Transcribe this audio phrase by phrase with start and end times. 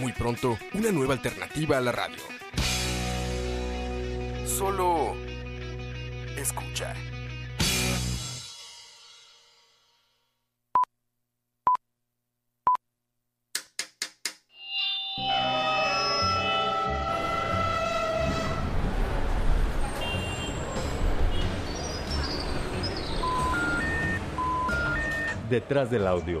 [0.00, 2.16] Muy pronto, una nueva alternativa a la radio.
[4.46, 5.14] Solo
[6.38, 6.94] escucha.
[25.50, 26.40] Detrás del audio,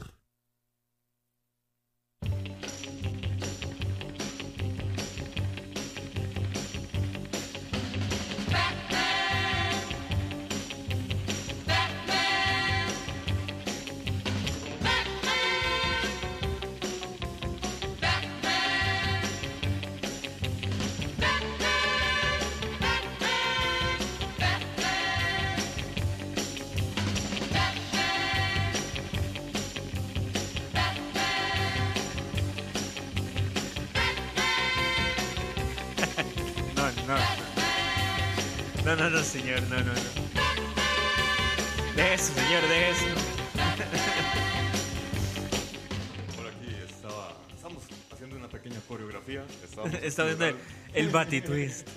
[51.11, 51.87] Bati Twist.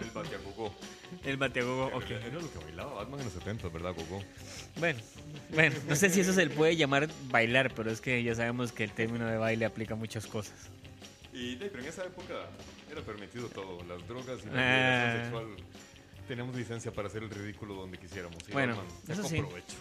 [0.00, 0.74] el batiagogó.
[1.24, 2.10] El Batiagogo, ok.
[2.10, 4.22] Era lo que bailaba Batman en los 70, ¿verdad, Gogo?
[4.76, 4.98] Bueno,
[5.54, 8.72] bueno, no sé si eso se le puede llamar bailar, pero es que ya sabemos
[8.72, 10.54] que el término de baile aplica muchas cosas.
[11.32, 12.34] Y pero en esa época
[12.90, 15.22] era permitido todo, las drogas y la Ah.
[15.22, 15.46] sexual.
[16.26, 18.36] Teníamos licencia para hacer el ridículo donde quisiéramos.
[18.46, 19.38] Y Bueno, Batman eso sí.
[19.38, 19.76] provecho.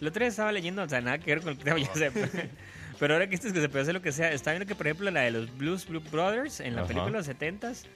[0.00, 2.10] El otro día estaba leyendo, o sea, nada que ver con el tema, ya sé.
[3.00, 4.74] Pero ahora que esto es que se puede hacer lo que sea, estaba viendo que,
[4.76, 6.88] por ejemplo, la de los Blues Blue Brothers, en la Ajá.
[6.88, 7.86] película de los 70s,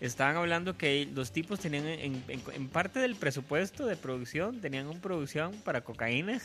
[0.00, 4.86] estaban hablando que los tipos tenían, en, en- en parte del presupuesto de producción, tenían
[4.86, 6.40] una producción para cocaína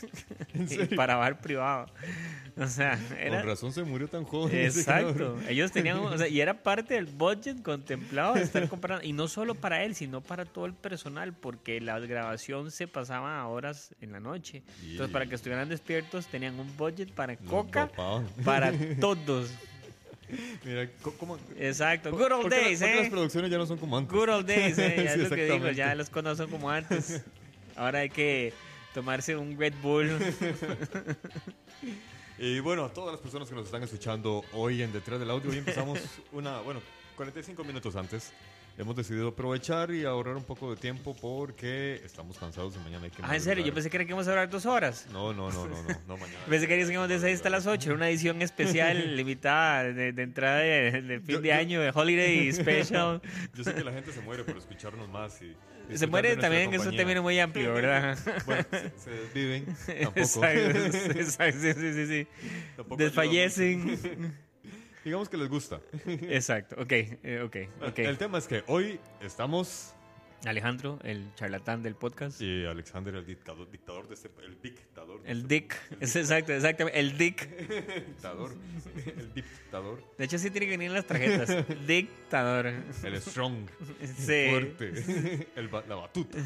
[0.54, 1.88] y para bar privado.
[2.58, 3.40] O sea, era...
[3.40, 4.56] Con razón se murió tan joven.
[4.58, 5.38] Exacto.
[5.48, 9.28] Ellos tenían, o sea, y era parte del budget contemplado de estar comprando, y no
[9.28, 13.96] solo para él, sino para todo el personal, porque la grabación se pasaba a horas
[14.02, 14.64] en la noche.
[14.84, 17.90] Entonces, para que estuvieran despiertos, tenían un budget para Los coca
[18.44, 19.52] para todos.
[20.66, 21.38] Mira, ¿cómo?
[21.58, 22.12] Exacto.
[22.12, 23.10] Good old ¿Por qué la- days, qué las eh.
[23.10, 24.14] producciones ya no son como antes?
[24.14, 24.94] Good old days, eh.
[25.04, 27.22] Ya Sí, es lo que digo, ya los conos son como antes.
[27.76, 28.54] Ahora hay que
[28.94, 30.10] tomarse un Red Bull.
[32.42, 35.52] Y bueno, a todas las personas que nos están escuchando hoy en Detrás del Audio,
[35.52, 36.00] hoy empezamos
[36.32, 36.82] una, bueno,
[37.18, 38.32] 45 minutos antes.
[38.80, 43.12] Hemos decidido aprovechar y ahorrar un poco de tiempo porque estamos cansados y mañana hay
[43.12, 45.06] que Ah, en serio, yo pensé que era que íbamos a hablar dos horas.
[45.12, 46.40] No, no, no, no, no, no mañana.
[46.50, 50.24] Pensé que íbamos de 6 hasta las 8, era una edición especial limitada de, de
[50.24, 53.22] entrada de, de fin Yo- de yo- año, de holiday special.
[53.54, 55.54] Yo sé que la gente se muere por escucharnos más y...
[55.98, 58.18] Se muere también, es un término muy amplio, ¿verdad?
[58.46, 60.20] Bueno, se, se desviven, tampoco.
[60.20, 62.28] Exacto, exacto, sí, sí, sí, sí.
[62.78, 64.38] Tampoco Desfallecen.
[65.10, 65.82] Digamos que les gusta.
[66.06, 67.98] Exacto, ok, eh, ok, ok.
[67.98, 69.96] El tema es que hoy estamos...
[70.46, 72.40] Alejandro, el charlatán del podcast.
[72.40, 74.30] Y Alexander, el dictador, dictador de este...
[74.44, 75.24] El dictador.
[75.24, 77.50] de El este- Dick, es exacto, exactamente, el Dick.
[78.06, 78.52] Dictador.
[79.18, 80.04] El dictador.
[80.16, 81.66] De hecho, sí tiene que venir en las tarjetas.
[81.88, 82.68] Dictador.
[82.68, 83.68] El strong.
[84.16, 84.32] Sí.
[84.32, 85.48] El fuerte.
[85.56, 86.38] El la batuta.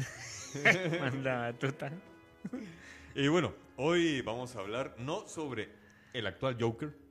[1.00, 1.92] Manda batuta.
[3.14, 5.68] Y bueno, hoy vamos a hablar no sobre
[6.14, 7.03] el actual Joker,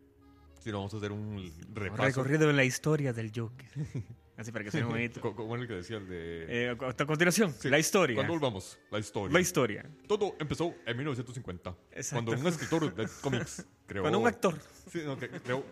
[0.64, 2.04] sino vamos a hacer un repaso.
[2.04, 3.68] Recorrido en la historia del Joker.
[4.38, 5.22] Así para que suene bonito.
[5.22, 6.46] Co- Como el que decía el de...
[6.48, 8.16] Eh, a continuación, Sí, la historia.
[8.16, 9.34] Cuando volvamos, la historia.
[9.34, 9.86] La historia.
[10.08, 11.76] Todo empezó en 1950.
[11.92, 12.26] Exacto.
[12.26, 14.02] Cuando un escritor de cómics creó...
[14.04, 14.58] Cuando un actor.
[14.92, 15.64] Sí, no, que creó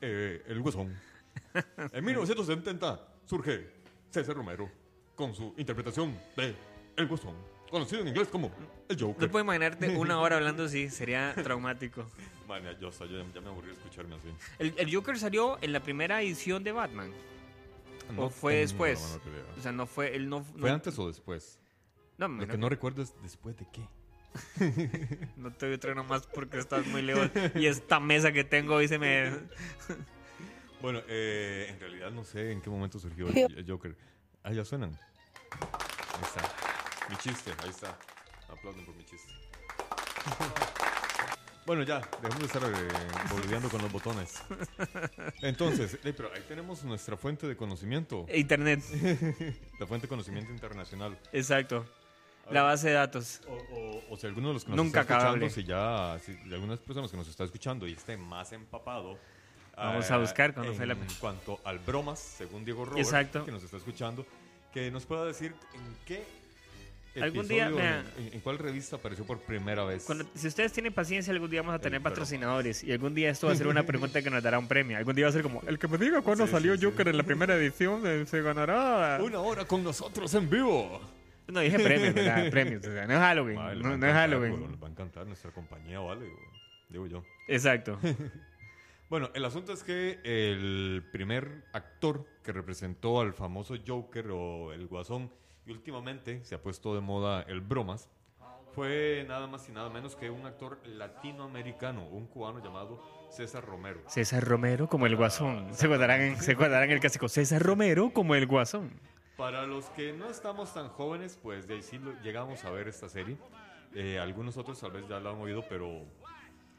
[0.00, 0.94] eh, El Huesón.
[1.92, 3.70] En 1970 surge
[4.10, 4.70] César Romero
[5.14, 6.54] con su interpretación de
[6.96, 7.34] El Huesón.
[7.70, 8.50] Conocido en inglés como
[8.88, 9.30] el No Joker.
[9.30, 12.06] puedo imaginarte una hora hablando así, sería traumático.
[12.48, 14.28] Man, yo, ya, me aburrí de escucharme así.
[14.58, 17.12] ¿El, el Joker salió en la primera edición de Batman?
[18.16, 19.18] ¿O fue después?
[19.58, 20.14] O sea, no fue...
[20.14, 21.58] Él no, ¿Fue no- antes o después?
[22.18, 23.82] No, me Lo que no recuerdo es después de qué.
[25.36, 27.30] no te doy otro nomás porque estás muy lejos.
[27.56, 29.32] Y esta mesa que tengo hoy se me...
[30.82, 33.96] Bueno, eh, en realidad no sé en qué momento surgió el, el Joker.
[34.42, 34.90] Ah, ya suenan.
[35.50, 36.55] Ahí está.
[37.08, 37.96] Mi chiste, ahí está.
[38.48, 39.32] Aplauden por mi chiste.
[41.66, 42.88] Bueno, ya, dejemos de estar eh,
[43.30, 44.40] boludeando con los botones.
[45.42, 48.84] Entonces, eh, pero ahí tenemos nuestra fuente de conocimiento, Internet,
[49.80, 51.18] la fuente de conocimiento internacional.
[51.32, 51.84] exacto.
[52.48, 53.40] La base de datos.
[53.48, 55.50] O, o- o si alguno de los que nos Nunca está escuchando, acabable.
[55.50, 59.18] si ya, si de algunas personas que nos está escuchando y esté más empapado.
[59.76, 63.44] Vamos eh, a buscar cuando fue la- En cuanto al bromas, según Diego Robert, Exacto.
[63.44, 64.24] que nos está escuchando,
[64.72, 66.24] que nos pueda decir en qué
[67.22, 68.04] Algún día, mira.
[68.18, 70.04] en, en cuál revista apareció por primera vez.
[70.04, 72.82] Cuando- si ustedes tienen paciencia, algún día vamos a tener patrocinadores.
[72.84, 74.96] Y algún día esto va a ser una pregunta que nos dará un premio.
[74.96, 76.84] Algún día va a ser como, el que me diga cuándo Sí, salió sí, sí.
[76.86, 79.18] Joker en la primera edición eh, se ganará.
[79.22, 81.00] Una hora con nosotros en vivo.
[81.48, 82.50] No dije premios, ¿verdad?
[82.50, 82.86] premios.
[82.86, 83.56] O sea, no es Halloween.
[83.80, 84.70] No, es Halloween.
[84.70, 86.26] les va a encantar nuestra compañía, vale,
[86.88, 87.24] digo yo.
[87.48, 87.98] Exacto.
[89.08, 94.88] Bueno, el asunto es que el primer actor que representó al famoso Joker o el
[94.88, 95.30] Guasón,
[95.66, 98.08] y últimamente se ha puesto de moda el bromas,
[98.74, 104.00] fue nada más y nada menos que un actor latinoamericano, un cubano llamado César Romero.
[104.06, 105.68] César Romero como el guasón.
[105.74, 107.28] Se guardarán en, se guardarán el clásico.
[107.28, 108.90] César Romero como el guasón.
[109.36, 112.88] Para los que no estamos tan jóvenes, pues de ahí sí lo- llegamos a ver
[112.88, 113.36] esta serie.
[113.94, 116.02] Eh, algunos otros tal vez ya la han oído, pero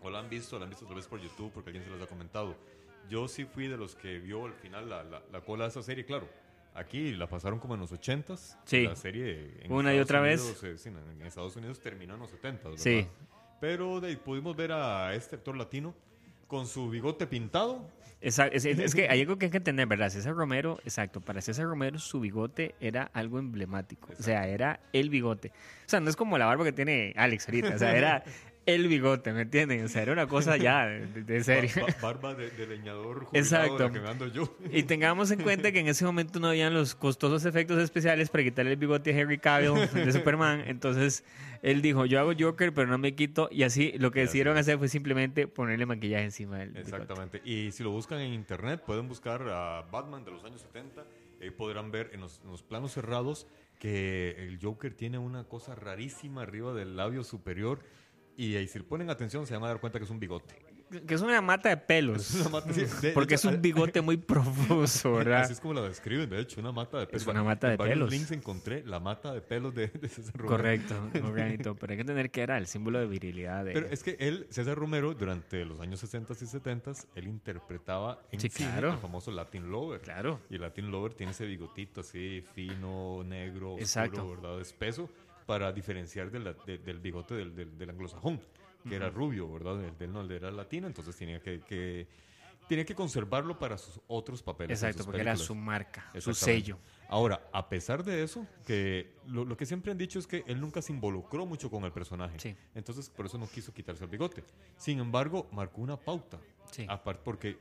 [0.01, 2.01] o la han visto, la han visto tal vez por YouTube porque alguien se los
[2.01, 2.55] ha comentado.
[3.09, 5.81] Yo sí fui de los que vio al final la, la, la cola de esa
[5.81, 6.27] serie, claro.
[6.77, 8.57] Aquí la pasaron como en los 80s.
[8.65, 8.83] Sí.
[8.85, 10.63] La serie en Una y otra vez.
[10.63, 12.77] Eh, en Estados Unidos terminó en los 70s, ¿verdad?
[12.77, 13.07] Sí.
[13.59, 15.95] Pero de pudimos ver a este actor latino
[16.45, 17.89] con su bigote pintado.
[18.21, 18.55] Exacto.
[18.55, 20.09] Es, es que hay algo que hay que entender, ¿verdad?
[20.09, 21.19] César Romero, exacto.
[21.19, 24.09] Para César Romero su bigote era algo emblemático.
[24.17, 25.49] O sea, era el bigote.
[25.49, 27.75] O sea, no es como la barba que tiene Alex ahorita.
[27.75, 28.23] O sea, era
[28.67, 29.83] el bigote, ¿me entienden?
[29.83, 31.71] O sea, era una cosa ya de, de serio.
[31.75, 33.77] ba- ba- barba de, de leñador jubilado Exacto.
[33.77, 34.55] de la que me ando yo.
[34.71, 38.43] Y tengamos en cuenta que en ese momento no habían los costosos efectos especiales para
[38.43, 40.63] quitarle el bigote a Henry Cavill de Superman.
[40.67, 41.23] Entonces
[41.63, 43.47] él dijo, yo hago Joker, pero no me quito.
[43.51, 46.89] Y así lo que decidieron hacer fue simplemente ponerle maquillaje encima del bigote.
[46.91, 47.41] Exactamente.
[47.45, 51.05] Y si lo buscan en internet, pueden buscar a Batman de los años 70.
[51.41, 53.47] Ahí podrán ver en los, en los planos cerrados
[53.79, 57.79] que el Joker tiene una cosa rarísima arriba del labio superior.
[58.37, 60.55] Y ahí si le ponen atención se van a dar cuenta que es un bigote.
[61.05, 62.33] Que es una mata de pelos.
[62.33, 65.41] Es una mata- sí, de- de porque hecho, es un bigote muy profuso, ¿verdad?
[65.41, 67.23] Así es como la describen, de hecho, una mata de pelos.
[67.23, 68.09] Es una mata de En pelos.
[68.09, 70.55] links encontré la mata de pelos de, de César Romero.
[70.55, 70.95] Correcto,
[71.25, 71.75] organito.
[71.79, 73.73] Pero hay que entender que era el símbolo de virilidad de...
[73.73, 78.39] Pero es que él, César Romero, durante los años 60 y 70, él interpretaba en
[78.39, 78.93] Sí, cine claro.
[78.93, 79.99] el famoso Latin Lover.
[79.99, 80.39] Claro.
[80.49, 84.29] Y el Latin Lover tiene ese bigotito así, fino, negro, oscuro, Exacto.
[84.29, 84.61] ¿verdad?
[84.61, 85.09] Espeso,
[85.47, 88.39] para diferenciar de la- de- del bigote del, del- del anglosajón,
[88.87, 89.83] que era rubio, ¿verdad?
[89.83, 92.07] El del no el era latino, entonces tenía que, que-
[92.67, 94.77] tenía que conservarlo para sus otros papeles.
[94.83, 96.77] Exacto, porque era su marca, su sello.
[97.09, 100.59] Ahora, a pesar de eso, que lo, lo que siempre han dicho es que él
[100.59, 102.37] nunca se involucró mucho con el personaje.
[102.39, 102.55] Sí.
[102.75, 104.43] Entonces, por eso no quiso quitarse el bigote.
[104.75, 106.37] Sin embargo, marcó una pauta.
[106.69, 106.85] Sí.
[106.89, 107.57] Aparte, porque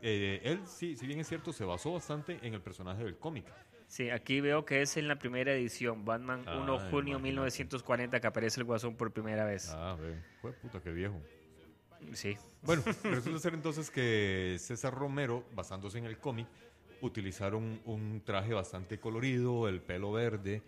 [0.00, 3.46] eh, él, sí, si bien es cierto, se basó bastante en el personaje del cómic.
[3.88, 7.22] Sí, aquí veo que es en la primera edición, Batman 1 Ah, junio imagínate.
[7.22, 9.70] 1940, que aparece el Guasón por primera vez.
[9.74, 10.16] Ah, ve.
[10.42, 11.20] Fue puta, qué viejo.
[12.12, 12.36] Sí.
[12.62, 16.46] Bueno, resulta ser entonces que César Romero, basándose en el cómic,
[17.00, 20.62] utilizaron un traje bastante colorido, el pelo verde,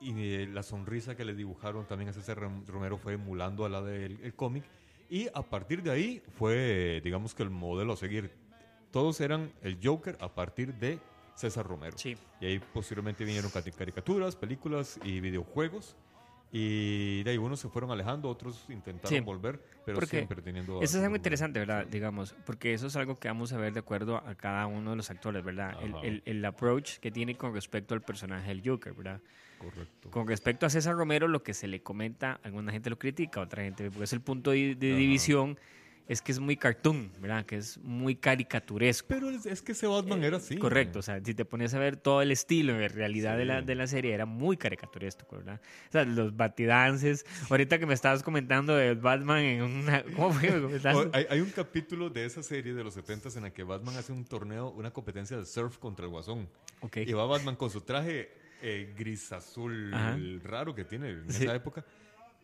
[0.00, 3.68] y eh, la sonrisa que le dibujaron también a César Rom- Romero fue emulando a
[3.68, 4.64] la del el cómic.
[5.08, 8.32] Y a partir de ahí fue, digamos que el modelo a seguir.
[8.90, 10.98] Todos eran el Joker a partir de
[11.34, 11.96] César Romero.
[11.98, 12.16] Sí.
[12.40, 15.96] Y ahí posteriormente vinieron cari- caricaturas, películas y videojuegos.
[16.56, 19.18] Y de ahí unos se fueron alejando, otros intentaron Sí.
[19.18, 20.80] volver, pero Porque siempre teniendo...
[20.82, 21.84] Eso es algo interesante, ¿verdad?
[21.84, 24.96] Digamos, porque eso es algo que vamos a ver de acuerdo a cada uno de
[24.96, 25.76] los actores, ¿verdad?
[25.82, 29.20] El, el- el approach que tiene con respecto al personaje del Joker, ¿verdad?
[29.58, 30.10] Correcto.
[30.10, 33.64] Con respecto a César Romero, lo que se le comenta, alguna gente lo critica, otra
[33.64, 35.00] gente, porque es el punto de, de Ajá.
[36.06, 37.46] Es que es muy cartoon, ¿verdad?
[37.46, 39.08] Que es muy caricaturesco.
[39.08, 40.56] Pero es, es que ese Batman era así.
[40.58, 43.62] Correcto, o sea, si te ponías a ver todo el estilo en realidad de, la,
[43.62, 45.60] de la serie, era muy caricaturesco, ¿verdad?
[45.88, 50.02] O sea, los batidances, ahorita que me estabas comentando de Batman en una...
[50.16, 50.50] ¿Cómo fue?
[51.12, 54.12] Hay, hay un capítulo de esa serie de los 70 en la que Batman hace
[54.12, 56.48] un torneo, una competencia de surf contra el Guasón.
[56.80, 56.98] Ok.
[56.98, 58.30] Y va Batman con su traje
[58.60, 60.18] eh, gris azul Ajá.
[60.42, 61.44] raro que tiene en Sí.
[61.44, 61.84] esa época.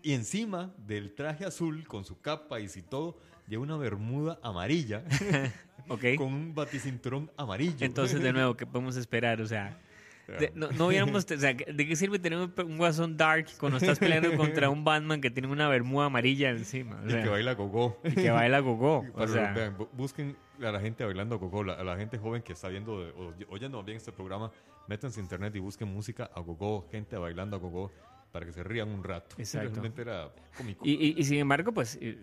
[0.02, 5.04] Y encima del traje azul, con su capa y si todo, lleva una bermuda amarilla
[5.88, 6.04] Ok.
[6.16, 7.85] con un baticinturón amarillo.
[7.85, 9.40] Entonces, de nuevo, ¿qué podemos esperar?
[9.40, 9.78] O sea,
[10.38, 13.78] de- no, no hubiéramos, o sea, ¿de qué sirve tener un, un guasón dark cuando
[13.78, 17.00] estás peleando contra un Batman que tiene una bermuda amarilla encima?
[17.02, 18.00] O y sea, que baila gogó.
[18.04, 19.04] y que baila gogó.
[19.14, 22.16] O Para- sea, vean, bu- busquen a la gente bailando gogó, la- a la gente
[22.19, 24.52] joven que está viendo de- o oyendo bien este programa,
[24.87, 27.90] métanse a internet y busquen música a gogó, gente bailando a gogó,
[28.32, 29.37] para que se rían un rato.
[29.38, 29.70] Exacto.
[29.70, 30.84] Realmente era cómico.
[30.87, 32.18] y, y- y sin embargo, pues eh,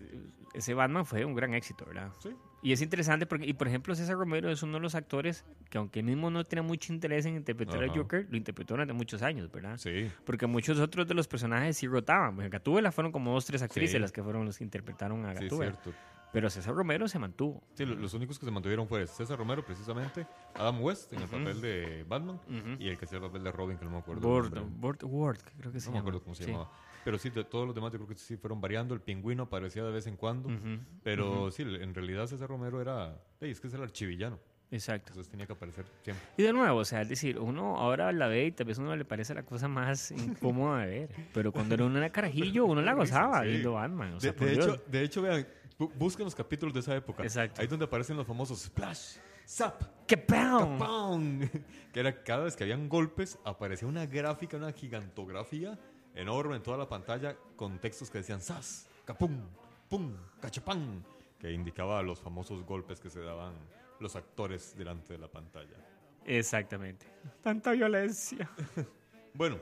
[0.54, 2.10] ese Batman fue un gran éxito, ¿verdad?
[2.20, 2.30] Sí.
[2.60, 5.78] Y es interesante porque, y por ejemplo, César Romero es uno de los actores que
[5.78, 7.90] aunque él mismo no tenía mucho interés en interpretar al.
[7.90, 9.76] Joker, lo interpretó durante muchos años, ¿verdad?
[9.78, 10.10] Sí.
[10.24, 12.34] Porque muchos otros de los personajes sí rotaban.
[12.34, 13.98] Porque Gatúbela fueron como dos, tres actrices Sí.
[14.00, 15.72] las que fueron los que interpretaron a Sí, Gatúbela.
[15.72, 15.92] cierto.
[16.32, 17.62] Pero César Romero se mantuvo.
[17.74, 21.28] Sí, lo- los únicos que se mantuvieron fue César Romero, precisamente, Adam West en el
[21.28, 22.76] papel de Batman Ujú.
[22.82, 24.28] y el que hacía el papel de Robin, que no me acuerdo.
[24.28, 24.98] Ward, nombre.
[25.06, 26.00] Ward, creo que se No me llama.
[26.00, 26.50] acuerdo cómo se Sí.
[26.50, 26.70] llamaba.
[27.04, 28.92] Pero sí, de todos los demás yo creo que sí fueron variando.
[28.94, 30.48] El pingüino aparecía de vez en cuando.
[30.50, 33.16] Ujú, Pero sí, en realidad César Romero era...
[33.40, 34.38] ey, es que es el archivillano.
[34.70, 35.08] Exacto.
[35.12, 36.26] Entonces tenía que aparecer siempre.
[36.36, 38.94] Y de nuevo, o sea, es decir, uno ahora la ve y tal vez uno
[38.96, 41.08] le parece la cosa más incómoda de ver.
[41.32, 43.48] Pero cuando era uno era carajillo, uno la gozaba Sí.
[43.48, 44.14] viendo Batman.
[44.14, 45.46] O sea, de, de hecho, de hecho, vean,
[45.78, 47.22] bu- busquen los capítulos de esa época.
[47.22, 47.60] Exacto.
[47.62, 49.82] Ahí donde aparecen los famosos Splash, Zap.
[50.06, 51.50] ¡Capón!
[51.92, 55.78] Que era cada vez que habían golpes, aparecía una gráfica, una gigantografía
[56.14, 58.86] enorme en toda la pantalla con textos que decían ¡Sas!
[59.06, 59.40] ¡Capum!
[59.88, 60.12] ¡Pum!
[60.40, 61.02] ¡Cachapán!
[61.38, 63.54] Que indicaba los famosos golpes que se daban
[64.00, 65.76] los actores delante de la pantalla.
[66.24, 67.06] Exactamente.
[67.42, 68.50] Tanta violencia.
[69.34, 69.58] Bueno,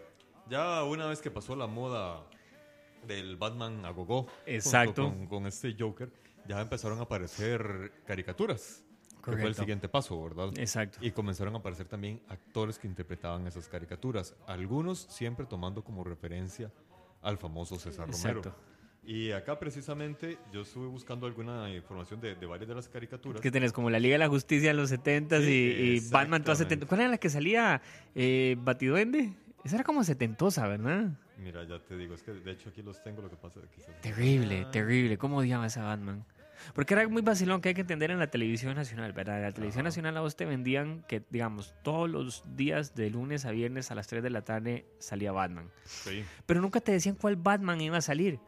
[0.48, 2.24] ya una vez que pasó la moda
[3.06, 5.02] del Batman a gogo Exacto.
[5.04, 6.10] Con, con este Joker,
[6.48, 8.82] ya empezaron a aparecer caricaturas.
[9.18, 9.62] Que fue el Correcto.
[9.62, 10.50] siguiente paso, ¿verdad?
[10.56, 10.98] Exacto.
[11.02, 14.34] Y comenzaron a aparecer también actores que interpretaban esas caricaturas.
[14.46, 16.72] Algunos siempre tomando como referencia
[17.20, 18.38] al famoso César Romero.
[18.38, 18.54] Exacto.
[19.06, 23.40] Y acá precisamente yo estuve buscando alguna información de, de varias de las caricaturas.
[23.40, 26.42] Que tenés como la Liga de la Justicia en los 70s Sí, y, y Batman
[26.42, 26.86] toda exactamente.
[26.86, 26.86] 70.
[26.88, 27.80] ¿Cuál era la que salía?
[28.14, 29.32] Eh, Batiduende.
[29.64, 31.10] Esa era como setentosa, ¿verdad?
[31.38, 33.68] Mira, ya te digo, es que de hecho aquí los tengo, lo que pasa es
[33.70, 33.92] que.
[34.00, 35.18] Terrible, terrible.
[35.18, 36.24] ¿Cómo odiaba esa Batman?
[36.74, 39.36] Porque era muy vacilón que hay que entender en la televisión nacional, ¿verdad?
[39.36, 39.88] En la televisión Ajá.
[39.88, 43.94] nacional a vos te vendían que, digamos, todos los días de lunes a viernes a
[43.94, 45.70] las 3 de la tarde salía Batman.
[45.84, 46.24] Sí.
[46.46, 48.38] Pero nunca te decían cuál Batman iba a salir.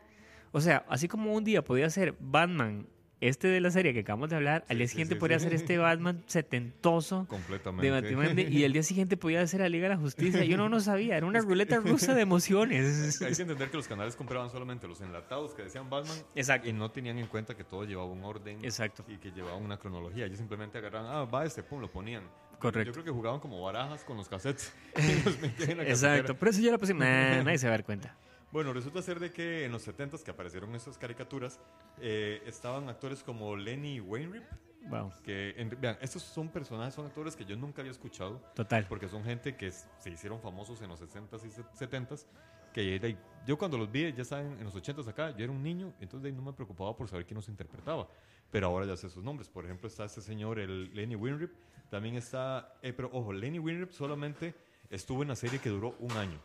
[0.52, 2.86] O sea, así como un día podía ser Batman,
[3.20, 5.44] este de la serie que acabamos de hablar, al día siguiente sí, podría sí.
[5.44, 7.86] ser este Batman setentoso Completamente.
[7.86, 10.44] de Batiduende y el día siguiente podía ser la Liga de la Justicia.
[10.44, 13.20] Yo no lo sabía, era una ruleta rusa de emociones.
[13.20, 16.68] Hay que entender que los canales compraban solamente los enlatados que decían Batman Exacto.
[16.68, 19.04] y no tenían en cuenta que todo llevaba un orden Exacto.
[19.08, 20.26] y que llevaba una cronología.
[20.26, 22.22] Ellos simplemente agarraban, ah, va este, pum, lo ponían.
[22.58, 22.88] Correcto.
[22.88, 24.72] Yo creo que jugaban como barajas con los cassettes.
[25.24, 26.94] los Exacto, pero eso ya la puse.
[26.98, 28.16] Nah, nadie se va a dar cuenta.
[28.50, 31.60] Bueno, resulta ser de que en los 70s que aparecieron esas caricaturas,
[32.00, 34.44] eh, estaban actores como Lenny Wainwright,
[34.88, 38.86] Wow, que, en- vean, estos son personajes, son actores que yo nunca había escuchado, total.
[38.88, 42.26] porque son gente que se hicieron famosos en los 60s y se- 70s,
[42.72, 45.92] que yo cuando los vi, ya saben, en los 80s acá, yo era un niño,
[46.00, 48.08] entonces de ahí no me preocupaba por saber quién los interpretaba,
[48.50, 49.48] pero ahora ya sé sus nombres.
[49.50, 51.52] Por ejemplo, está este señor, el Lenny Winrip,
[51.90, 54.54] también está, eh, pero ojo, Lenny Winrip solamente
[54.88, 56.40] estuvo en la serie que duró un año.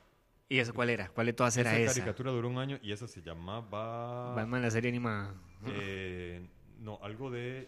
[0.49, 1.09] ¿Y eso cuál era?
[1.09, 1.93] ¿Cuál de todas era esa esa?
[2.01, 4.35] caricatura duró un año y esa se llamaba...
[4.35, 5.33] Batman, la serie animada.
[5.65, 6.45] Eh,
[6.79, 7.67] no, algo de.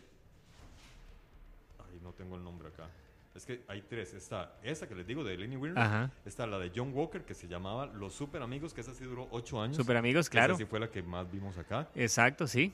[1.80, 2.90] Ay, no tengo el nombre acá.
[3.34, 4.14] Es que hay tres.
[4.14, 5.58] Está esa que les digo de Lenny.
[5.76, 6.12] Ajá.
[6.26, 9.28] Está la de John Walker que se llamaba Los Super Amigos, que esa sí duró
[9.32, 9.76] ocho años.
[9.78, 10.56] Super amigos, Esa claro.
[10.56, 11.90] sí fue la que más vimos acá.
[11.96, 12.72] Exacto, sí.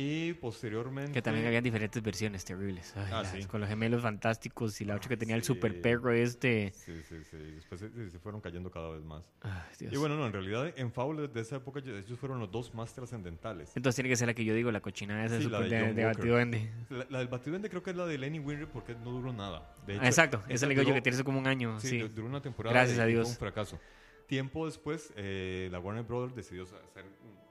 [0.00, 1.10] Y posteriormente.
[1.10, 2.92] Que también habían diferentes versiones terribles.
[2.96, 3.44] Ay, Ah, las- sí.
[3.46, 5.48] Con los gemelos fantásticos y la otra que tenía el Sí.
[5.48, 6.70] super perro este.
[6.72, 7.36] Sí, sí, sí.
[7.36, 9.28] Después se, se fueron cayendo cada vez más.
[9.40, 9.50] Ay,
[9.80, 9.92] Dios.
[9.92, 12.94] Y bueno, no, en realidad en fábulas de esa época ellos fueron los dos más
[12.94, 13.72] trascendentales.
[13.76, 15.86] Entonces tiene que ser la que yo digo, la cochinada esa Sí, super la de
[15.88, 16.04] de, de.
[16.04, 16.70] Batiduende.
[16.90, 19.74] La, la del Batiduende creo que es la de Lenny Winner porque no duró nada.
[19.84, 21.80] De hecho, Ah, exacto, esa le digo yo que tiene como un año.
[21.80, 21.98] Sí, Sí.
[21.98, 23.28] du- duró una temporada Gracias a Dios.
[23.28, 23.80] un fracaso.
[24.28, 27.04] Tiempo después, eh, la Warner Brothers decidió hacer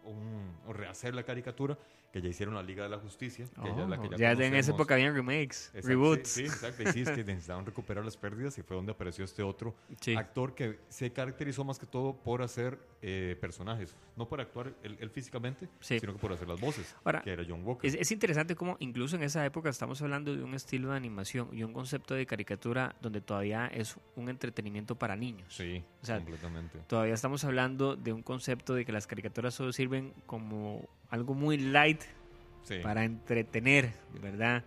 [0.05, 1.77] un, o rehacer la caricatura,
[2.17, 4.33] que ya hicieron la Liga de la Justicia, que ya es la que Oh, ya,
[4.33, 6.29] ya en esa época habían remakes, Exacto, reboots.
[6.29, 6.83] Sí, sí, exacto.
[6.83, 10.15] Y sí, es que necesitaban recuperar las pérdidas y fue donde apareció este otro Sí.
[10.15, 14.97] actor que se caracterizó más que todo por hacer eh, personajes, no por actuar él,
[14.99, 15.99] él físicamente, Sí.
[15.99, 17.87] sino que por hacer las voces, Ahora, que era John Walker.
[17.87, 21.49] Es, es interesante cómo incluso en esa época estamos hablando de un estilo de animación
[21.53, 25.53] y un concepto de caricatura donde todavía es un entretenimiento para niños.
[25.53, 26.79] sí, o sea, completamente.
[26.87, 31.57] Todavía estamos hablando de un concepto de que las caricaturas solo sirven como algo muy
[31.57, 32.01] light
[32.63, 32.79] Sí.
[32.83, 34.63] para entretener, ¿verdad?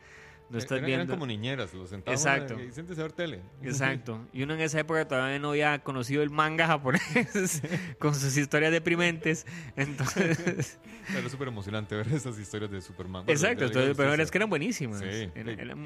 [0.51, 1.05] No estás eran, viendo.
[1.05, 2.61] eran como niñeras, los sentaban Exacto.
[2.61, 3.41] y siéntese a ver tele.
[3.63, 4.27] Exacto.
[4.33, 7.63] Y uno en esa época todavía no había conocido el manga japonés
[7.99, 9.47] con sus historias deprimentes.
[9.77, 10.79] Entonces,
[11.17, 13.25] Era súper emocionante ver esas historias de Superman.
[13.25, 13.65] Bueno, exacto.
[13.65, 14.99] Entonces, pero es que eran buenísimas.
[15.01, 15.31] Sí.
[15.35, 15.77] Era- era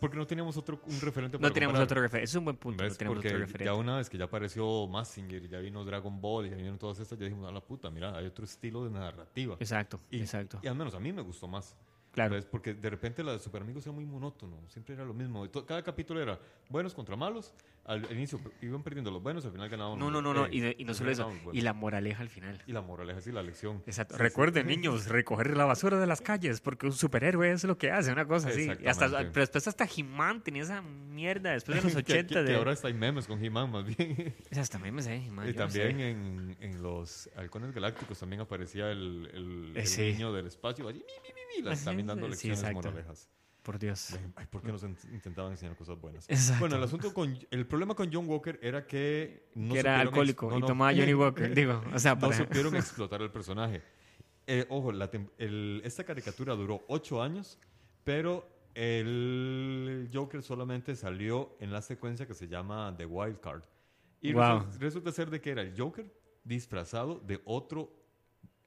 [0.00, 1.84] Porque no teníamos otro, un referente para no teníamos comparar.
[1.84, 2.24] otro referente.
[2.24, 2.84] Es un buen punto.
[2.84, 3.64] No teníamos otro referente.
[3.64, 7.18] ya una vez que ya apareció Massinger, ya vino Dragon Ball, ya vinieron todas estas,
[7.18, 9.56] ya dijimos, a la puta, mira, hay otro estilo de narrativa.
[9.60, 10.60] Exacto, Y, exacto.
[10.62, 11.76] y al menos a mí me gustó más.
[12.12, 12.34] Claro.
[12.34, 12.44] ¿Ves?
[12.44, 15.48] Porque de repente la de Super Amigos era muy monótono, siempre era lo mismo.
[15.66, 16.38] Cada capítulo era
[16.68, 17.54] buenos contra malos.
[17.86, 20.46] Al, al inicio iban perdiendo los buenos, al final ganaban No, no, no, no.
[20.46, 21.32] eh, Y, de- y no solo eso.
[21.52, 22.62] Y la moraleja al final.
[22.66, 23.82] Y la moraleja, sí, la lección.
[23.86, 24.14] Exacto.
[24.14, 24.22] Sí, sí.
[24.22, 28.12] Recuerden, niños, recoger la basura de las calles, porque un superhéroe es lo que hace,
[28.12, 28.68] una cosa así.
[28.86, 32.28] Hasta, pero después hasta He-Man tenía esa mierda, después de los Que- 80.
[32.28, 34.34] que, que de, ahora está hay memes con He-Man, más bien.
[34.50, 36.10] O sea, hasta memes, eh, He-Man, y yo no también sé.
[36.10, 40.02] en, en los Halcones Galácticos también aparecía el, el, Eh, el sí.
[40.12, 40.86] niño del espacio.
[40.86, 41.04] Allí, mi,
[41.56, 43.28] mi, mi, las- también dando sí, lecciones moralejas.
[43.62, 44.18] Por Dios.
[44.36, 46.24] Ay, ¿por qué nos en- intentaban enseñar cosas buenas?
[46.30, 46.60] Exacto.
[46.60, 50.48] Bueno, el asunto con el problema con John Walker era que no que era alcohólico
[50.50, 50.66] no, y no.
[50.66, 51.82] tomaba Johnny Walker, digo.
[51.94, 53.82] O sea, no para- supieron explotar el personaje.
[54.46, 57.58] Eh, ojo, la tem- el- esta caricatura duró ocho años,
[58.02, 63.62] pero el Joker solamente salió en la secuencia que se llama The Wild Card.
[64.22, 64.66] Y Wow.
[64.78, 66.10] resulta ser de que era el Joker
[66.44, 67.92] disfrazado de otro.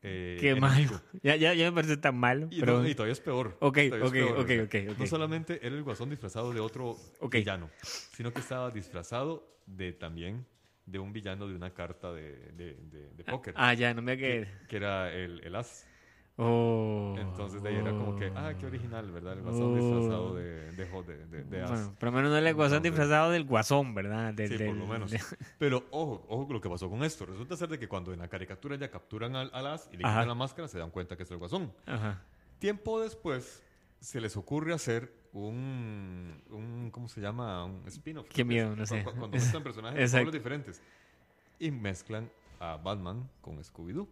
[0.04, 1.02] Eh, Qué malo.
[1.22, 2.48] Ya, ya, ya me parece tan malo.
[2.52, 2.82] Y, pero...
[2.82, 3.58] no, y todavía es peor.
[3.60, 4.04] Ok, todavía es
[4.38, 5.00] ok, peor, ok.
[5.00, 6.98] No solamente era el guasón disfrazado de otro
[7.32, 10.46] villano, sino que estaba disfrazado de también
[10.86, 13.54] de un villano de una carta de, de, de- de póker.
[13.56, 14.46] Ah, ya, no me que...
[14.68, 15.88] que era el, el as.
[16.36, 17.16] Oh.
[17.20, 19.34] Entonces de ahí era como que, ah, qué original, ¿verdad?
[19.34, 19.76] El guasón Oh.
[19.76, 20.86] disfrazado de, de,
[21.28, 21.64] de, de-.
[21.64, 24.34] Bueno, por lo menos no es el guasón disfrazado del guasón, ¿verdad?
[24.34, 25.12] Del- Sí, por lo menos.
[25.60, 27.26] Pero ojo, ojo con lo que pasó con esto.
[27.28, 30.04] Resulta ser de que cuando en la caricatura ya capturan al, al as y le
[30.06, 30.16] Ajá.
[30.22, 31.72] quitan la máscara, se dan cuenta que es el guasón.
[31.86, 32.24] Ajá.
[32.58, 33.62] Tiempo después
[34.00, 37.64] se les ocurre hacer un, un ¿cómo se llama?
[37.66, 38.28] Un spin-off.
[38.28, 39.04] Qué miedo, no sé.
[39.04, 40.82] cu- Cuando mezclan personajes de pueblos diferentes.
[41.60, 44.08] Y mezclan a Batman con Scooby-Doo.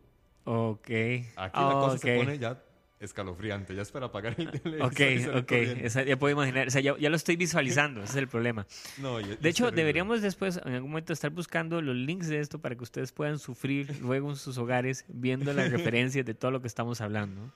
[0.46, 0.90] Ok.
[1.36, 2.24] Aquí la cosa se Ok.
[2.26, 2.64] pone ya
[3.00, 3.74] escalofriante.
[3.76, 4.82] Ya es para apagar el televisor
[5.36, 5.52] Ok, ok.
[5.52, 6.68] Esa- ya puedo imaginar.
[6.68, 8.02] O sea, ya, ya lo estoy visualizando.
[8.04, 8.68] Ese es el problema.
[9.00, 12.76] No, De hecho, deberíamos después, en algún momento, estar buscando los links de esto para
[12.76, 16.68] que ustedes puedan sufrir luego en sus hogares viendo las referencias de todo lo que
[16.68, 17.52] estamos hablando.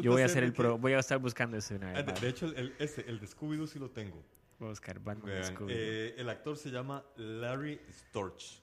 [0.00, 2.06] Yo voy a hacer el pro, voy a estar buscando eso de una Ah, vez.
[2.06, 2.20] de, va.
[2.20, 4.24] de hecho, el, este, el de Scooby-Doo sí lo tengo.
[4.58, 5.30] Voy a buscar Batman
[5.68, 8.62] eh, el actor se llama Larry Storch.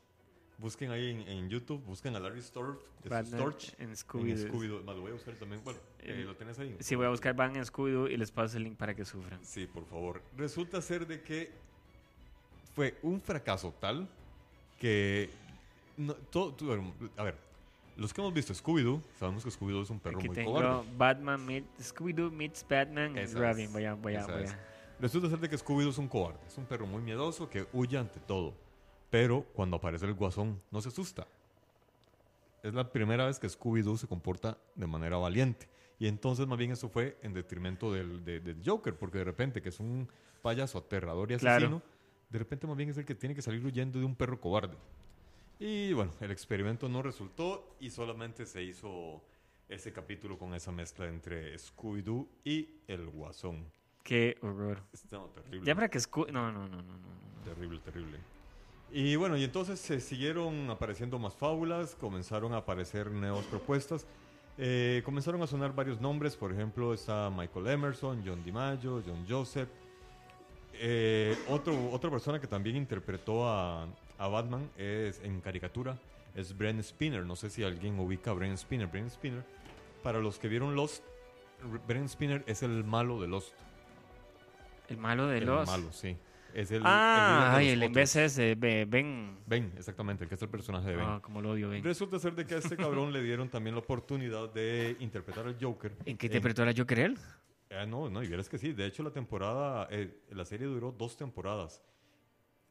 [0.60, 2.80] Busquen ahí en, en YouTube, busquen a Larry Storch,
[3.26, 4.82] Storch en en Scooby-Doo.
[4.84, 5.62] Lo voy a buscar también.
[5.63, 6.76] Bueno, eh, ¿lo tienes ahí?
[6.80, 9.39] Sí, voy a buscar Batman Scooby-Doo y les paso el link para que sufran.
[9.46, 10.22] Sí, por favor.
[10.36, 11.52] Resulta ser de que
[12.74, 14.08] fue un fracaso tal
[14.80, 15.30] que...
[15.96, 17.36] no- todo- todo- a ver,
[17.96, 20.89] los que hemos visto Scooby-Doo, sabemos que Scooby-Doo es un perro Aquí muy tengo cobarde.
[20.98, 23.72] Batman meets Scooby-Doo meets Batman y Robin.
[23.72, 24.54] Voy a, voy a, esa voy es.
[24.54, 24.60] a.
[25.00, 26.39] Resulta ser de que Scooby-Doo es un cobarde.
[26.48, 28.54] Es un perro muy miedoso que huye ante todo.
[29.10, 31.28] Pero cuando aparece el guasón, no se asusta.
[32.63, 35.70] Es la primera vez que Scooby-Doo se comporta de manera valiente.
[36.00, 39.62] Y entonces, más bien, eso fue en detrimento del, de- del Joker, porque de repente,
[39.62, 40.08] que es un
[40.41, 41.58] payaso aterrador y Claro.
[41.58, 41.82] asesino,
[42.30, 44.78] de repente, más bien, es el que tiene que salir huyendo de un perro cobarde.
[45.60, 49.24] Y bueno, el experimento no resultó y solamente se hizo
[49.70, 53.65] ese capítulo con esa mezcla entre Scooby-Doo y el guasón.
[54.04, 54.84] Qué horror.
[55.12, 55.65] No, terrible.
[55.65, 56.32] Ya para que Scooby.
[56.32, 56.98] No, no, no, no.
[56.98, 57.43] no.
[57.43, 58.20] Terrible, terrible.
[58.91, 64.08] Y bueno, y entonces se siguieron apareciendo más fábulas, comenzaron a aparecer nuevas propuestas,
[64.58, 69.69] eh, comenzaron a sonar varios nombres, por ejemplo está Michael Emerson, John DiMaggio, John Joseph.
[70.73, 75.97] Eh, otro, otra persona que también interpretó a, a Batman es en caricatura,
[76.34, 77.26] es Brent Spinner.
[77.26, 78.88] No sé si alguien ubica a Brent Spinner.
[78.88, 79.43] Brent Spinner,
[80.02, 81.04] para los que vieron Lost,
[81.88, 83.54] Brent Spinner es el malo de Lost.
[84.88, 85.67] El malo de el los.
[85.67, 86.15] malo, sí.
[86.58, 89.38] Es el, ah, el ay, el ese, ve- Ben.
[89.46, 91.06] Ben, exactamente, el que es el personaje de Ben.
[91.08, 91.84] Ah, como lo odio, Ben.
[91.84, 95.56] Resulta ser de que a este cabrón le dieron también la oportunidad de interpretar al
[95.62, 95.96] Joker.
[96.04, 97.17] ¿En qué interpretó la Joker él?
[97.70, 98.74] Ah, no, no, y vieras que sí.
[98.74, 101.80] De hecho, la temporada, eh, la serie duró dos temporadas.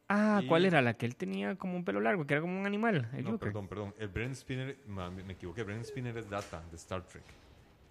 [0.09, 0.81] Ah, Y- ¿cuál era?
[0.81, 3.09] La que él tenía como un pelo largo, que era como un animal.
[3.13, 3.47] El no, Joker.
[3.53, 3.95] perdón, perdón.
[3.97, 5.63] El Brent Spinner, ma, me me equivoqué.
[5.63, 7.23] Brent Spinner es Data de Star Trek.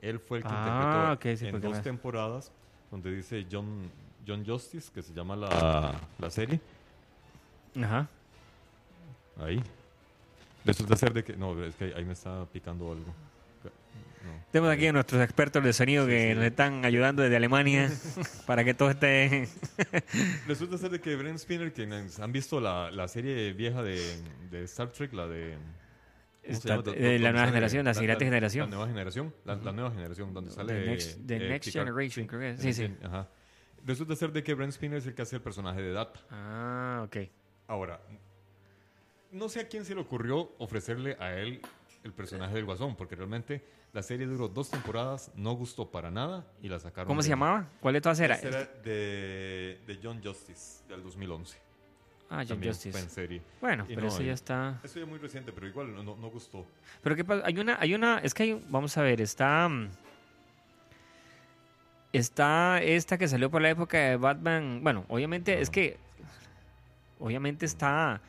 [0.02, 2.52] Él fue el que Ah, interpretó ok, sí, en dos me- temporadas,
[2.90, 3.90] donde dice John,
[4.26, 6.60] John Justice, que se llama la, la serie.
[7.82, 8.08] Ajá.
[9.40, 9.62] Ahí.
[10.64, 11.36] Resulta ser de que.
[11.36, 13.14] No, es que ahí me está picando algo.
[14.24, 14.32] No.
[14.50, 16.34] Tenemos aquí a nuestros expertos de sonido Sí, que sí.
[16.34, 17.88] nos están ayudando desde Alemania
[18.46, 19.48] para que todo esté.
[20.48, 24.00] Resulta ser de que Brent Spinner, quienes han visto la, la serie vieja de,
[24.50, 25.52] de Star Trek, la de...
[25.54, 25.62] ¿cómo
[26.42, 26.92] se Está- llama?
[26.96, 28.68] eh, la nueva generación, la siguiente generación.
[28.70, 30.72] La nueva generación, la, nueva generación, donde sale...
[30.74, 31.72] The Next- The eh, Next.
[31.72, 32.60] Generation, creo que es.
[32.60, 32.92] Sí, sí.
[33.04, 33.28] Ajá.
[33.84, 36.20] Resulta ser de que Brent Spinner es el que hace el personaje de Data.
[36.30, 37.16] Ah, ok.
[37.68, 38.00] Ahora,
[39.32, 41.60] no sé a quién se le ocurrió ofrecerle a él
[42.04, 46.44] el personaje del Guasón, porque realmente la serie duró dos temporadas, no gustó para nada
[46.62, 47.08] y la sacaron.
[47.08, 47.68] ¿Cómo se llamaba?
[47.80, 48.36] ¿Cuál de todas era?
[48.36, 51.58] Era de, de John Justice, del 2011.
[52.28, 52.92] Ah, John También Justice.
[52.92, 53.42] fue en serie.
[53.60, 54.80] Bueno, Y pero no, eso ya está.
[54.82, 56.66] Eso ya es muy reciente, pero igual no, no, no gustó.
[57.02, 59.90] Pero qué pasa, hay una, hay una, es que hay, vamos a ver, está, mm,
[62.16, 64.80] está esta que salió por la época de Batman.
[64.82, 65.98] Bueno, obviamente es que,
[67.18, 68.20] obviamente está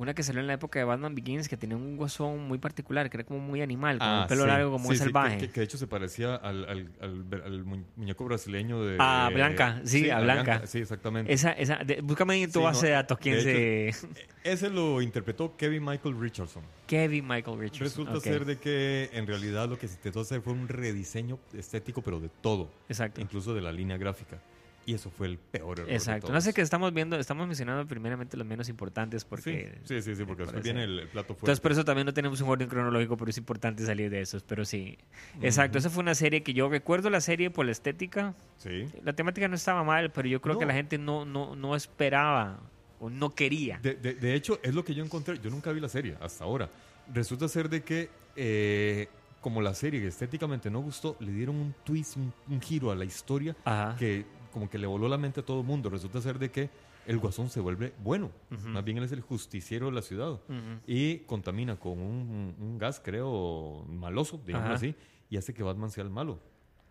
[0.00, 3.10] una que salió en la época de Batman Begins que tenía un guasón muy particular,
[3.10, 4.50] que era como muy animal, con un pelo Ah, sí.
[4.50, 5.38] largo, como Sí, sí, salvaje.
[5.38, 8.96] que, que de hecho se parecía al, al, al- al mu- muñeco brasileño de...
[8.98, 10.66] A Blanca, sí, a Blanca.
[10.66, 11.32] Sí, exactamente.
[11.32, 14.08] Esa, esa, de- búscame en tu Sí, base no, de datos quién de se.
[14.42, 16.62] Ese lo interpretó Kevin Michael Richardson.
[16.86, 18.06] Kevin Michael Richardson.
[18.06, 22.00] Resulta ser de que en realidad lo que se intentó hacer fue un rediseño estético,
[22.00, 23.20] pero de todo, Exacto.
[23.20, 24.38] incluso de la línea gráfica.
[24.86, 25.88] Y eso fue el peor error.
[25.88, 26.32] de Exacto.
[26.32, 29.78] No sé qué estamos viendo, estamos mencionando primeramente los menos importantes porque.
[29.84, 31.42] Sí, sí, sí, sí, porque después viene el, el plato fuerte.
[31.42, 34.42] Entonces, por eso también no tenemos un orden cronológico, pero es importante salir de esos.
[34.42, 34.98] Pero sí.
[35.42, 35.78] Exacto.
[35.78, 38.34] Esa fue una serie que yo recuerdo la serie por la estética.
[38.56, 38.86] Sí.
[39.04, 42.60] La temática no estaba mal, pero yo creo que la gente no, no, no esperaba
[42.98, 43.78] o no quería.
[43.82, 45.38] De, de- de hecho, es lo que yo encontré.
[45.38, 46.68] Yo nunca vi la serie hasta ahora.
[47.12, 49.08] Resulta ser de que, eh,
[49.40, 53.04] como la serie estéticamente no gustó, le dieron un twist, un, un giro a la
[53.04, 53.96] historia Ajá.
[53.98, 55.88] que como que le voló la mente a todo el mundo.
[55.90, 56.70] Resulta ser de que
[57.06, 58.30] el guasón se vuelve bueno.
[58.66, 60.38] Más bien él es el justiciero de la ciudad.
[60.86, 64.74] Y contamina con un, un gas, creo, maloso, digamos Ajá.
[64.76, 64.94] así,
[65.30, 66.38] y hace que Batman sea el malo.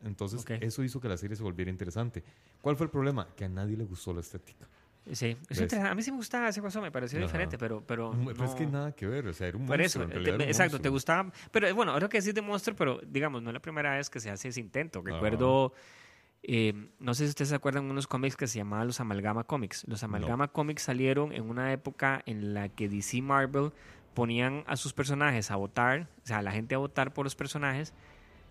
[0.03, 2.23] Entonces, eso hizo que la serie se volviera interesante.
[2.61, 3.27] ¿Cuál fue el problema?
[3.35, 4.65] Que a nadie le gustó la estética.
[5.11, 7.25] Sí, es a mí sí me gustaba ese guasón, me pareció Ajá.
[7.25, 7.81] diferente, pero...
[7.85, 9.99] pero Mm, Pero es que no- nada que ver, o sea, era un Por eso,
[9.99, 10.03] monstruo.
[10.03, 11.31] en te- realidad era un exacto, te gustaba.
[11.51, 14.09] Pero eh, bueno, ahora que decís de monstruo, pero digamos, no es la primera vez
[14.09, 15.01] que se hace ese intento.
[15.01, 15.73] Recuerdo,
[16.43, 19.43] eh, no sé si ustedes se acuerdan de unos cómics que se llamaban los Amalgama
[19.43, 19.85] Comics.
[19.87, 23.71] Los Amalgama Comics salieron en una época en la que DC Marvel
[24.13, 27.35] ponían a sus personajes a votar, o sea, a la gente a votar por los
[27.35, 27.93] personajes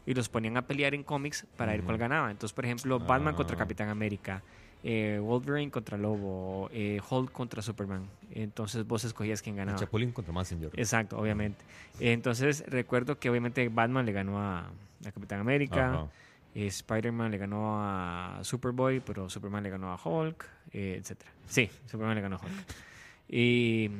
[0.06, 2.30] y los ponían a pelear en cómics para ver cuál ganaba.
[2.30, 3.58] Entonces, por ejemplo, Batman contra Ah.
[3.58, 4.42] Capitán América.
[4.84, 8.08] eh, Wolverine contra Lobo, eh, Hulk contra Superman.
[8.30, 9.76] Entonces vos escogías quién El ganaba.
[9.76, 10.70] Chapulín contra Messenger.
[10.76, 11.64] Exacto, obviamente.
[11.98, 14.60] Entonces recuerdo que obviamente Batman le ganó a,
[15.04, 16.06] a Capitán América,
[16.66, 21.20] Spider-Man le ganó a Superboy, pero Superman le ganó a Hulk, eh, etc.
[21.46, 22.74] Sí, Superman le ganó a Hulk.
[23.28, 23.90] Y,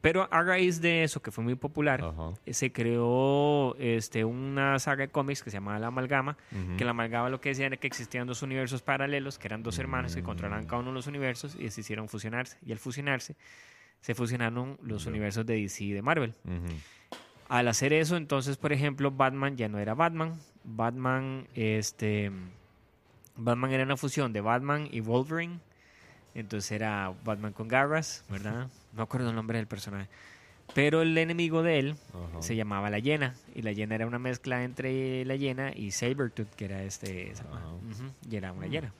[0.00, 2.02] pero a raíz de eso, que fue muy popular,
[2.46, 6.36] eh, se creó este, una saga de cómics que se llamaba La Amalgama,
[6.78, 9.78] que la amalgama lo que decía era que existían dos universos paralelos, que eran dos
[9.78, 10.68] hermanos que controlaban Mm.
[10.68, 12.56] cada uno de los universos y decidieron fusionarse.
[12.64, 13.36] Y al fusionarse,
[14.00, 16.34] se fusionaron los universos de DC y de Marvel.
[17.50, 20.38] Al hacer eso, entonces, por ejemplo, Batman ya no era Batman.
[20.64, 22.30] Batman, este.
[23.36, 25.58] Batman era una fusión de Batman y Wolverine.
[26.34, 28.68] Entonces era Batman con garras, ¿verdad?
[28.92, 30.08] No acuerdo el nombre del personaje.
[30.74, 31.96] Pero el enemigo de él
[32.38, 33.34] se llamaba la hiena.
[33.54, 37.32] Y la hiena era una mezcla entre la hiena y Sabretooth, que era este.
[37.32, 37.44] esa-
[38.30, 38.92] y era una hiena.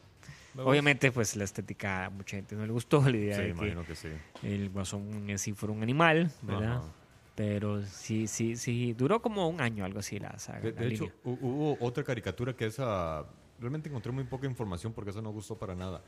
[0.54, 3.00] Me Obviamente, pues la estética a mucha gente no le gustó.
[3.08, 4.08] La idea Sí, de que sí.
[4.42, 6.82] el guasón en sí fuera un animal, ¿verdad?
[7.42, 10.60] Pero sí, sí, sí, duró como un año algo así la saga.
[10.60, 11.38] De, la de hecho, línea.
[11.40, 13.24] hubo otra caricatura que esa
[13.58, 16.02] realmente encontré muy poca información porque esa no gustó para nada.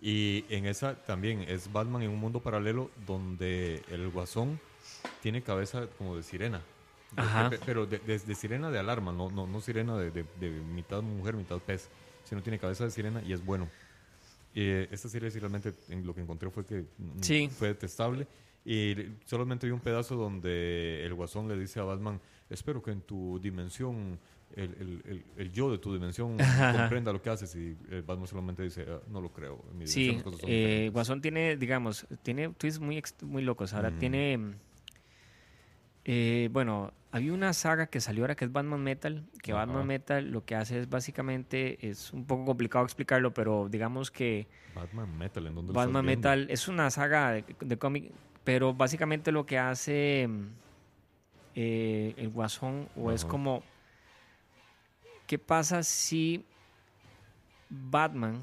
[0.00, 4.58] Y en esa también es Batman en un mundo paralelo donde el guasón
[5.20, 6.62] tiene cabeza como de sirena.
[7.16, 7.50] Ajá.
[7.50, 10.50] de- pero de, de- de sirena de alarma, no, no, no sirena de, de- de
[10.50, 11.90] mitad mujer, mitad pez,
[12.24, 13.68] sino tiene cabeza de sirena y es bueno.
[14.54, 17.48] Eh, esta serie sí realmente en lo que encontré fue que mm, Sí.
[17.50, 18.26] fue detestable.
[18.70, 23.00] Y solamente vi un pedazo donde el guasón le dice a Batman, espero que en
[23.00, 24.18] tu dimensión,
[24.54, 26.36] el, el- el- el yo de tu dimensión
[26.98, 27.54] comprenda lo que haces.
[27.54, 29.64] Y eh, Batman solamente dice, "Ah, no lo creo.
[29.70, 30.92] En mi dimensión Sí, eh, diferentes".
[30.92, 33.72] Guasón tiene, digamos, tiene twists muy, muy locos.
[33.72, 34.50] Ahora tiene, mm,
[36.04, 39.52] eh, bueno, había una saga que salió ahora que es Batman Metal, que.
[39.52, 44.46] Batman Metal lo que hace es básicamente, es un poco complicado explicarlo, pero digamos que
[44.74, 46.04] Batman Metal, ¿en dónde Batman?
[46.04, 48.10] Metal es una saga de, de cómic,
[48.48, 50.46] pero básicamente lo que hace mm,
[51.54, 53.62] eh, el Guasón o es como
[55.26, 56.46] ¿qué pasa si
[57.68, 58.42] Batman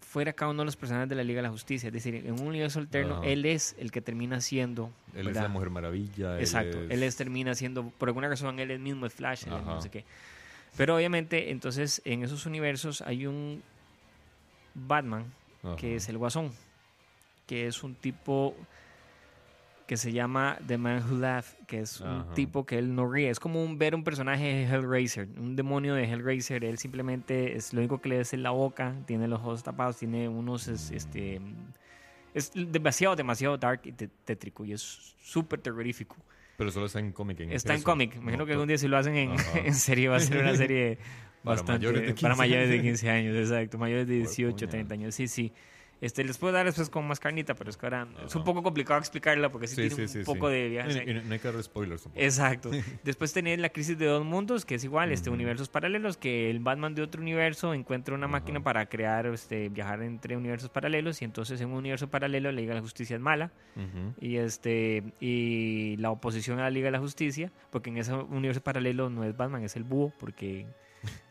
[0.00, 1.88] fuera cada uno de los personajes de la Liga de la Justicia?
[1.88, 3.26] Es decir, en un universo alterno Ajá.
[3.26, 6.36] él es el que termina siendo Él es la Mujer Maravilla.
[6.36, 9.42] él Exacto, es- él es termina siendo, por alguna razón, él es mismo el Flash,
[9.48, 10.04] él es no sé qué.
[10.76, 13.60] Pero obviamente, entonces, en esos universos hay un
[14.74, 15.24] Batman
[15.64, 15.74] Ajá.
[15.74, 16.52] que es el Guasón,
[17.48, 18.54] que es un tipo
[19.90, 23.28] que se llama The Man Who Laughed, que es un tipo que él no ríe.
[23.28, 26.62] Es como un, ver un personaje de Hellraiser, un demonio de Hellraiser.
[26.64, 29.96] Él simplemente es lo único que le es en la boca, tiene los ojos tapados,
[29.96, 31.40] tiene unos, es- este,
[32.34, 36.14] es demasiado, demasiado dark y tétrico y es súper terrorífico.
[36.56, 37.40] Pero solo está en cómic.
[37.40, 38.14] En Está en cómic.
[38.14, 39.32] Imagino No, que algún día si lo hacen en,
[39.64, 40.98] en serie va a ser una serie
[41.42, 42.84] Para bastante mayores de 15 para mayores de años.
[42.84, 44.70] 15 años, exacto, mayores de Hue 18, puña.
[44.70, 45.14] 30 años.
[45.16, 45.52] Sí, sí.
[46.00, 48.62] Este, les puedo dar después con más carnita, pero es que ahora es un poco
[48.62, 50.68] complicado explicarla porque sí, Sí, tiene sí, un sí, poco de.
[51.06, 52.22] Y- y no hay que dar spoilers tampoco.
[52.24, 52.70] Exacto.
[53.04, 56.60] Después tenés la crisis de dos mundos, que es igual, este universos paralelos, que el
[56.60, 61.26] Batman de otro universo encuentra una máquina para crear, este, viajar entre universos paralelos y
[61.26, 63.52] entonces en un universo paralelo la Liga de la Justicia es mala
[64.20, 68.62] y este y la oposición a la Liga de la Justicia, porque en ese universo
[68.62, 70.66] paralelo no es Batman, es el búho, porque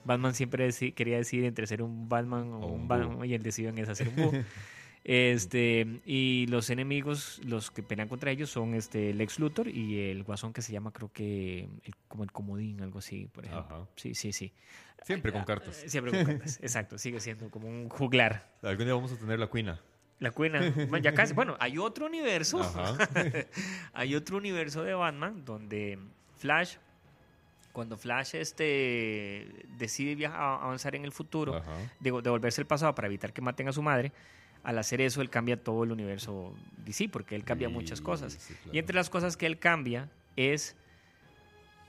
[0.10, 3.69] Batman siempre quería decidir entre ser un Batman o, O un Batman y él decidió
[3.69, 4.32] en esa ser un búho.
[5.06, 10.24] Este, y los enemigos, los que pelean contra ellos son este Lex Luthor y el
[10.24, 13.76] guasón que se llama, creo que el- como el comodín, algo así, por ejemplo.
[13.78, 13.88] Ajá.
[13.95, 14.52] Sí, sí, sí.
[15.04, 15.78] Siempre con cartas.
[15.88, 16.98] Siempre con cartas, exacto.
[16.98, 18.52] Sigue siendo como un juglar.
[18.62, 19.80] Algún día vamos a tener la cuina.
[20.19, 21.34] La cuina, bueno, ya casi.
[21.34, 22.60] Bueno, hay otro universo.
[23.93, 25.98] Hay otro universo de Batman donde
[26.38, 26.76] Flash,
[27.72, 31.72] cuando Flash este, decide viajar, avanzar en el futuro, Ajá.
[32.00, 34.12] de- devolverse el pasado para evitar que maten a su madre,
[34.64, 36.54] al hacer eso él cambia todo el universo
[36.86, 38.34] DC, porque él cambia muchas cosas.
[38.34, 38.72] sí, claro.
[38.76, 40.76] Y entre las cosas que él cambia es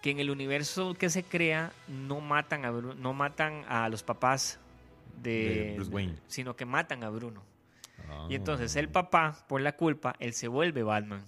[0.03, 4.59] que en el universo que se crea no matan a, no matan a los papás
[5.21, 6.15] de, De Bruce Wayne.
[6.27, 7.43] sino que matan a Bruno.
[8.09, 8.27] Ah.
[8.31, 11.25] Y entonces el papá, por la culpa, él se vuelve Batman.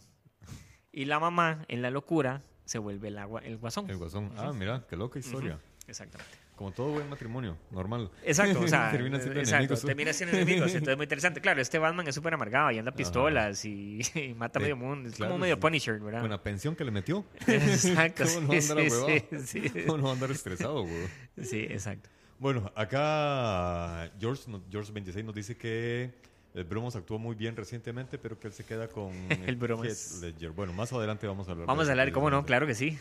[0.93, 3.89] Y la mamá, en la locura, se vuelve el, agua, el guasón.
[3.91, 4.33] El guasón.
[4.37, 5.59] Ah, mira, qué loca historia.
[5.87, 6.39] Exactamente.
[6.55, 8.11] Como todo buen matrimonio, normal.
[8.25, 9.85] Exacto, o sea, Termina siendo exacto, enemigos.
[9.85, 10.69] termina siendo enemigos.
[10.75, 11.41] Entonces es muy interesante.
[11.41, 14.77] Claro, este Batman es súper amargado y anda pistolas y, y mata a Sí, medio
[14.77, 15.09] mundo.
[15.09, 15.61] Es claro, como medio sí.
[15.61, 16.21] Punisher, ¿verdad?
[16.21, 17.25] Con la pensión que le metió.
[17.47, 18.25] Exacto.
[18.25, 19.85] ¿Cómo no va a sí, andar sí, sí, sí.
[19.87, 21.09] ¿Cómo no va a andar estresado, güey?
[21.43, 22.11] Sí, exacto.
[22.39, 26.13] Bueno, acá George, George 26 nos dice que
[26.55, 29.13] el Bromos actuó muy bien recientemente, pero que él se queda con
[29.47, 30.21] El Bromos.
[30.21, 30.51] Ledger.
[30.51, 31.67] Bueno, más adelante vamos a hablar.
[31.67, 32.45] Vamos a hablar, ¿cómo no?
[32.45, 32.99] Claro que sí.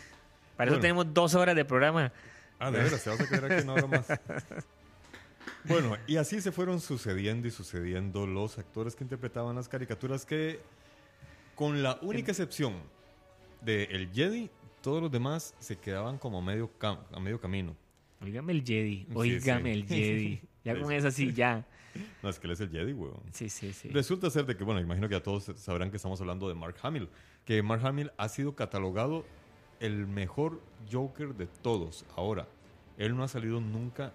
[0.56, 2.12] Para eso tenemos dos horas de programa.
[2.58, 4.06] Ah, de veras, se vas a quedar aquí una hora más.
[5.64, 10.58] Bueno, y así se fueron sucediendo y sucediendo los actores que interpretaban las caricaturas que,
[11.54, 12.74] con la única excepción
[13.60, 17.76] de El Jedi, todos los demás se quedaban como a medio, cam- a medio camino.
[18.20, 19.06] Oígame el Jedi.
[19.14, 19.80] Oígame sí.
[19.80, 20.40] el Jedi.
[20.64, 21.64] Ya con eso sí, ya.
[22.22, 23.20] No, es que él es el Jedi, weón.
[23.32, 23.88] Sí, sí, sí.
[23.88, 26.76] Resulta ser de que, bueno, imagino que ya todos sabrán que estamos hablando de Mark
[26.82, 27.08] Hamill,
[27.44, 29.24] que Mark Hamill ha sido catalogado
[29.80, 32.04] el mejor Joker de todos.
[32.16, 32.46] Ahora,
[32.98, 34.12] él no ha salido nunca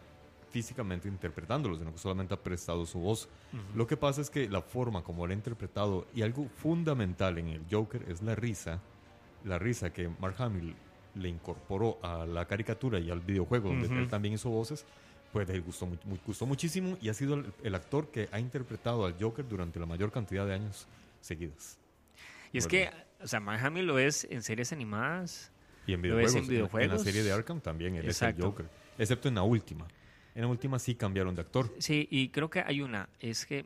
[0.50, 3.28] físicamente interpretándolo, sino que solamente ha prestado su voz.
[3.76, 7.50] Lo que pasa es que la forma como él ha interpretado y algo fundamental en
[7.50, 8.82] el Joker es la risa,
[9.44, 10.74] la risa que Mark Hamill
[11.16, 13.96] le incorporó a la caricatura y al videojuego, donde Ujú.
[13.98, 14.86] él también hizo voces,
[15.32, 15.88] pues le gustó,
[16.26, 19.86] gustó muchísimo y ha sido el, el actor que ha interpretado al Joker durante la
[19.86, 20.88] mayor cantidad de años
[21.22, 21.78] seguidas.
[22.54, 22.90] Y es que,
[23.22, 25.52] o sea, Mark Hamill lo es en series animadas.
[25.86, 26.98] Y en videojuegos, en en, en videojuegos.
[27.00, 28.44] la serie de Arkham también él es Exacto.
[28.46, 28.66] el Joker,
[28.98, 29.88] excepto en la última.
[30.36, 31.74] En la última sí cambiaron de actor.
[31.80, 33.10] Sí, y creo que hay una.
[33.20, 33.66] Es que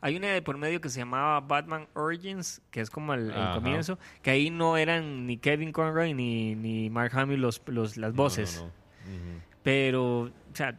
[0.00, 3.54] hay una de por medio que se llamaba Batman Origins, que es como el, el
[3.54, 8.12] comienzo, que ahí no eran ni Kevin Conroy ni, ni Mark Hamill los, los, las
[8.14, 8.56] No, voces.
[8.56, 8.68] no, no.
[8.68, 9.40] Ujú.
[9.62, 10.78] Pero, o sea,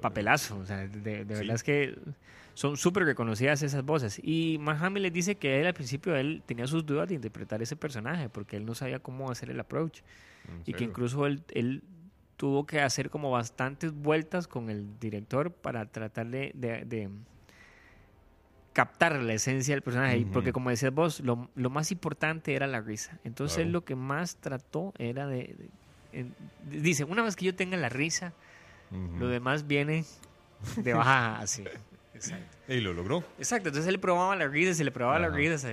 [0.00, 0.58] papelazo.
[0.58, 1.40] O sea, de, de Sí.
[1.40, 1.98] verdad es que
[2.54, 4.20] son súper reconocidas esas voces.
[4.22, 7.76] Y Mark les dice que él al principio él tenía sus dudas de interpretar ese
[7.76, 10.00] personaje porque él no sabía cómo hacer el approach.
[10.48, 11.82] ¿En Y que incluso él, él
[12.36, 17.10] tuvo que hacer como bastantes vueltas con el director para tratar de, de- de
[18.72, 20.24] captar la esencia del personaje.
[20.32, 23.18] Porque como decías vos, lo, lo más importante era la risa.
[23.24, 25.56] Entonces él lo que más trató era de...
[26.12, 26.26] de-
[26.70, 28.32] dice, una vez que yo tenga la risa,
[28.90, 30.04] Lo demás viene
[30.76, 31.64] de baja así.
[32.14, 32.56] Exacto.
[32.72, 33.22] Y lo logró.
[33.38, 35.36] Exacto, entonces él probaba la risa, se le probaba la Ajá.
[35.36, 35.72] risa,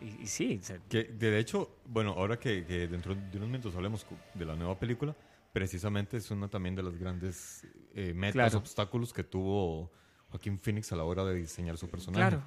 [0.00, 3.48] y, y sí, o sea, Que de hecho, bueno, ahora que, que dentro de unos
[3.50, 5.14] minutos hablemos de la nueva película,
[5.52, 8.58] precisamente es una también de las grandes eh, metas, Claro.
[8.58, 9.90] obstáculos que tuvo
[10.30, 12.30] Joaquín Phoenix a la hora de diseñar su personaje.
[12.30, 12.42] Claro.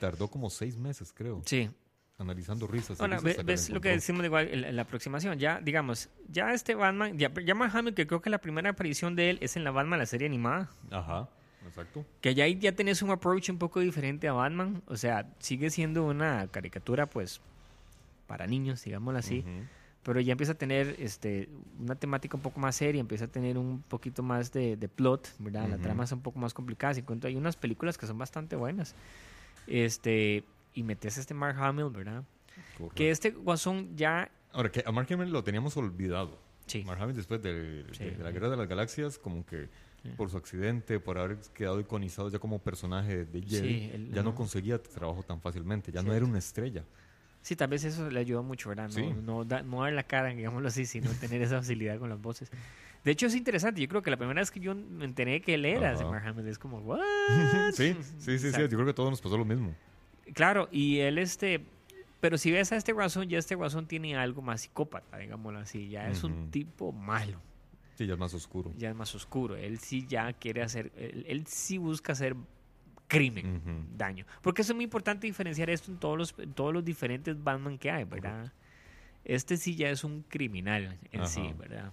[0.00, 1.70] Tardó como seis meses, creo, sí.
[2.20, 3.00] Analizando risas.
[3.00, 5.38] Ahora, risas ves la lo que decimos de igual la, la aproximación.
[5.38, 9.16] Ya, digamos, ya este Batman, ya, ya Mark Hamill, que creo que la primera aparición
[9.16, 10.70] de él es en la Batman, la serie animada.
[10.90, 11.28] Ajá,
[11.66, 12.04] exacto.
[12.20, 14.82] Que ya ahí ya tenés un approach un poco diferente a Batman.
[14.86, 17.40] O sea, sigue siendo una caricatura, pues,
[18.26, 19.40] para niños, digámoslo así.
[19.40, 19.66] Ujú.
[20.02, 23.58] Pero ya empieza a tener este, una temática un poco más seria, empieza a tener
[23.58, 25.68] un poquito más de, de plot, ¿verdad?
[25.68, 25.82] La Ujú.
[25.82, 26.94] trama es un poco más complicada.
[26.94, 28.94] Si cuento, hay unas películas que son bastante buenas.
[29.66, 30.42] Este,
[30.74, 32.24] y metes este Mark Hamill, ¿verdad?
[32.76, 32.94] Correcto.
[32.94, 34.30] Que este Guasón ya...
[34.52, 36.38] Ahora, que a Mark Hamill lo teníamos olvidado.
[36.66, 36.84] Sí.
[36.84, 38.04] Mark Hamill después de, Sí.
[38.04, 39.68] de- de la Guerra de las Galaxias, como que
[40.16, 44.30] por su accidente, por haber quedado iconizado ya como personaje de Jedi, Sí, ya no
[44.30, 46.84] no- conseguía trabajo tan fácilmente, ya no era una estrella.
[47.42, 48.88] Sí, tal vez eso le ayudó mucho, ¿verdad?
[48.88, 49.14] No, Sí.
[49.22, 52.50] no, da- no dar la cara, digámoslo así, sino tener esa facilidad con las voces.
[53.04, 53.80] De hecho, es interesante.
[53.80, 56.04] Yo creo que la primera vez que yo me enteré que él era Ajá.
[56.04, 57.00] Mark Hamill es como, ¿what?
[57.72, 59.74] Sí, sí, sí, sí, yo creo que a todos nos pasó lo mismo.
[60.34, 61.64] Claro, y él este...
[62.20, 65.88] Pero si ves a este Guasón, ya este Guasón tiene algo más psicópata, digámoslo así.
[65.88, 67.40] Ya es un tipo malo.
[67.94, 68.72] Sí, ya es más oscuro.
[68.76, 69.56] ya es más oscuro.
[69.56, 72.36] Él sí ya quiere hacer, él, él sí busca hacer
[73.10, 74.24] crimen, daño.
[74.40, 77.76] Porque eso es muy importante diferenciar esto en todos los, en todos los diferentes Batman
[77.76, 78.52] que hay, ¿verdad?
[79.24, 81.52] Este sí ya es un criminal en sí.
[81.58, 81.92] ¿verdad?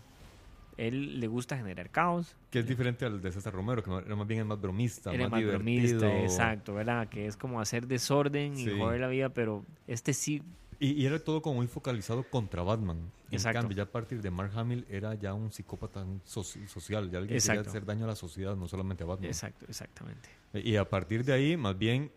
[0.78, 2.36] Él le gusta generar caos.
[2.52, 5.42] Que es diferente al de César Romero, que más bien es más bromista, Era más,
[5.42, 7.10] más bromista, exacto, ¿verdad?
[7.10, 8.78] Que es como hacer desorden y Sí.
[8.78, 10.42] joder la vida, pero este sí,
[10.80, 12.98] Y, y era todo como muy focalizado contra Batman.
[13.30, 13.62] En Exacto.
[13.62, 17.40] cambio, ya a partir de Mark Hamill era ya un psicópata soci- social, ya alguien
[17.40, 17.70] que quería Exacto.
[17.72, 19.26] hacer daño a la sociedad, no solamente a Batman.
[19.28, 20.30] exacto, exactamente.
[20.54, 22.12] Y a partir de ahí, más bien,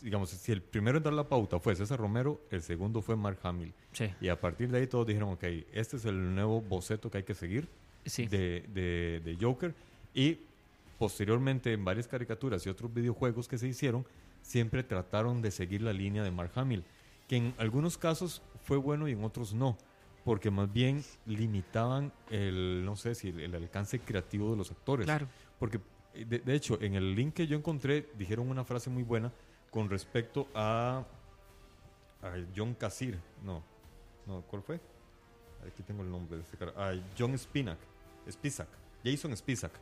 [0.00, 3.38] digamos, si el primero en dar la pauta fue César Romero, el segundo fue Mark
[3.42, 3.74] Hamill.
[3.92, 7.18] Sí, Y a partir de ahí todos dijeron, ok, este es el nuevo boceto que
[7.18, 7.68] hay que seguir
[8.04, 8.26] sí.
[8.26, 9.74] de, de- de Joker.
[10.14, 10.38] Y
[10.98, 14.06] posteriormente en varias caricaturas y otros videojuegos que se hicieron,
[14.40, 16.84] siempre trataron de seguir la línea de Mark Hamill,
[17.28, 19.76] que en algunos casos fue bueno y en otros no,
[20.24, 25.06] porque más bien limitaban el, no sé si el, el alcance creativo de los actores.
[25.06, 25.26] Claro.
[25.58, 25.80] Porque,
[26.14, 29.32] de, de hecho, en el link que yo encontré, dijeron una frase muy buena
[29.70, 31.04] con respecto a,
[32.22, 33.18] a John Cassir.
[33.44, 33.62] No,
[34.26, 34.80] no, ¿cuál fue?
[35.66, 36.72] Aquí tengo el nombre de este cara.
[36.76, 37.78] A John Spinak,
[38.30, 38.68] Spisak,
[39.04, 39.72] Jason Spisak.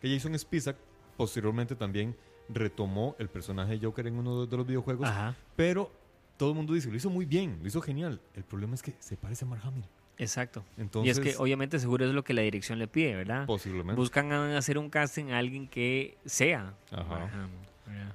[0.00, 0.76] Que Jason Spisak
[1.16, 2.16] posteriormente también
[2.48, 5.90] retomó el personaje de Joker en uno de los videojuegos, Ajá, pero
[6.36, 8.20] todo el mundo dice, lo hizo muy bien, lo hizo genial.
[8.34, 9.84] El problema es que se parece a Mark Hamill.
[10.16, 10.64] exacto.
[10.76, 13.44] Entonces, y es que obviamente seguro es lo que la dirección le pide, ¿verdad?
[13.46, 13.98] posiblemente.
[14.00, 16.74] Buscan hacer un casting a alguien que sea.
[16.92, 17.28] Ajá.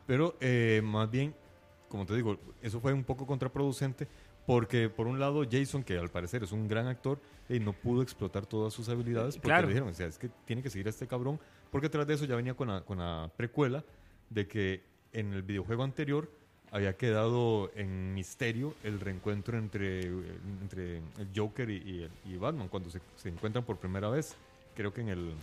[0.08, 1.36] Pero eh, más bien,
[1.89, 4.08] como te digo, eso fue un poco contraproducente
[4.45, 8.01] porque por un lado Jason, que al parecer es un gran actor, eh, no pudo
[8.01, 9.67] explotar todas sus habilidades porque Claro.
[9.67, 11.39] le dijeron, o sea, es que tiene que seguir a este cabrón,
[11.71, 13.84] porque tras de eso ya venía con la, con la precuela
[14.29, 16.29] de que en el videojuego anterior
[16.71, 20.08] había quedado en misterio el reencuentro entre,
[20.62, 21.75] entre el Joker y,
[22.25, 24.36] y y Batman cuando se, se encuentran por primera vez,
[24.75, 25.34] creo que en el,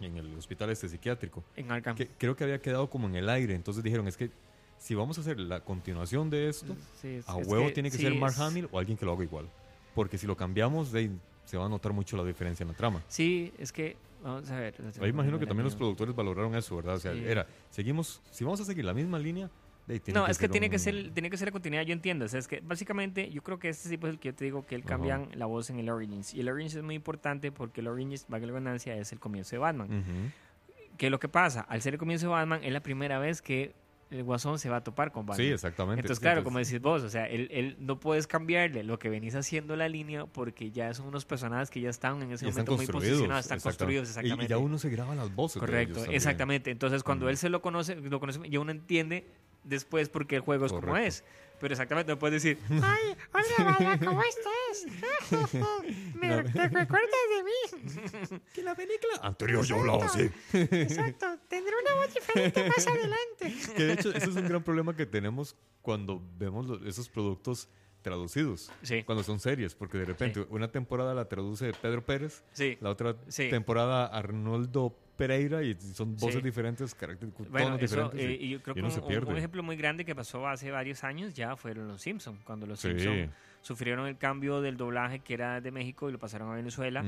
[0.00, 1.94] en el hospital este psiquiátrico En Arkham.
[1.96, 3.54] que creo que había quedado como en el aire.
[3.54, 4.30] Entonces dijeron, es que
[4.78, 8.02] si vamos a hacer la continuación de esto, Sí, a es huevo tiene que sí,
[8.02, 9.48] ser Mark es- Hamill o alguien que lo haga igual.
[9.94, 11.10] Porque si lo cambiamos, de
[11.44, 13.02] se va a notar mucho la diferencia en la trama.
[13.06, 14.74] Sí, es que, vamos a ver.
[15.00, 16.94] Ahí imagino que también los productores valoraron eso, ¿verdad?
[16.96, 19.50] O sea, era, seguimos, si vamos a seguir la misma línea,
[20.14, 22.24] No, es que tiene que un- ser tiene que ser la continuidad, yo entiendo.
[22.24, 24.44] O sea, es que básicamente yo creo que este tipo es el que yo te
[24.46, 26.32] digo que él cambian la voz en el Origins.
[26.32, 29.50] Y el Origins es muy importante porque el Origins, valga la ganancia, es el comienzo
[29.50, 29.88] de Batman.
[29.90, 30.30] Ujú.
[30.96, 31.60] ¿Qué es lo que pasa?
[31.60, 33.74] Al ser el comienzo de Batman, es la primera vez que
[34.14, 35.46] el Guasón se va a topar con Batman.
[35.46, 36.00] Sí, exactamente.
[36.00, 39.34] Entonces, claro, como decís vos, o sea, él, él no puedes cambiarle lo que venís
[39.34, 42.76] haciendo la línea porque ya son unos personajes que ya están en ese y momento
[42.76, 43.64] muy posicionados, están exactamente.
[43.64, 44.44] construidos Y- exactamente.
[44.44, 45.54] Y, ya uno se graba las voces.
[45.54, 46.70] de Correcto, ellos exactamente.
[46.70, 49.26] Entonces, cuando él se lo conoce, lo conoce, ya uno entiende
[49.64, 51.24] después porque el juego es como es.
[51.64, 55.54] Pero exactamente, no puedes decir, Ay, hola, vaya, ¿cómo estás?
[56.14, 58.40] ¿Me te recuerdas de mí?
[58.52, 60.30] Que la película anterior yo hablaba así.
[60.52, 63.54] Exacto, tendré una voz diferente más adelante.
[63.74, 67.70] Que de hecho, eso es un gran problema que tenemos cuando vemos los- esos productos
[68.02, 68.70] traducidos.
[68.82, 69.02] Sí.
[69.04, 72.76] Cuando son series, porque de repente una temporada la traduce Pedro Pérez, sí.
[72.82, 73.48] la otra Sí.
[73.48, 76.40] temporada Arnoldo Pereira y son voces Sí.
[76.42, 78.20] diferentes, carácter, Bueno, diferentes.
[78.20, 81.34] eh, y- yo creo y que un, ejemplo muy grande que pasó hace varios años
[81.34, 82.40] ya fueron los Simpsons.
[82.44, 82.88] Cuando los Sí.
[82.88, 83.30] Simpsons
[83.62, 87.04] sufrieron el cambio del doblaje que era de México y lo pasaron a Venezuela.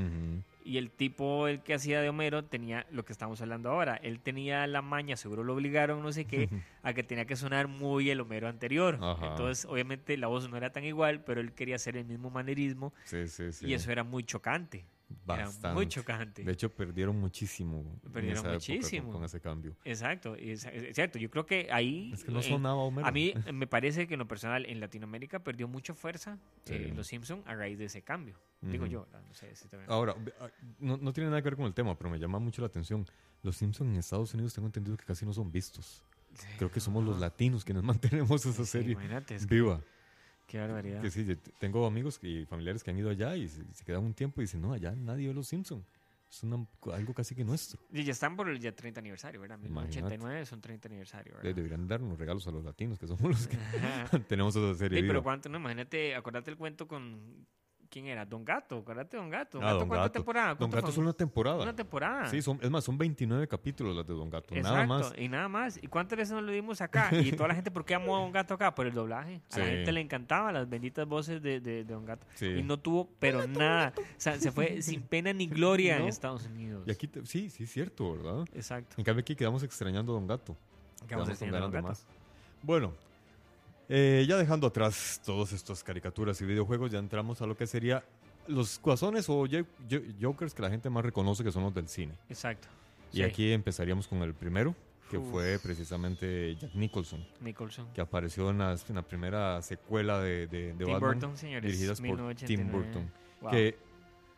[0.65, 3.97] Y el tipo, el que hacía de Homero, tenía lo que estamos hablando ahora.
[3.97, 6.49] Él tenía la maña, seguro lo obligaron, no sé qué,
[6.83, 8.99] a que tenía que sonar muy el Homero anterior.
[9.01, 9.29] Ajá.
[9.29, 12.93] Entonces, obviamente, la voz no era tan igual, pero él quería hacer el mismo manerismo
[13.05, 13.19] sí.
[13.63, 14.85] y eso era muy chocante.
[15.09, 15.75] Era Bastante.
[15.75, 16.43] muy chocante.
[16.45, 17.79] De hecho, perdieron muchísimo.
[18.05, 19.13] en Perdieron esa época con- muchísimo.
[19.13, 19.77] Con, ese cambio.
[19.85, 21.19] Exacto, es, es cierto.
[21.19, 22.11] Yo creo que ahí.
[22.13, 23.07] Es que no eh, sonaba Homero.
[23.07, 26.93] A mí eh, me parece que en lo personal en Latinoamérica perdió mucha fuerza eh.
[26.95, 28.35] Los Simpsons a raíz de ese cambio.
[28.63, 30.49] Digo yo, no sé si también- Ahora, ah,
[30.81, 33.07] no, no tiene nada que ver con el tema, pero me llama mucho la atención.
[33.43, 36.03] Los Simpsons en Estados Unidos tengo entendido que casi no son vistos.
[36.59, 39.81] Creo que somos los latinos quienes mantenemos esa Sí, serie que- viva.
[40.47, 41.01] Qué barbaridad.
[41.03, 41.27] Que sí,
[41.59, 44.45] tengo amigos y familiares que han ido allá y se, se quedan un tiempo y
[44.45, 45.85] dicen, no, allá nadie ve los Simpsons.
[46.29, 47.81] Es una- algo casi que nuestro.
[47.93, 49.59] Y ya están por el ya 30 aniversario, ¿verdad?
[49.63, 50.19] Imagínate.
[50.19, 51.55] 1989 son 30 aniversario, ¿verdad?
[51.55, 53.57] Deberían darnos regalos a los latinos, que somos los que
[54.29, 55.01] tenemos esa serie.
[55.01, 57.47] Sí, pero cuánto, no, imagínate, acordate el cuento con.
[57.91, 58.25] ¿Quién era?
[58.27, 59.59] Don Gato, acuérdate Don Gato.
[59.63, 60.19] Ah, Don ¿Cuánta Gato.
[60.23, 61.03] Don ¿Cuánto Gato fue?
[61.05, 61.63] una temporada.
[61.63, 62.27] Una temporada.
[62.27, 64.55] Sí, son, es más, son 29 capítulos las de Don Gato.
[64.55, 65.13] Exacto, Nada más.
[65.17, 65.79] y nada más.
[65.83, 67.11] ¿Y cuántas veces nos lo dimos acá?
[67.17, 68.75] Y toda la gente, ¿por qué amó a Don Gato acá?
[68.75, 69.41] Por el doblaje.
[69.53, 72.27] A la gente le encantaba las benditas voces de, de- de Don Gato.
[72.35, 72.47] Sí.
[72.47, 73.93] Y no tuvo, pero nada.
[73.97, 76.07] O sea, se fue sin pena ni gloria en.
[76.07, 76.85] Estados Unidos.
[76.87, 78.45] Y aquí, te- sí, sí, es cierto, ¿verdad?
[78.55, 78.95] Exacto.
[78.99, 80.57] En cambio, aquí quedamos extrañando a Don Gato.
[81.07, 81.87] ¿Qué vamos a Quedamos enseñar a Don Gato?
[81.89, 82.07] más.
[82.63, 82.93] Bueno,
[83.89, 88.05] eh, ya dejando atrás todos estos caricaturas y videojuegos, ya entramos a lo que sería
[88.49, 91.89] los guasones o jo- jo- jokers que la gente más reconoce que son los del
[91.89, 92.15] cine.
[92.29, 92.69] Exacto.
[93.13, 93.23] Y Sí.
[93.23, 94.75] aquí empezaríamos con el primero,
[95.11, 95.31] que Uf.
[95.31, 97.87] fue precisamente Jack Nicholson, Nicholson.
[97.95, 101.63] que apareció en la, en la primera secuela de, de, de Tim Batman, Burton, señores.
[101.71, 102.47] dirigidas por 1989.
[102.47, 103.13] Tim Burton.
[103.41, 103.51] Wow.
[103.53, 103.79] Que,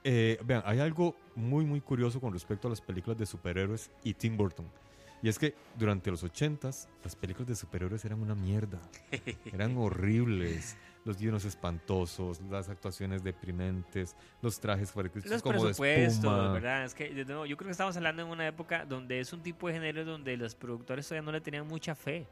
[0.05, 4.15] eh, vean, hay algo muy, muy curioso con respecto a las películas de superhéroes y
[4.15, 4.67] Tim Burton.
[5.23, 8.79] Y es que durante los 80s, las películas de superhéroes eran una mierda.
[9.53, 10.77] Eran horribles.
[11.05, 16.53] Los guiones espantosos, las actuaciones deprimentes, los trajes fuera Los como presupuestos.
[16.53, 16.85] ¿verdad?
[16.85, 19.43] Es que de nuevo, yo creo que estamos hablando en una época donde es un
[19.43, 22.27] tipo de género donde los productores todavía no le tenían mucha fe.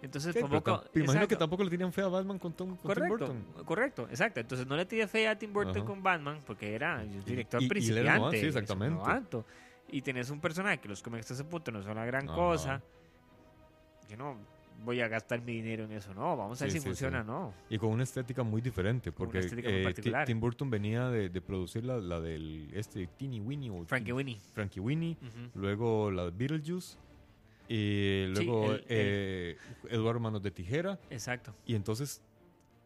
[0.00, 0.82] Entonces, Sí, por pero poco.
[0.84, 3.44] tam- me imagino que tampoco le tenían fe a Batman con, Tom, con Tim Burton.
[3.64, 4.40] correcto, exacto.
[4.40, 5.84] Entonces no le tenía fe a Tim Burton Ajá.
[5.86, 8.12] con Batman porque era el director y- y principiante.
[8.18, 9.00] novato, sí, exactamente.
[9.92, 12.34] Y tenés un personaje que los cómics a ese punto no son la gran Ajá.
[12.34, 12.82] cosa.
[14.08, 14.36] Yo no
[14.84, 16.36] voy a gastar mi dinero en eso, no.
[16.36, 17.26] Vamos a ver Sí, si sí, funciona, sí.
[17.28, 17.54] no.
[17.70, 20.26] Y con una estética muy diferente, porque muy eh, particular.
[20.26, 24.38] Tim Burton venía de, de producir la, la del este Teeny Winnie o Frankie Winnie.
[24.54, 25.16] Frankie Winnie,
[25.54, 26.96] luego la de Beetlejuice
[27.68, 29.56] y luego el- el- eh,
[29.90, 31.54] Eduardo Manos de Tijera Exacto.
[31.64, 32.20] y entonces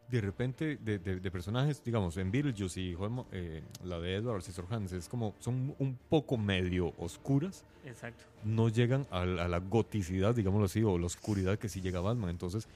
[0.09, 2.97] de repente de, de- de personajes, digamos, en Beetlejuice y
[3.33, 8.25] eh, la de Edward Scissorhands es como son un poco medio oscuras, Exacto.
[8.45, 12.01] no llegan a, la- a la goticidad, digámoslo así, o la oscuridad que sí llega
[12.01, 12.31] Batman.
[12.31, 12.69] Entonces,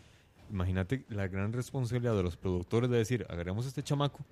[0.50, 4.24] imagínate la gran responsabilidad de los productores de decir, agarremos este chamaco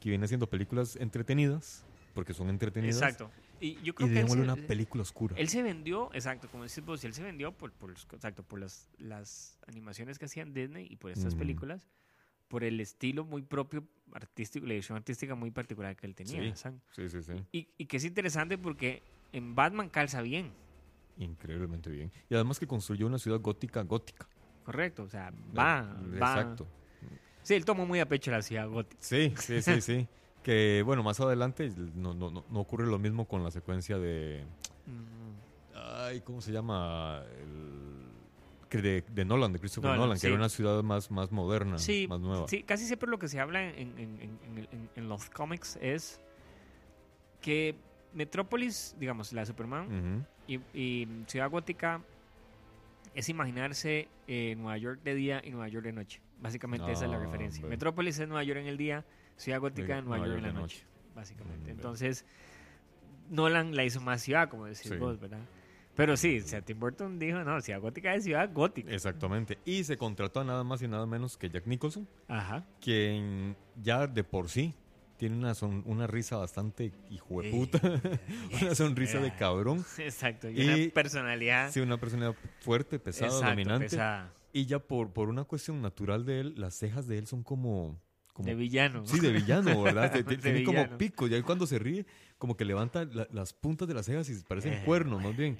[0.00, 1.84] que viene haciendo películas entretenidas,
[2.14, 3.30] porque son entretenidas, Exacto.
[3.62, 5.36] Y yo y creo que él se, una película oscura.
[5.36, 8.88] él se vendió, exacto, como decís vos, él se vendió por, por, exacto, por las,
[8.96, 11.38] las animaciones que hacían Disney y por estas Mm.
[11.38, 11.86] películas,
[12.50, 16.54] por el estilo muy propio artístico, la edición artística muy particular que él tenía.
[16.56, 16.68] Sí.
[16.90, 17.32] Sí, sí, sí.
[17.52, 20.50] Y, y que es interesante porque en Batman calza bien,
[21.16, 22.10] Increíblemente bien.
[22.30, 24.26] Y además que construyó una ciudad gótica gótica.
[24.64, 26.16] correcto, o sea, va, va.
[26.40, 26.66] Exacto.
[27.42, 29.00] Sí, él tomó muy a pecho la ciudad gótica.
[29.02, 30.08] Sí, sí, sí, sí.
[30.42, 34.44] Que bueno, más adelante no, no, no, no ocurre lo mismo con la secuencia de.
[34.86, 37.22] Mm, Ay, ¿cómo se llama?
[37.38, 37.89] El-
[38.78, 40.26] de, de Nolan, de Christopher Nolan, Nolan, que sí.
[40.28, 42.46] era una ciudad más, más moderna, Sí, más nueva.
[42.48, 43.88] sí, casi siempre lo que se habla en,
[44.96, 46.20] los cómics es
[47.40, 47.74] que
[48.12, 52.02] Metrópolis, digamos, la de Superman, y, y Ciudad Gótica
[53.14, 56.20] es imaginarse eh, Nueva York de día y Nueva York de noche.
[56.40, 57.64] Básicamente esa es la referencia.
[57.66, 59.04] Metrópolis es Nueva York en el día,
[59.36, 60.86] Ciudad Gótica en Nueva, York en la noche, noche.
[61.14, 61.68] básicamente.
[61.68, 61.76] Mm.
[61.76, 62.24] Entonces,
[63.30, 64.96] Nolan la hizo más ciudad, como decís Sí.
[64.96, 65.40] vos, ¿verdad?
[65.96, 68.90] Pero sí, o sea, Tim Burton dijo, no, Ciudad Gótica es Ciudad Gótica.
[68.92, 69.58] Exactamente.
[69.64, 72.64] Y se contrató a nada más y nada menos que Jack Nicholson, Ajá.
[72.80, 74.74] quien ya de por sí
[75.18, 77.78] tiene una, son- una risa bastante hijueputa,
[78.62, 79.84] una sonrisa de cabrón.
[79.98, 83.84] Exacto, y, Y- una personalidad Sí, una persona fuerte, pesada, exacto, dominante.
[83.86, 87.42] pesada, Y ya por, por una cuestión natural de él, las cejas de él son
[87.42, 88.00] como...
[88.32, 89.04] como de villano.
[89.04, 90.10] Sí, de villano, ¿verdad?
[90.24, 91.26] De Tiene como pico.
[91.28, 92.06] Y ahí cuando se ríe,
[92.38, 95.58] como que levanta la- las puntas de las cejas y parecen Eh, cuernos, más bien.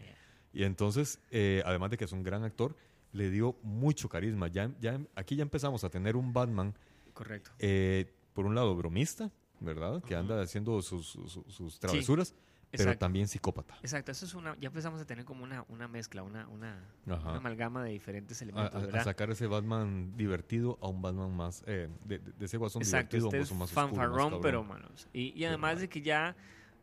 [0.52, 2.76] Y entonces, eh, además de que es un gran actor,
[3.12, 4.48] le dio mucho carisma.
[4.48, 6.74] Ya, ya, aquí ya empezamos a tener un Batman,
[7.12, 7.50] Correcto.
[7.58, 9.30] eh, por un lado, bromista,
[9.60, 10.02] ¿verdad?
[10.02, 12.34] Que anda haciendo sus, sus- sus travesuras,
[12.70, 13.74] pero también psicópata.
[13.82, 17.36] Exacto, eso es una, ya empezamos a tener como una, una mezcla, una, una, una
[17.36, 19.04] amalgama de diferentes A, elementos, a- a ¿verdad?
[19.04, 23.30] sacar ese Batman divertido a un Batman más, eh, de, ese guasón Exacto, divertido a
[23.30, 25.08] un guasón más oscuro, más fanfarrón, pero manos.
[25.12, 26.36] Y, y además de que ya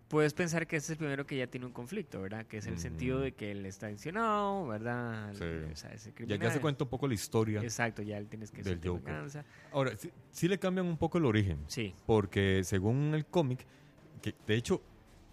[0.08, 2.46] puedes pensar que este es el primero que ya tiene un conflicto, ¿verdad?
[2.46, 5.34] Que es el sentido de que él está intencionado, ¿verdad?
[5.34, 5.44] Sí.
[5.72, 7.62] O sea, ese Ya, ya se cuenta un poco la historia.
[7.62, 9.16] Exacto, ya él tienes que del Joker.
[9.72, 11.60] Ahora, sí, sí le cambian un poco el origen.
[11.68, 13.66] Sí, Porque según el cómic,
[14.22, 14.82] que de hecho,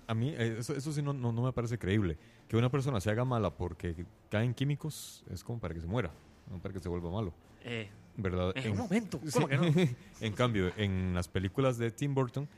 [0.06, 2.18] a mí eh, eso, eso sí no, no, no me parece creíble.
[2.48, 6.10] Que una persona se haga mala porque caen químicos es como para que se muera,
[6.50, 7.32] no para que se vuelva malo.
[7.64, 8.52] eh, ¿Verdad?
[8.54, 9.30] en un momento, sí.
[9.32, 9.64] ¿cómo que no?
[10.20, 12.48] en cambio, en las películas de Tim Burton,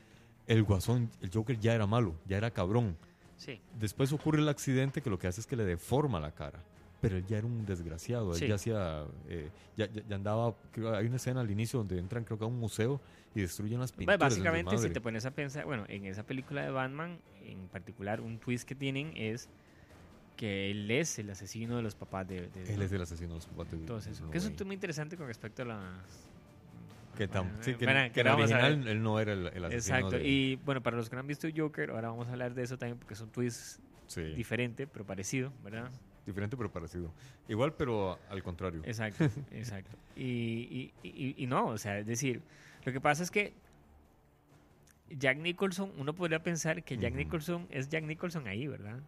[0.47, 2.97] el guasón, el Joker ya era malo, ya era cabrón.
[3.37, 6.63] Sí, Después ocurre el accidente que lo que hace es que le deforma la cara.
[6.99, 8.31] pero él ya era un desgraciado.
[8.33, 8.47] Él Sí.
[8.47, 9.05] ya hacía.
[9.29, 10.55] eh, ya, ya- ya andaba.
[10.95, 12.99] hay una escena al inicio donde entran, creo que a un museo
[13.35, 14.17] y destruyen las pinturas.
[14.17, 18.39] básicamente, si te pones a pensar, bueno, en esa película de Batman, en particular, un
[18.39, 19.47] twist que tienen es
[20.37, 22.47] que él es el asesino de los papás de.
[22.49, 25.15] de- Él es el asesino de los papás de Entonces, que eso es muy interesante
[25.17, 26.03] con respecto a la.
[27.17, 29.97] Que, tam- Bueno, sí, que, que en original él no era el, el asesino.
[29.97, 30.17] Exacto.
[30.17, 32.63] de- Y bueno, para los que no han visto Joker, ahora vamos a hablar de
[32.63, 35.89] eso también porque es un twist sí, diferente, pero parecido, ¿verdad?
[36.25, 37.09] diferente pero parecido.
[37.47, 38.81] Igual, pero al contrario.
[38.85, 39.91] Exacto, exacto.
[40.15, 42.41] Y, y, y, y no, o sea, es decir,
[42.83, 43.53] lo que pasa es que
[45.09, 47.13] Jack Nicholson, uno podría pensar que Jack.
[47.13, 48.99] Nicholson es Jack Nicholson ahí, ¿verdad?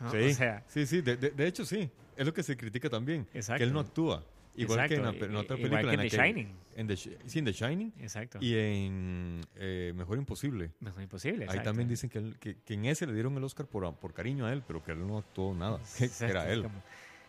[0.00, 0.10] ¿No?
[0.10, 1.88] Sí, O sea, sí, sí, de, de- de hecho sí.
[2.16, 3.26] Es lo que se critica también.
[3.34, 3.58] Exacto.
[3.58, 4.24] Que él no actúa.
[4.56, 5.80] Igual que en, en otra película.
[5.82, 6.56] Igual que en en The Shining.
[6.76, 7.92] en The sí, en The Shining.
[7.98, 8.38] Exacto.
[8.40, 10.70] Y en eh, Mejor Imposible.
[10.80, 11.46] Mejor imposible.
[11.48, 14.12] Ahí también dicen que, él- que, que en ese le dieron el Oscar por, por
[14.14, 15.80] cariño a él, pero que él no actuó nada.
[15.98, 16.62] que era él.
[16.62, 16.82] como-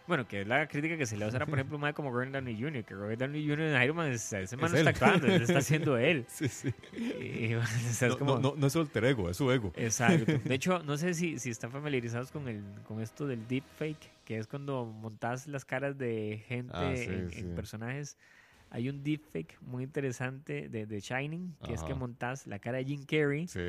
[0.07, 2.31] bueno, que es la crítica que se le hace a, por ejemplo, man como Robert
[2.31, 3.59] Downey Jr., que Robert Downey Jr.
[3.61, 6.25] en Iron Man, es- ese man Es no está actuando, está haciendo él.
[6.27, 6.73] Sí, sí.
[6.97, 9.51] Y, o sea, es No, como- no, no, no es su alter ego, es su
[9.51, 9.71] ego.
[9.75, 10.39] Exacto.
[10.43, 14.37] De hecho, no sé si, si están familiarizados con el con esto del deepfake, que
[14.37, 17.39] es cuando montas las caras de gente Ah, sí, en, sí.
[17.39, 18.17] en personajes.
[18.71, 21.99] Hay un deepfake muy interesante de, de Shining, que es que Ajá.
[21.99, 23.59] montas la cara de Jim Carrey Sí.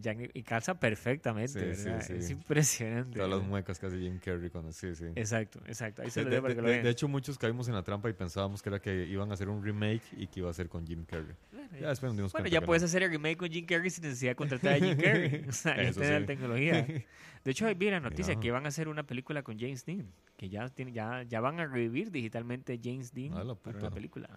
[0.00, 2.04] Jack- y calza perfectamente, Sí, sí, ¿verdad?
[2.06, 2.12] sí.
[2.14, 3.14] Es impresionante.
[3.16, 3.50] Todas las ¿verdad?
[3.50, 5.04] muecas que hace Jim Carrey cuando sí, sí.
[5.16, 6.02] Exacto, exacto.
[6.02, 6.84] Ahí se De, lo de- que lo de- vean.
[6.84, 9.48] de hecho, muchos caímos en la trampa y pensábamos que era que iban a hacer
[9.48, 11.34] un remake y que iba a ser con Jim Carrey.
[11.80, 12.86] Ya después nos Bueno, ya puedes no.
[12.86, 15.44] hacer el remake con Jim Carrey sin necesidad de contratar a Jim Carrey.
[15.48, 16.86] O sea, ya la tecnología.
[17.44, 20.06] De hecho, vi la noticia que van a hacer una película con James Dean.
[20.36, 24.28] Que ya, tiene, ya, ya van a revivir digitalmente James Dean Ah, la para película.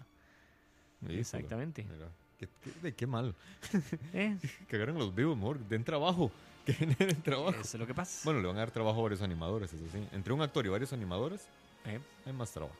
[1.02, 1.84] Híjole, Exactamente.
[1.84, 3.34] mira, qué, qué- de qué mal.
[4.12, 4.36] Eh,
[4.68, 6.30] Que agarren los vivos, mejor, den trabajo.
[6.66, 7.50] Que generen trabajo.
[7.60, 8.22] eso es lo que pasa.
[8.24, 10.04] Bueno, le van a dar trabajo a varios animadores, eso sí.
[10.12, 11.46] Entre un actor y varios animadores,
[11.84, 12.74] Eh, hay más trabajo.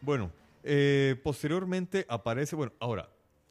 [0.00, 0.30] Bueno,
[0.64, 3.08] eh, posteriormente aparece, bueno, ahora,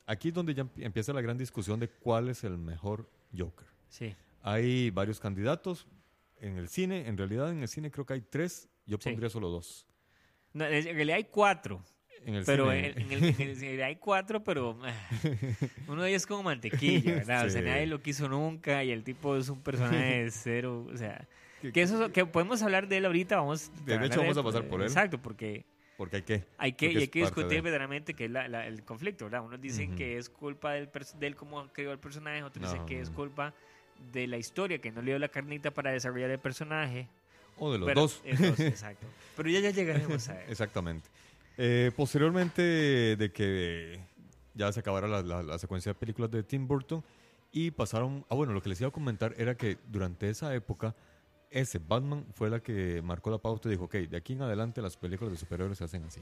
[0.08, 3.68] aquí es donde ya empie- empieza la gran discusión de cuál es el mejor Joker.
[3.90, 4.16] sí.
[4.42, 5.86] Hay varios candidatos
[6.38, 9.10] en el cine, en realidad en el cine creo que hay tres, yo Sí.
[9.10, 9.86] pondría solo dos.
[10.54, 11.84] No, en realidad hay cuatro.
[12.26, 12.90] En el Pero cine.
[12.96, 14.94] en, en el, en hay cuatro, pero ah,
[15.88, 17.46] uno de ellos es como mantequilla, ¿verdad?
[17.46, 17.68] O sea, Sí.
[17.68, 20.88] nadie lo quiso nunca y el tipo es un personaje de cero.
[20.94, 21.26] O sea,
[21.74, 24.82] Que- eso que podemos hablar de él ahorita, vamos De hecho, vamos a pasar por
[24.82, 24.88] él.
[24.88, 25.66] Exacto, porque
[25.98, 26.44] Porque hay que.
[26.58, 29.44] hay que, y hay que discutir de- verdaderamente que es la- la- el conflicto, ¿verdad?
[29.44, 32.86] Unos dicen que es culpa del, pers- de él cómo creó el personaje, otros dicen
[32.86, 33.54] que es culpa
[34.14, 37.08] de la historia, que no le dio la carnita para desarrollar el personaje.
[37.58, 38.22] O de los Pero- dos.
[38.24, 39.06] es dos, exacto.
[39.36, 40.52] Pero ya, ya llegaremos a eso.
[40.52, 41.10] Exactamente.
[41.62, 42.62] Eh, posteriormente
[43.18, 44.00] de que
[44.54, 47.04] ya se acabara la, la- la secuencia de películas de Tim Burton
[47.52, 48.26] y pasaron...
[48.30, 50.96] Ah, bueno, lo que les iba a comentar era que durante esa época
[51.52, 54.82] ese Batman fue la que marcó la pauta y dijo, ok, de aquí en adelante
[54.82, 56.22] las películas de superhéroes se hacen así.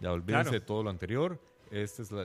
[0.00, 0.50] Ya olvídense Claro.
[0.50, 1.40] de todo lo anterior,
[1.70, 2.22] este es la-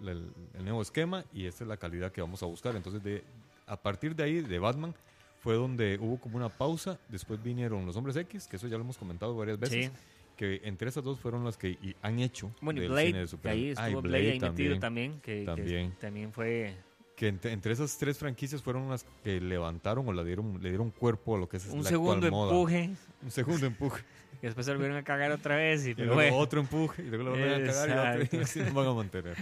[0.00, 2.74] el, el nuevo esquema y esta es la calidad que vamos a buscar.
[2.74, 3.22] Entonces, de,
[3.66, 4.94] a partir de ahí, de Batman,
[5.38, 6.98] fue donde hubo como una pausa.
[7.08, 9.86] Después vinieron los Hombres X, que eso ya lo hemos comentado varias veces.
[9.86, 9.92] Sí.
[10.36, 12.50] Que entre esas dos fueron las que y han hecho.
[12.60, 13.78] Bueno, y del Blade, cine de superhéroes.
[13.78, 15.92] ahí Ah, y estuvo Blade, ahí metido también, que, que También.
[16.00, 16.74] también fue
[17.16, 20.90] Que entre, entre esas tres franquicias fueron las que levantaron o le dieron, le dieron
[20.90, 22.50] cuerpo a lo que es un la segundo actual moda.
[22.52, 22.90] empuje,
[23.22, 24.02] Un segundo empuje.
[24.40, 26.36] que después se volvieron a cagar otra vez y, Y luego bueno.
[26.36, 27.02] otro empuje.
[27.02, 28.38] Y luego lo van a cagar y otro.
[28.38, 29.36] Y así nos van a mantener.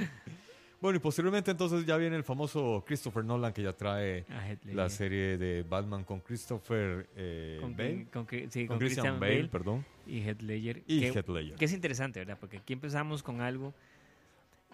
[0.82, 4.88] Bueno, y posteriormente entonces ya viene el famoso Christopher Nolan que ya trae Ah, la
[4.90, 8.06] serie de Batman con Christopher eh, con, Bale.
[8.12, 9.84] con, con- sí, Con, con Christian, Bale, perdón.
[10.06, 10.82] y Heath Ledger.
[10.88, 11.56] Y que, Heath Ledger.
[11.56, 12.36] que es interesante, ¿verdad?
[12.40, 13.72] Porque aquí empezamos con algo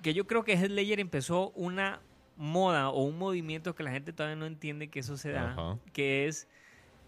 [0.03, 2.01] que yo creo que Heath Ledger empezó una
[2.39, 5.79] moda o un movimiento que la gente todavía no entiende que eso se da, Ajá.
[5.93, 6.49] que es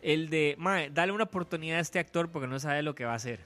[0.02, 3.12] el de, mae, dale una oportunidad a este actor porque no sabe lo que va
[3.12, 3.40] a hacer.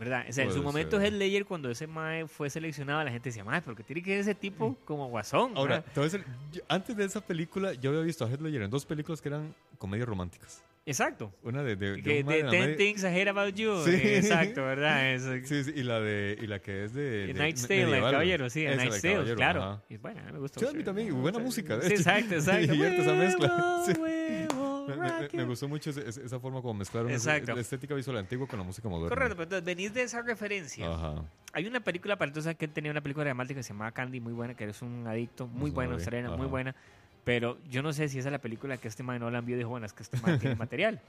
[0.00, 0.24] ¿Verdad?
[0.28, 1.06] O sea, en su momento ser.
[1.12, 4.20] Heath Ledger, cuando ese mae fue seleccionado, la gente decía, mae, porque tiene que ser
[4.20, 5.52] ese tipo como guasón.
[5.54, 9.20] Ahora, yo- antes de esa película, yo había visto a Heath Ledger en dos películas
[9.20, 10.64] que eran comedias románticas.
[10.86, 11.30] Exacto.
[11.42, 13.82] Una de, de, de Que de en la 10 media- Things I Hate About You.
[13.84, 13.90] Sí.
[14.02, 15.12] Exacto, ¿verdad?
[15.14, 15.34] Eso.
[15.44, 18.12] Sí, sí, y la de y la que es de, de Night's Tale, el medieval.
[18.12, 19.82] caballero, sí, de Night's Tale, claro.
[19.90, 22.74] Y bueno, me gusta Sí, a mí también, buena música, de Sí, exacto, exacto.
[22.74, 23.82] Y esa mezcla,
[24.96, 27.54] Me, gustó mucho esa forma como mezclaron Exacto.
[27.54, 29.08] la estética visual antigua con la música moderna.
[29.08, 30.86] Correcto, pero entonces venís de esa referencia.
[30.92, 31.24] Ajá.
[31.52, 34.32] Hay una película, para entonces que tenía una película dramática que se llamaba Candy, muy
[34.32, 36.74] buena, que eres un adicto, muy No buena, australiana, muy buena.
[37.24, 39.54] Pero yo no sé si esa es la película que este man no la vio
[39.56, 41.00] y dijo, bueno, es que este man tiene material.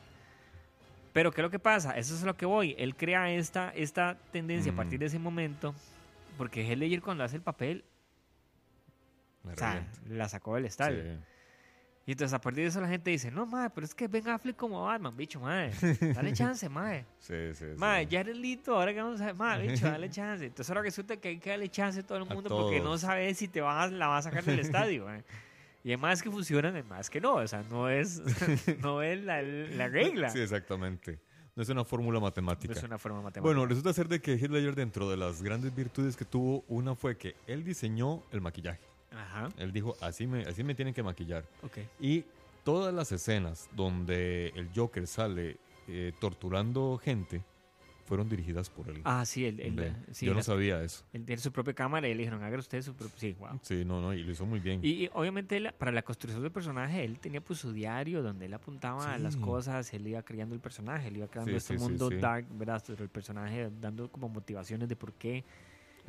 [1.14, 1.98] Pero ¿qué es lo que pasa?
[1.98, 2.76] Eso es lo que voy.
[2.78, 4.78] Él crea esta, esta tendencia a Mm.
[4.78, 5.76] partir de ese momento,
[6.38, 7.84] porque Heath Ledger cuando hace el papel,
[9.44, 11.02] o sea, la sacó del estadio.
[11.04, 11.20] Sí.
[12.06, 14.28] Y entonces a partir de eso la gente dice, no, madre, pero es que Ben
[14.28, 15.72] Affleck como Batman, bicho, madre.
[16.14, 17.06] Dale chance, madre.
[17.20, 17.78] Sí, sí, sí.
[17.78, 20.44] Madre, Jared Leto, ahora que vamos a ver, madre, bicho, dale chance.
[20.46, 23.02] Entonces ahora resulta que hay que darle chance a todo el mundo porque no todos.
[23.02, 25.24] sabe si te vas, la vas a sacar del estadio, madre.
[25.84, 27.36] Y hay más que funcionan, hay más que no.
[27.36, 28.22] O sea, no es,
[28.82, 30.30] no es la, la regla.
[30.30, 31.20] Sí, exactamente.
[31.56, 32.74] No es una fórmula No matemática.
[32.74, 33.42] es una forma matemática.
[33.42, 36.96] Bueno, resulta ser de que Heath Ledger dentro de las grandes virtudes que tuvo, una
[36.96, 38.80] fue que él diseñó el maquillaje.
[39.12, 41.44] Ajá, Él dijo, así me, así me tienen que maquillar.
[41.64, 41.78] ok.
[42.00, 42.26] Y
[42.64, 45.58] todas las escenas donde el Joker sale
[45.88, 47.44] eh, torturando gente
[48.06, 49.02] fueron dirigidas por él.
[49.06, 51.04] Ah, sí, el, el, Ve, sí, Yo no la- sabía eso.
[51.14, 53.18] él tiene su propia cámara y le dijeron, haga usted su propio...
[53.18, 53.58] Sí, wow.
[53.62, 54.80] Sí, no, no, y lo hizo muy bien.
[54.84, 58.54] Y, y obviamente para la construcción del personaje, él tenía pues su diario donde él
[58.54, 59.40] apuntaba a las Sí.
[59.42, 62.16] cosas, él iba creando el personaje, él iba creando Sí, este sí, sí, mundo sí.
[62.18, 62.84] dark, ¿verdad?
[62.84, 65.44] Sobre el personaje, dando como motivaciones de por qué.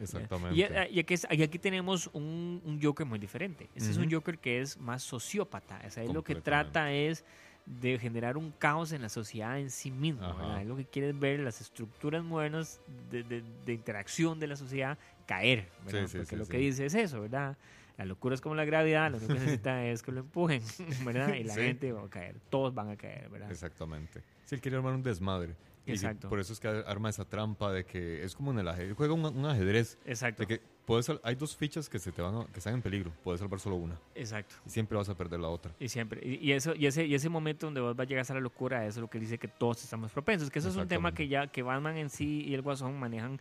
[0.00, 0.56] Exactamente.
[0.90, 3.68] Y, y aquí, y aquí tenemos un, un Joker muy diferente.
[3.74, 4.10] Este es un.
[4.10, 5.80] Joker que es más sociópata.
[5.86, 7.24] O sea, él lo que trata es
[7.64, 10.22] de generar un caos en la sociedad en sí mismo.
[10.60, 12.80] Él lo que quiere es ver las estructuras modernas
[13.10, 15.68] de, de- de interacción de la sociedad caer.
[15.84, 16.06] ¿verdad?
[16.06, 17.56] Sí, sí, Porque sí, lo que dice es eso, ¿verdad?
[17.98, 20.62] La locura es como la gravedad, lo que necesita es que lo empujen,
[21.04, 21.34] ¿verdad?
[21.34, 23.50] Y la gente va a caer, todos van a caer, ¿verdad?
[23.52, 24.22] Exactamente.
[24.44, 25.54] Sí, él quería armar un desmadre.
[25.84, 26.28] Y Exacto.
[26.28, 28.94] por eso es que arma esa trampa de que es como en el ajedrez.
[28.96, 29.98] Juega un, un ajedrez.
[30.06, 32.82] Exacto, De que puedes, hay dos fichas que, se te van a- que están en
[32.82, 33.10] peligro.
[33.24, 33.98] Puedes salvar solo una.
[34.14, 34.54] exacto.
[34.64, 35.72] Y siempre vas a perder la otra.
[35.80, 38.24] Y siempre, y, y eso, y ese, y ese momento donde vos vas a llegar
[38.28, 40.50] a la locura, eso es lo que dice que todos estamos propensos.
[40.50, 43.40] Que eso es un tema que ya, que Batman en sí y el Guasón manejan,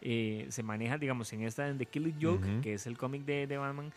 [0.00, 2.60] eh, se maneja, digamos, en esta en The Killing Joke, Ujú.
[2.62, 3.92] que es el cómic de, de Batman,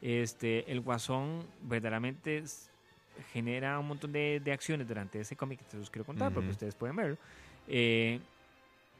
[0.00, 2.44] este, el Guasón verdaderamente
[3.32, 6.48] genera un montón de, de acciones durante ese cómic, que se los quiero contar porque
[6.50, 7.18] ustedes pueden verlo,
[7.70, 8.20] eh,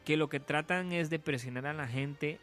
[0.04, 2.38] que lo que tratan es de presionar a la gente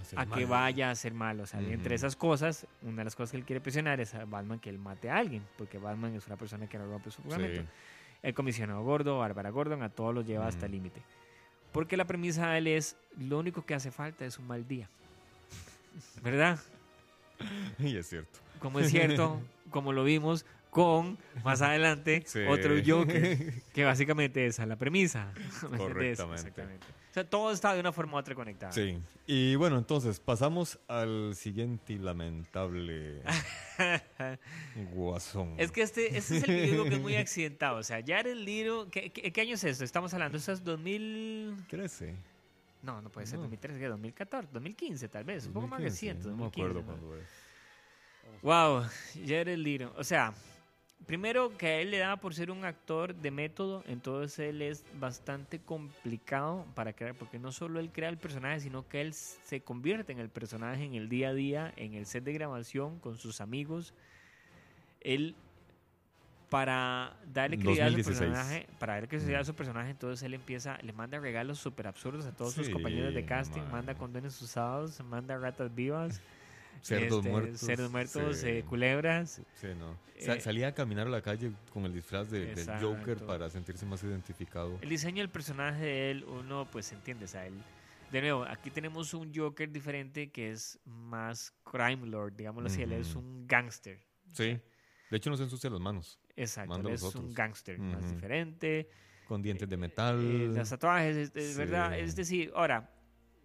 [0.00, 1.40] Hacer a que vaya a hacer mal.
[1.40, 1.70] O sea, Ujú.
[1.70, 4.70] entre esas cosas, una de las cosas que él quiere presionar es a Batman que
[4.70, 7.62] él mate a alguien, porque Batman es una persona que no rompe su juramento.
[7.62, 7.68] Sí.
[8.22, 11.02] El comisionado Gordo, Bárbara Gordon, a todos los lleva hasta el límite.
[11.72, 14.88] Porque la premisa de él es, lo único que hace falta es un mal día.
[16.22, 16.58] ¿Verdad?
[17.78, 18.38] Y es cierto.
[18.60, 20.46] Como es cierto, como lo vimos
[20.76, 22.40] con, más adelante, Sí.
[22.46, 25.32] otro Joker, que básicamente esa es la premisa.
[26.02, 26.86] Exactamente.
[27.10, 28.74] O sea, todo está de una forma u otra conectado.
[28.74, 28.98] Sí.
[29.26, 33.22] Y bueno, entonces pasamos al siguiente y lamentable
[34.92, 35.54] guasón.
[35.56, 37.78] Es que este, este es el video que es muy accidentado.
[37.78, 39.82] O sea, Jared Leto, ¿qué, qué, qué año es esto?
[39.82, 41.64] Estamos hablando, ¿esto es 2000?
[41.70, 42.14] 13.
[42.82, 43.44] No, no puede ser No.
[43.44, 43.86] 2013, ¿qué?
[43.86, 46.28] 2014, 2015 tal vez, un poco más 2015, reciente.
[46.28, 46.86] No me 2015, acuerdo ¿no?
[46.86, 47.46] cuándo es.
[48.42, 48.82] Wow,
[49.26, 49.94] Jared Leto.
[49.96, 50.34] O sea,
[51.04, 54.84] primero que a él le da por ser un actor de método, entonces él es
[54.98, 59.60] bastante complicado para crear, porque no solo él crea el personaje, sino que él se
[59.60, 63.18] convierte en el personaje en el día a día, en el set de grabación, con
[63.18, 63.92] sus amigos.
[65.00, 65.36] Él,
[66.50, 68.30] para darle credibilidad a su 2016.
[68.30, 69.46] personaje, para darle credibilidad a Mm.
[69.46, 73.24] su personaje, entonces él empieza, le manda regalos súper absurdos a todos sus compañeros de
[73.24, 73.70] casting, man.
[73.72, 76.20] manda condones usados, manda ratas vivas.
[76.82, 77.60] Cerdos este, muertos.
[77.60, 78.48] cerdos muertos, sí.
[78.48, 79.40] eh, culebras.
[79.54, 79.96] Sí, no.
[80.18, 82.68] Sa- Eh, salía a caminar a la calle con el disfraz de- del.
[82.80, 84.78] Joker para sentirse más identificado.
[84.80, 87.54] El diseño del personaje de él, uno pues entiende, o sea, él...
[88.12, 92.92] De nuevo, aquí tenemos un Joker diferente que es más crime lord, digámoslo así, él
[92.92, 93.98] es un gangster.
[94.32, 94.58] Sí.
[95.10, 96.18] De hecho, no se ensucia las manos.
[96.36, 98.88] Exacto, él es un gangster más diferente.
[99.26, 100.20] Con dientes de metal.
[100.22, 101.58] Eh, los tatuajes, es, es Sí.
[101.58, 101.98] verdad.
[101.98, 102.88] Es decir, ahora,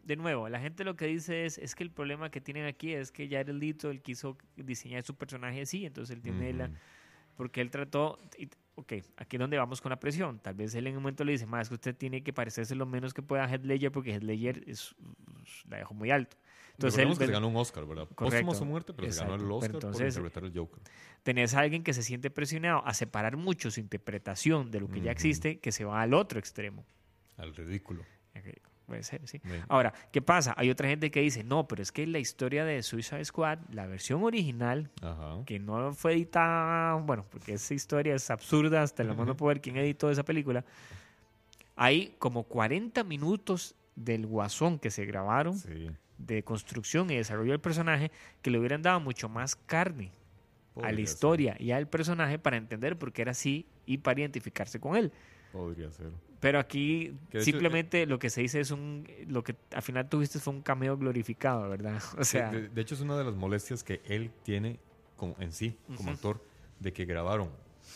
[0.04, 2.94] de nuevo, la gente lo que dice es, es que el problema que tienen aquí
[2.94, 6.72] es que Jared Leto, él quiso diseñar su personaje así, entonces él tiene la,
[7.36, 10.88] porque él trató, y- ok, aquí es donde vamos con la presión, tal vez él
[10.88, 13.46] en un momento le dice, más que usted tiene que parecerse lo menos que pueda
[13.46, 14.96] a Heath Ledger porque Heath Ledger es,
[15.70, 16.38] la dejó muy alto.
[16.74, 18.08] Entonces él que se ganó un Oscar, ¿verdad?
[18.08, 19.56] Póstumo a su muerte, pero se ganó el Exacto.
[19.56, 20.82] Oscar por entonces- interpretar el Joker.
[21.22, 25.02] tenés a alguien que se siente presionado a separar mucho su interpretación de lo que
[25.02, 26.84] ya existe, que se va al otro extremo.
[27.38, 28.02] Al ridículo.
[28.36, 28.46] Ok,
[28.88, 29.40] Puede ser, sí.
[29.70, 30.54] Ahora, ¿qué pasa?
[30.58, 33.88] Hay otra gente que dice, no, pero es que la historia de Suicide Squad, la
[33.88, 35.44] versión original, Ajá.
[35.46, 39.78] que no fue editada, bueno, porque esa historia es absurda, hasta mundo puede ver quién
[39.78, 40.66] editó esa película.
[41.76, 45.90] Hay como 40 minutos del guasón que se grabaron Sí.
[46.18, 48.12] de construcción y desarrollo del personaje
[48.42, 50.12] que le hubieran dado mucho más carne
[50.76, 54.20] a la ser, historia y al personaje para entender por qué era así y para
[54.22, 55.12] identificarse con él.
[55.52, 56.12] Podría ser.
[56.42, 60.10] Pero aquí de hecho, simplemente lo que se dice es un lo que al final
[60.10, 62.02] tuviste fue un cameo glorificado, ¿verdad?
[62.20, 64.80] O sea, de, de hecho, es una de las molestias que él tiene
[65.16, 66.16] como, en sí, como Ujú.
[66.16, 66.46] actor,
[66.80, 67.50] de que grabaron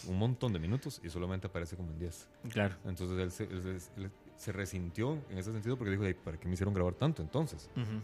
[0.08, 2.30] un montón de minutos y solamente aparece como en 10.
[2.52, 2.76] claro.
[2.86, 6.38] Entonces él se, él se- él se resintió en ese sentido porque dijo, "Ey, ¿para
[6.40, 7.68] qué me hicieron grabar tanto entonces?
[7.76, 8.00] Ujú.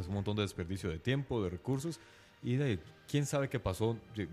[0.00, 1.98] Es un montón de desperdicio de tiempo, de recursos.
[2.42, 3.98] Y de ahí, quién sabe qué pasó.
[4.14, 4.24] Yo,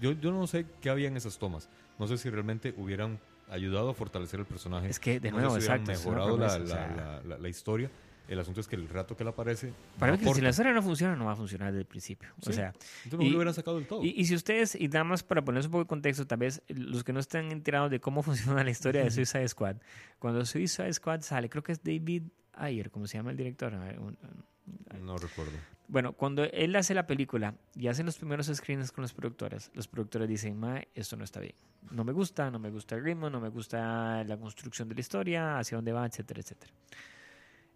[0.00, 1.68] yo, yo no sé qué había en esas tomas.
[1.98, 4.88] No sé si realmente hubieran ayudado a fortalecer el personaje.
[4.88, 6.96] Es que, de No sé nuevo, si exacto, mejorado la, o la- sea.
[6.96, 7.90] la- la- la historia.
[8.28, 9.72] El asunto es que el rato que él aparece.
[10.00, 11.86] Para no mí que si la historia no funciona, no va a funcionar desde el
[11.86, 12.28] principio.
[12.44, 12.72] O sea,
[13.04, 14.02] Entonces y- lo hubieran sacado del todo.
[14.02, 16.60] y, y si ustedes, y nada más para ponerse un poco de contexto, tal vez
[16.66, 18.22] los que no están enterados de cómo
[18.56, 19.76] funciona la historia de Suicide Squad,
[20.18, 22.24] cuando Suicide Squad sale, creo que es David
[22.54, 23.72] Ayer, como se llama el director.
[23.72, 24.18] a ver, un-
[25.02, 25.52] no recuerdo.
[25.88, 29.86] Bueno, cuando él hace la película y hacen los primeros screens con los productores, los
[29.86, 31.54] productores dicen, ma, esto no está bien.
[31.92, 35.00] No me gusta, no me gusta el ritmo, no me gusta la construcción de la
[35.00, 36.72] historia, hacia dónde va, etcétera, etcétera.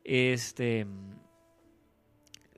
[0.04, 0.86] Este.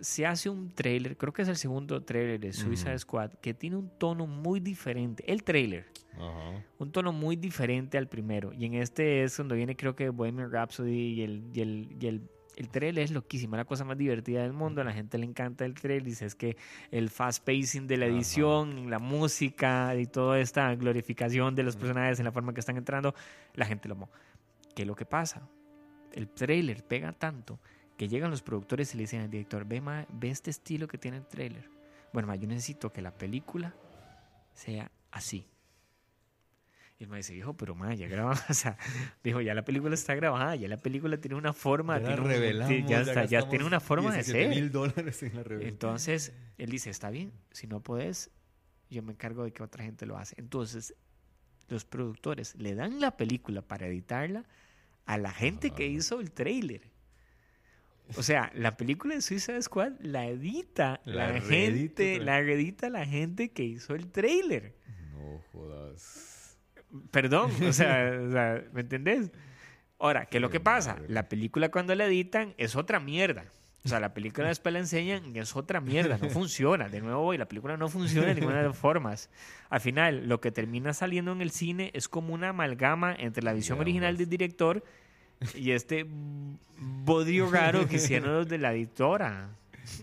[0.00, 2.98] Se hace un trailer, creo que es el segundo trailer de Suicide.
[2.98, 5.22] Squad, que tiene un tono muy diferente.
[5.30, 6.64] El trailer, Ajá.
[6.78, 8.52] un tono muy diferente al primero.
[8.52, 12.06] Y en este es donde viene, creo que Bohemian Rhapsody y el, y el, y
[12.08, 14.80] el, el trailer es loquísimo, la cosa más divertida del mundo.
[14.80, 16.04] A la gente le encanta el trailer.
[16.04, 16.56] Dice es que
[16.90, 18.14] el fast pacing de la Ajá.
[18.14, 22.76] edición, la música y toda esta glorificación de los personajes en la forma que están
[22.76, 23.14] entrando,
[23.54, 24.10] la gente lo amó.
[24.74, 25.48] ¿Qué es lo que pasa?
[26.12, 27.58] El trailer pega tanto
[27.96, 30.98] que llegan los productores y le dicen al director, ve, ma, ve este estilo que
[30.98, 31.68] tiene el trailer.
[32.12, 33.74] Bueno, ma, yo necesito que la película
[34.52, 35.46] sea así.
[37.02, 38.78] Y el ma dice, viejo, pero ma, ya grabamos, o sea,
[39.24, 42.86] dijo, ya la película está grabada, ya la película tiene una forma, Ya tiene un-
[42.86, 44.48] ya, está, ya tiene una forma de 17 ser.
[44.54, 45.68] mil dólares en la revelación.
[45.74, 48.30] Entonces, él dice, está bien, si no podés,
[48.88, 50.36] yo me encargo de que otra gente lo hace.
[50.38, 50.94] Entonces,
[51.66, 54.44] los productores le dan la película para editarla
[55.04, 56.82] a la gente que hizo el trailer.
[58.16, 63.50] O sea, la película de Suicide Squad la edita la, gente, la reedita la gente
[63.50, 64.76] que hizo el trailer.
[65.12, 66.28] No jodas.
[67.10, 69.30] Perdón, o sea, o sea, ¿me entendés?
[69.98, 70.96] Ahora, ¿qué es lo que pasa?
[71.08, 73.44] La película cuando la editan es otra mierda.
[73.84, 76.88] O sea, la película después la enseñan y es otra mierda, no funciona.
[76.88, 79.28] De nuevo, voy, la película no funciona de ninguna de las formas.
[79.70, 83.52] Al final, lo que termina saliendo en el cine es como una amalgama entre la
[83.52, 84.84] visión original del director
[85.54, 86.06] y este
[86.78, 89.50] bodrio raro que hicieron los de la editora.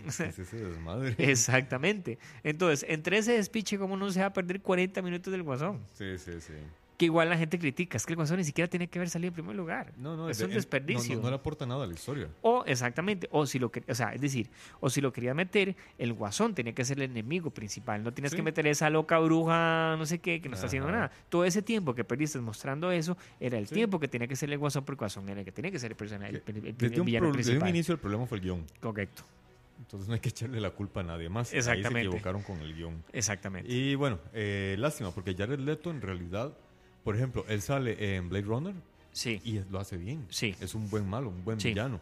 [0.06, 1.14] Es ese desmadre.
[1.18, 2.18] Exactamente.
[2.42, 5.80] Entonces, entre ese despiche, ¿cómo no se va a perder 40 minutos del guasón?
[5.94, 6.52] Sí, sí, sí.
[7.00, 9.28] Que igual la gente critica, es que el Guasón ni siquiera tiene que haber salido
[9.28, 9.90] en primer lugar.
[9.96, 11.14] No, no, es de- un desperdicio.
[11.14, 12.28] No, no, no le aporta nada a la historia.
[12.42, 16.12] O exactamente, o si lo o sea, es decir, o si lo quería meter, el
[16.12, 18.04] guasón tenía que ser el enemigo principal.
[18.04, 18.36] No tienes Sí.
[18.36, 21.10] que meter esa loca bruja, no sé qué, que no está haciendo nada.
[21.30, 23.76] Todo ese tiempo que perdiste mostrando eso era el Sí.
[23.76, 25.78] tiempo que tenía que ser el guasón, porque el guasón era el que tenía que
[25.78, 28.44] ser el personaje, el, el- el Desde un, desde un inicio el problema fue el
[28.44, 28.66] guion.
[28.78, 29.22] Correcto,
[29.78, 31.50] Entonces no hay que echarle la culpa a nadie más.
[31.52, 32.02] Ahí Exactamente.
[32.02, 33.02] se equivocaron con el guion.
[33.14, 33.72] exactamente.
[33.72, 36.52] Y bueno, eh, lástima, porque Jared Leto en realidad,
[37.04, 38.74] por ejemplo, él sale en Blade Runner
[39.12, 40.26] sí, y lo hace bien.
[40.30, 40.54] Sí.
[40.60, 41.68] Es un buen malo, un buen Sí.
[41.68, 42.00] villano.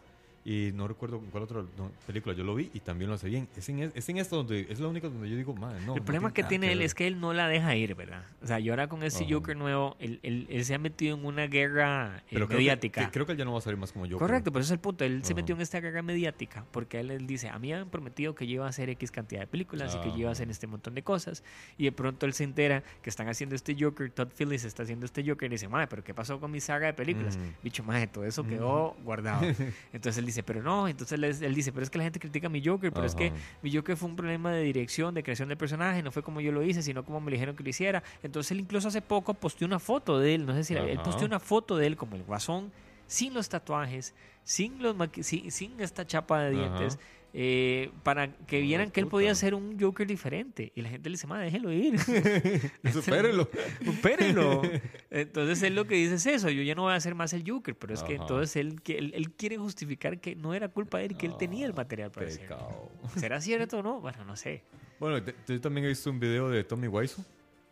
[0.49, 3.47] Y no recuerdo cuál otra no, película yo lo vi y también lo hace bien.
[3.55, 5.93] Es en, es en esta donde es la única donde yo digo, "Madre, no.
[5.93, 6.85] el no problema que tiene él ver".
[6.87, 8.23] es que él no la deja ir, ¿verdad?
[8.41, 9.33] O sea, y ahora con ese Ajá.
[9.35, 12.63] Joker nuevo, él, él- él se ha metido en una guerra eh, Pero creo que-
[12.63, 13.05] mediática.
[13.05, 14.17] que- creo que él ya no va a salir más como yo.
[14.17, 15.05] Correcto, pero ese es el punto.
[15.05, 15.35] Él se Ajá.
[15.41, 18.47] metió en esta guerra mediática porque él, él dice, a mí me han prometido que
[18.47, 20.51] yo iba a hacer X cantidad de películas y que yo iba a hacer Ajá.
[20.53, 21.43] este montón de cosas.
[21.77, 25.05] Y de pronto él se entera que están haciendo este Joker, Todd Phillips está haciendo
[25.05, 27.37] este Joker y dice, madre, pero ¿qué pasó con mi saga de películas?
[27.61, 29.41] Bicho, madre, todo eso quedó guardado.
[29.93, 32.47] Entonces él dice, pero no, entonces él, él dice, pero es que la gente critica
[32.47, 33.31] a mi Joker, pero es que
[33.61, 36.51] mi Joker fue un problema de dirección, de creación del personaje, no fue como yo
[36.51, 38.03] lo hice, sino como me dijeron que lo hiciera.
[38.23, 40.99] Entonces él incluso hace poco posteó una foto de él, no sé si la- él
[41.03, 42.71] posteó una foto de él como el guasón,
[43.07, 44.13] sin los tatuajes,
[44.43, 47.03] sin, los sin, sin esta chapa de dientes, Ajá.
[47.33, 50.71] Eh, para que vieran que él podía ser un Joker diferente.
[50.75, 51.99] Y la gente le dice, ma, déjelo ir.
[52.91, 53.49] Supérelo.
[53.85, 54.61] Supérenlo.
[55.11, 57.43] Entonces él lo que dice es eso, yo ya no voy a hacer más el
[57.49, 60.99] Joker, pero es que entonces él, que- él, él quiere justificar que no era culpa
[60.99, 62.89] de él, que él tenía el material para hacerlo.
[63.15, 63.99] ¿Será cierto o no?
[64.01, 64.63] Bueno, no sé.
[64.99, 67.23] Bueno, yo también he visto un video de Tommy Wiseau.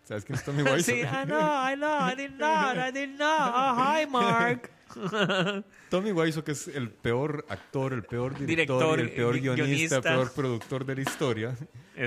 [0.07, 0.81] ¿Sabes quién es Tommy Wiseau?
[0.95, 3.51] sí, I know, I know, I did not, I did not.
[3.53, 4.71] Oh, hi, Mark.
[5.89, 9.95] Tommy Wiseau, que es el peor actor, el peor director, el peor gui- guionista, guionista.
[9.97, 11.55] el peor productor de la historia,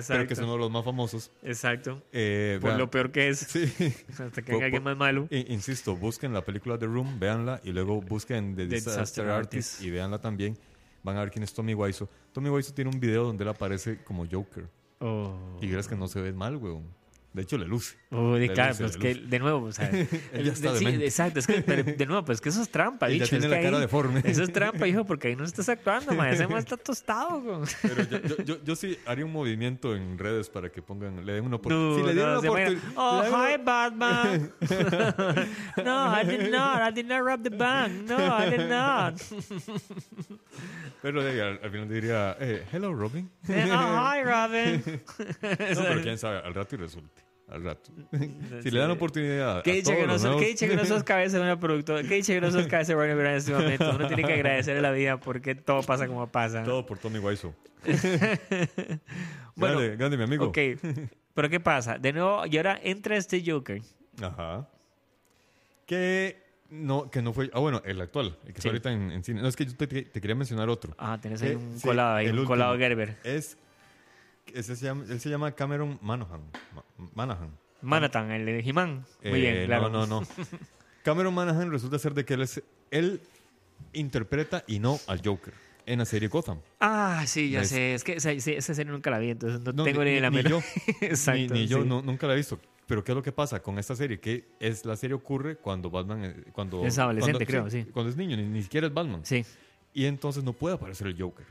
[0.09, 1.31] pero que es uno de los más famosos.
[1.43, 2.03] Exacto.
[2.13, 3.39] Eh, Por vean- lo peor que es.
[3.41, 3.73] Sí.
[4.19, 5.29] Hasta que alguien más malo.
[5.31, 9.75] Insisto, busquen la película The Room, véanla y luego busquen The The Disaster, Disaster Artist,
[9.75, 9.83] Artist.
[9.87, 10.59] y véanla también.
[11.03, 12.09] Van a ver quién es Tommy Wiseau.
[12.33, 14.69] Tommy Wiseau tiene un video donde él aparece como Joker.
[15.01, 15.35] Oh.
[15.61, 16.85] Y crees que no se ve mal, weón.
[17.33, 17.97] De hecho, le luce.
[18.11, 19.27] Uy, Le claro, luce, pues que luce.
[19.29, 19.89] de nuevo, o sea,
[20.33, 21.05] está sí, demente.
[21.05, 23.51] exacto, es que pero de nuevo, pues que eso es trampa, bicho, es tiene que
[23.55, 24.21] la cara ahí- deforme.
[24.25, 27.63] Eso es trampa, hijo, porque ahí no estás actuando, man, ese está tostado.
[27.83, 31.35] Pero yo, yo, yo, yo sí haría un movimiento en redes para que pongan, le
[31.35, 32.01] den una oportunidad.
[32.01, 32.83] si le dieran no, una oportunidad.
[32.97, 34.53] Oh, hi, Batman.
[35.85, 36.81] no, I did not.
[36.83, 37.93] I did not rob the bank.
[38.09, 39.21] No, I did not.
[41.03, 43.31] Pero al, al final diría, eh, hello, Robin.
[43.49, 44.83] Eh, oh, hi, Robin.
[45.75, 47.20] No, pero quién sabe, al rato y resulte.
[47.51, 47.91] Al rato.
[48.63, 49.63] si le dan oportunidad.
[49.63, 52.03] Qué dicha que no sos- que no sos cabeza de una productora.
[52.03, 53.29] Qué dicha que no sos cabeza de Warner Bros.
[53.29, 53.91] en este momento.
[53.97, 56.63] Uno tiene que agradecer a la vida porque todo pasa como pasa.
[56.63, 57.53] Todo por Tommy Wiseau.
[59.57, 60.47] Bueno, grande, grande, mi amigo.
[60.47, 60.59] Ok,
[61.35, 61.99] pero ¿qué pasa?
[61.99, 63.83] De nuevo, y ahora entra este Joker.
[64.23, 64.69] Ajá.
[65.87, 67.51] Que no, que no fue.
[67.53, 68.69] Ah, bueno, el actual, el que Sí.
[68.69, 69.43] está ahorita en, en cine.
[69.43, 70.95] No, es que yo te, te quería mencionar otro.
[70.99, 73.17] Ah, tenés ahí Eh, un sí, colado ahí, el un colado Gerber.
[73.25, 73.59] Es.
[74.55, 76.41] Ese se llama, él se llama Cameron Manahan.
[76.75, 76.85] Ma-
[77.15, 77.51] Manahan.
[77.83, 79.07] Manhattan, el de He-Man.
[79.25, 79.89] Muy Eh, bien, claro.
[79.89, 80.27] No, no, no.
[81.03, 82.63] Cameron Manahan resulta ser de que él es.
[82.91, 83.21] Él
[83.93, 85.55] interpreta y no al Joker
[85.87, 86.59] en la serie Gotham.
[86.79, 87.95] Ah, sí, ya Es- sé.
[87.95, 90.51] Es que esa, serie nunca la vi, entonces no, No, tengo ni, la ni menor.
[90.53, 90.63] yo.
[91.01, 91.41] Exacto.
[91.55, 91.89] ni, ni yo sí.
[91.89, 92.59] no- nunca la he visto.
[92.87, 94.19] Pero ¿qué es lo que pasa con esta serie?
[94.21, 97.91] Que es la serie ocurre cuando Batman eh, cuando Es adolescente, cuando- creo, sí.
[97.91, 99.21] Cuando es niño, ni, ni siquiera es Batman.
[99.25, 99.45] Sí.
[99.95, 101.47] Y entonces no puede aparecer el Joker.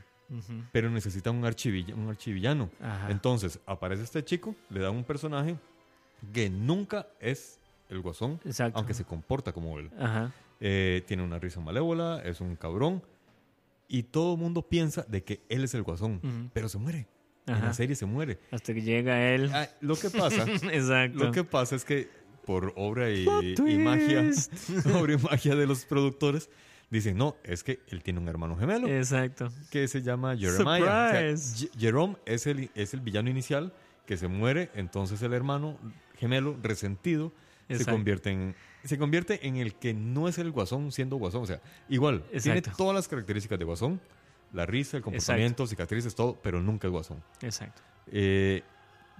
[0.72, 2.70] Pero necesita un, archivilla- un archivillano.
[2.80, 3.10] Ajá.
[3.10, 5.56] Entonces aparece este chico, le da un personaje
[6.32, 7.58] que nunca es
[7.88, 8.78] el guasón, Exacto.
[8.78, 9.90] aunque se comporta como él.
[9.98, 10.32] Ajá.
[10.60, 13.02] Eh, tiene una risa malévola, es un cabrón.
[13.88, 16.50] Y todo el mundo piensa de que él es el guasón, Ujú.
[16.52, 17.08] pero se muere.
[17.46, 17.66] En Ajá.
[17.66, 18.38] la serie se muere.
[18.52, 19.50] Hasta que llega él.
[19.52, 21.18] Ah, lo que pasa Exacto.
[21.24, 22.08] Lo que pasa es que
[22.46, 24.30] por obra y, y magia,
[24.94, 26.48] obra y magia de los productores,
[26.90, 29.48] dicen, no, es que él tiene un hermano gemelo Exacto.
[29.70, 31.32] que se llama Jeremiah.
[31.32, 33.72] O sea, Jerome es el, es el villano inicial
[34.06, 35.78] que se muere, entonces el hermano
[36.18, 37.32] gemelo resentido
[37.68, 37.92] se Exacto.
[37.92, 41.60] convierte en se convierte en el que no es el guasón siendo guasón, o sea,
[41.88, 42.72] igual tiene Exacto.
[42.78, 44.00] todas las características de guasón,
[44.52, 47.22] la risa, el comportamiento, cicatrices, todo, pero nunca es guasón.
[47.42, 47.82] Exacto.
[48.06, 48.62] Eh,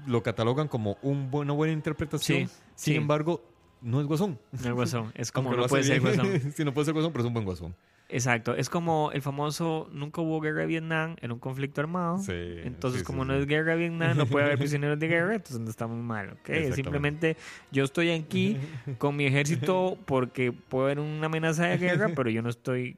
[0.07, 2.49] lo catalogan como un una buena interpretación.
[2.49, 2.97] Sí, Sin sí.
[2.97, 3.45] embargo,
[3.83, 4.39] no es guasón.
[4.65, 5.13] El guasón.
[5.15, 6.27] Es como no puede ser guasón.
[6.55, 7.75] sí, no puede ser guasón, pero es un buen guasón.
[8.13, 8.55] Exacto.
[8.55, 12.19] Es como el famoso nunca hubo guerra de Vietnam en un conflicto armado.
[12.19, 12.33] Sí,
[12.65, 15.35] Entonces, sí, como sí, no es guerra de Vietnam, no puede haber prisioneros de guerra,
[15.35, 16.75] entonces no estamos mal, ¿ok?
[16.75, 17.37] Simplemente
[17.71, 18.57] yo estoy aquí
[18.99, 22.97] con mi ejército porque puede haber una amenaza de guerra, pero yo no estoy...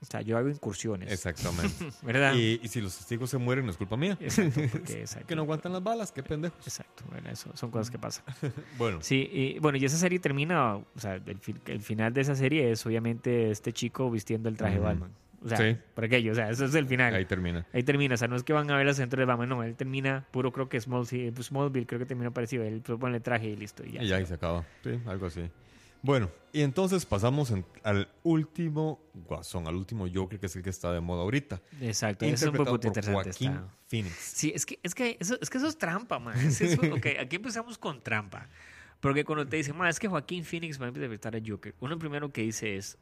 [0.00, 1.86] O sea, yo hago incursiones, Exactamente.
[2.02, 2.34] ¿verdad?
[2.34, 4.18] y, y si los testigos se mueren, no es culpa mía.
[4.20, 5.26] Exacto, porque exacto.
[5.26, 6.58] Que no aguantan las balas, qué pendejos.
[6.66, 8.24] Exacto, bueno, eso son cosas que pasan.
[8.78, 12.20] Bueno, Sí, y bueno, y esa serie termina, o sea, el, fi- el final de
[12.20, 14.84] esa serie es obviamente este chico vistiendo el traje Ujú.
[14.84, 15.10] Batman.
[15.44, 15.76] O sea, Sí.
[15.94, 17.14] por aquello, o sea, eso es el final.
[17.14, 17.62] ahí Ahí, termina.
[17.84, 19.76] termina, o sea, no es que van a ver las centros de Batman, no, él
[19.76, 23.48] termina puro, creo que Smallville, pues, Smallville creo que termina parecido, él pone el traje
[23.48, 23.84] y listo.
[23.84, 24.02] Y ya.
[24.02, 24.64] Y ya ahí se acaba.
[24.82, 25.42] Sí, algo así.
[26.06, 30.70] Bueno, y entonces pasamos en- al último guasón, al último Joker, que es el que
[30.70, 31.60] está de moda ahorita.
[31.80, 33.12] Exacto, eso es un poco por interesante.
[33.32, 33.68] Joaquín está.
[33.88, 34.14] Phoenix.
[34.14, 36.38] Sí, es que, es que eso, es que eso es trampa, man.
[36.38, 38.48] Es eso- ok, aquí empezamos con trampa.
[39.00, 41.98] Porque cuando te dicen, man, es que Joaquín Phoenix va a interpretar a Joker, uno
[41.98, 42.96] primero que dice es,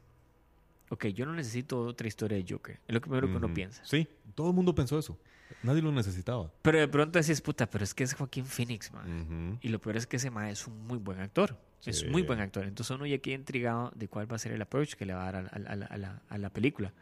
[0.89, 2.79] ok, yo no necesito otra historia de Joker.
[2.87, 3.81] Es lo primero que uno piensa.
[3.85, 5.17] Sí, todo el mundo pensó eso.
[5.63, 6.51] Nadie lo necesitaba.
[6.63, 9.59] Pero de pronto decís, puta, pero es que es Joaquín Phoenix, man.
[9.61, 11.55] Y lo peor es que ese man es un muy buen actor.
[11.87, 12.65] Es muy buen actor.
[12.65, 15.27] Entonces uno ya queda intrigado de cuál va a ser el approach que le va
[15.27, 16.93] a dar a, a- a la- a la, a la película.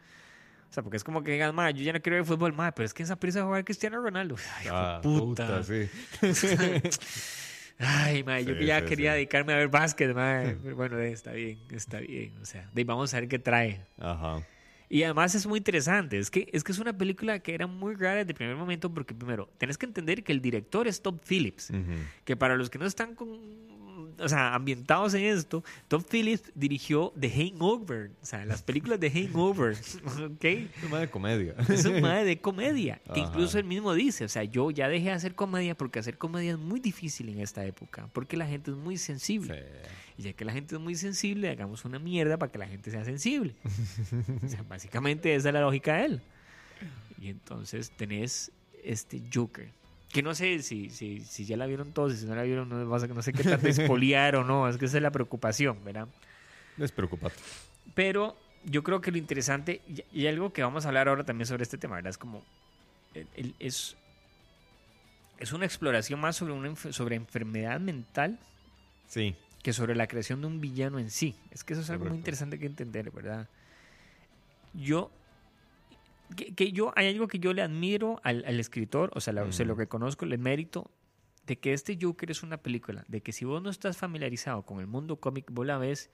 [0.68, 2.84] O sea, porque es como que digan, yo ya no quiero ver fútbol, ma, pero
[2.84, 4.34] es que esa prisa de jugar Cristiano Ronaldo.
[4.58, 5.62] Ay, Ah, puta.
[5.62, 5.88] sí.
[7.78, 9.16] Ay, ma, yo Sí, que ya sí, quería sí.
[9.16, 10.42] dedicarme a ver básquet, ma.
[10.62, 12.34] Pero bueno, eh, está bien, está bien.
[12.40, 13.84] O sea, de ahí vamos a ver qué trae.
[13.98, 14.42] Ajá.
[14.88, 16.18] Y además es muy interesante.
[16.18, 18.92] Es que, es que es una película que era muy rara desde el primer momento
[18.94, 21.72] porque, primero, tenés que entender que el director es Todd Phillips.
[22.24, 23.28] Que para los que no están con,
[24.18, 28.10] o sea, ambientados en esto, Todd Phillips dirigió The Hangover.
[28.22, 29.76] O sea, las películas de Hangover.
[30.24, 30.44] ¿Ok?
[30.44, 31.54] Es una de comedia.
[31.68, 33.00] Es un madre de comedia.
[33.12, 33.30] Que Ajá.
[33.30, 36.52] incluso él mismo dice, o sea, yo ya dejé de hacer comedia porque hacer comedia
[36.52, 38.08] es muy difícil en esta época.
[38.12, 39.54] Porque la gente es muy sensible.
[39.54, 39.90] Sí.
[40.18, 42.90] Y ya que la gente es muy sensible, hagamos una mierda para que la gente
[42.90, 43.54] sea sensible.
[44.44, 46.20] o sea, básicamente esa es la lógica de él.
[47.20, 48.52] Y entonces tenés
[48.82, 49.70] este Joker.
[50.14, 52.98] Que no sé si, si, si ya la vieron todos, si no la vieron, no,
[53.22, 54.68] sé qué tanto espoliar o no.
[54.68, 56.06] Es que esa es la preocupación, ¿verdad?
[56.76, 57.34] Despreocupate.
[57.94, 61.46] Pero yo creo que lo interesante, y, y algo que vamos a hablar ahora también
[61.46, 62.10] sobre este tema, ¿verdad?
[62.10, 62.44] Es como.
[63.12, 63.96] el- el- es,
[65.38, 68.38] es una exploración más sobre, una, sobre enfermedad mental
[69.08, 69.34] Sí.
[69.64, 71.34] que sobre la creación de un villano en sí.
[71.50, 73.48] Es que eso es algo muy interesante que entender, ¿verdad?
[74.74, 75.10] Yo,
[76.36, 79.52] que, que yo, hay algo que yo le admiro al, al escritor, o sea, la-
[79.52, 79.80] se lo Ujú.
[79.80, 80.90] reconozco, le mérito,
[81.46, 84.80] de que este Joker es una película, de que si vos no estás familiarizado con
[84.80, 86.10] el mundo cómic, vos la ves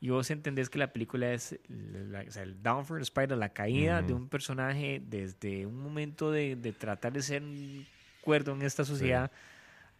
[0.00, 3.36] y vos entendés que la película es la- o sea, el down for the spider,
[3.38, 7.86] la caída de un personaje desde un momento de, de tratar de ser un
[8.20, 9.30] cuerdo en esta sociedad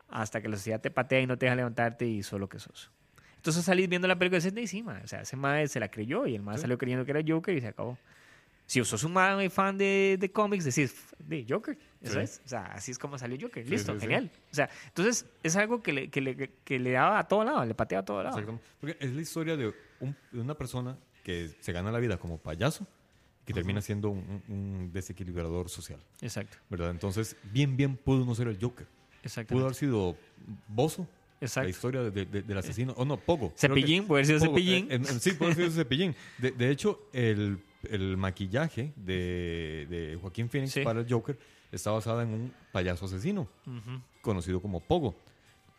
[0.09, 2.90] hasta que la sociedad te patea y no te deja levantarte y solo que sos.
[3.36, 5.90] Entonces salís viendo la película y dices, "Sí, mae", o sea, ese mae se la
[5.90, 7.96] creyó y el mae salió creyendo que era Joker y se acabó.
[8.66, 9.14] Si sos un
[9.50, 12.18] fan de, de cómics, decís, de Joker, eso Sí.
[12.20, 12.40] es.
[12.44, 13.68] O sea, así es como salió Joker.
[13.68, 14.06] Listo, sí, sí.
[14.06, 14.30] genial.
[14.50, 17.64] O sea, entonces es algo que le, que le, que le daba a todo lado,
[17.64, 18.30] le patea a todo lado.
[18.38, 18.66] Exactamente.
[18.80, 22.38] Porque es la historia de, un- de una persona que se gana la vida como
[22.38, 22.86] payaso
[23.44, 26.90] que termina siendo un, un- desequilibrador social, Exacto, ¿verdad?
[26.90, 28.86] Entonces, bien, bien pudo no ser el Joker.
[29.22, 29.52] exacto.
[29.54, 30.16] Pudo haber sido
[30.68, 31.06] Bozo,
[31.40, 31.68] la Exacto.
[31.68, 32.94] historia de- de- del asesino.
[32.96, 33.52] O no, Pogo.
[33.58, 34.90] Cepillín, puede haber sido Pogo, Cepillín.
[34.90, 36.14] eh, en- sí, puede haber sido Cepillín.
[36.38, 37.58] De, de hecho, el,
[37.91, 40.80] el maquillaje de, de Joaquín Phoenix Sí.
[40.82, 41.39] para el Joker
[41.72, 43.49] está basada en un payaso asesino
[44.22, 45.14] conocido como Pogo.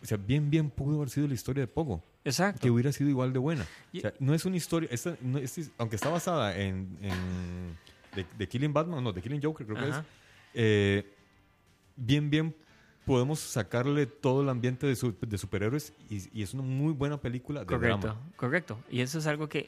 [0.02, 2.62] O sea, bien, bien pudo haber sido la historia de Pogo Exacto.
[2.62, 3.66] que hubiera sido igual de buena.
[3.92, 6.98] Y- O sea, no es una historia, esta, no, este es- aunque está basada en,
[7.02, 7.78] en
[8.16, 9.96] de, de Killing Batman, no, de Killing Joker creo que es,
[10.54, 11.14] eh,
[11.96, 12.56] bien, bien
[13.06, 17.20] podemos sacarle todo el ambiente de, su- de superhéroes y, y es una muy buena
[17.20, 18.22] película de Correcto, drama.
[18.36, 18.80] correcto.
[18.90, 19.68] Y eso es algo que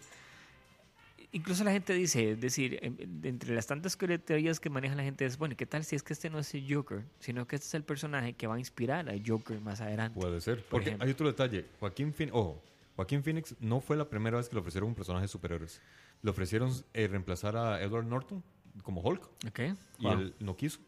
[1.32, 5.26] incluso la gente dice, es decir, em- entre las tantas teorías que maneja la gente
[5.26, 7.68] es, bueno, ¿qué tal si es que este no es el Joker, sino que este
[7.68, 10.20] es el personaje que va a inspirar al Joker más adelante?
[10.20, 10.64] Puede ser.
[10.70, 11.06] Porque ejemplo.
[11.06, 11.66] hay otro detalle.
[11.80, 12.64] Joaquín Phoenix, ojo,
[12.96, 15.82] Joaquín Phoenix no fue la primera vez que le ofrecieron un personaje de superhéroes.
[16.24, 18.44] Le ofrecieron eh, reemplazar a Edward Norton
[18.84, 19.24] como Hulk.
[19.48, 19.60] ¿Ok?
[20.00, 20.14] y Wow.
[20.14, 20.80] él no quiso.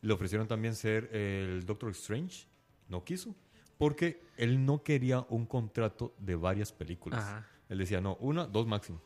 [0.00, 2.46] Le ofrecieron también ser el Doctor Strange,
[2.88, 3.34] no quiso,
[3.78, 7.22] porque él no quería un contrato de varias películas.
[7.22, 7.46] Ajá.
[7.68, 9.00] Él decía, no, una, dos máximo.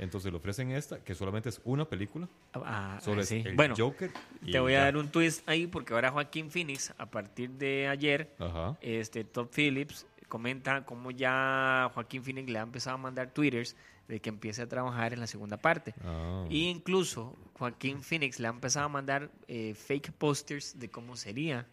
[0.00, 3.36] Entonces le ofrecen esta, que solamente es una película, Ah, solo sí.
[3.40, 4.10] es el Bueno, Joker.
[4.42, 7.86] y te voy a dar un twist ahí porque ahora Joaquín Phoenix, a partir de
[7.86, 8.76] ayer, Ajá.
[8.80, 13.76] este Todd Phillips comenta cómo ya Joaquín Phoenix le ha empezado a mandar twitters
[14.08, 15.94] de que empiece a trabajar en la segunda parte.
[16.04, 16.44] Ah.
[16.48, 21.66] Y incluso Joaquín Phoenix le ha empezado a mandar eh, fake posters de cómo sería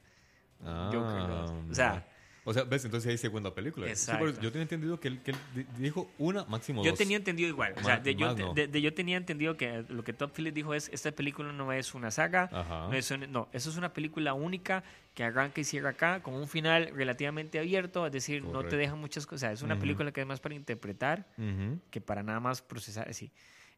[0.64, 1.30] Ah, Joker.
[1.30, 1.72] ¿no?
[1.72, 2.06] O sea,
[2.50, 3.88] O sea, ves, entonces hay segunda película.
[3.88, 4.24] Sí, Exacto.
[4.26, 6.98] pero yo tenía entendido que él, que él di- dijo una, máximo yo dos.
[6.98, 7.74] tenía entendido igual.
[7.78, 8.54] O sea, de, yo, no.
[8.54, 11.74] de- de- yo tenía entendido que lo que Todd Phillips dijo es, esta película no
[11.74, 12.48] es una saga,
[12.90, 14.82] no, es un- no, eso es una película única
[15.14, 18.96] que arranca y cierra acá con un final relativamente abierto, es decir, no te deja
[18.96, 19.52] muchas cosas.
[19.52, 19.82] Es una Ujú.
[19.82, 21.80] película que es más para interpretar Ujú.
[21.92, 23.30] que para nada más procesar así.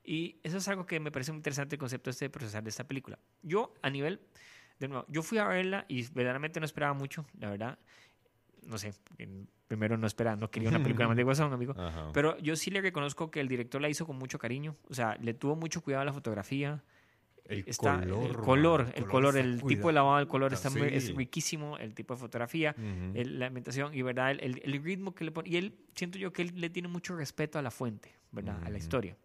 [0.03, 2.69] Y eso es algo que me parece muy interesante el concepto este de procesar de
[2.69, 3.17] esta película.
[3.41, 4.19] Yo, a nivel,
[4.79, 7.79] de nuevo, yo fui a verla y verdaderamente no esperaba mucho, la verdad.
[8.65, 8.93] No sé,
[9.67, 11.73] primero no esperaba, no quería una película más de Guasón, amigo.
[11.77, 12.09] Ajá.
[12.13, 14.75] Pero yo sí le reconozco que el director la hizo con mucho cariño.
[14.89, 16.83] O sea, le tuvo mucho cuidado a la fotografía.
[17.45, 20.67] El Está, color, el color, el el color el tipo de lavado del color Puta,
[20.67, 22.75] está muy, es riquísimo, el tipo de fotografía,
[23.15, 25.49] el- la ambientación y verdad, el, el- ritmo que le pone.
[25.49, 28.61] Y él, siento yo que él le tiene mucho respeto a la fuente, ¿verdad?
[28.63, 29.17] A la historia.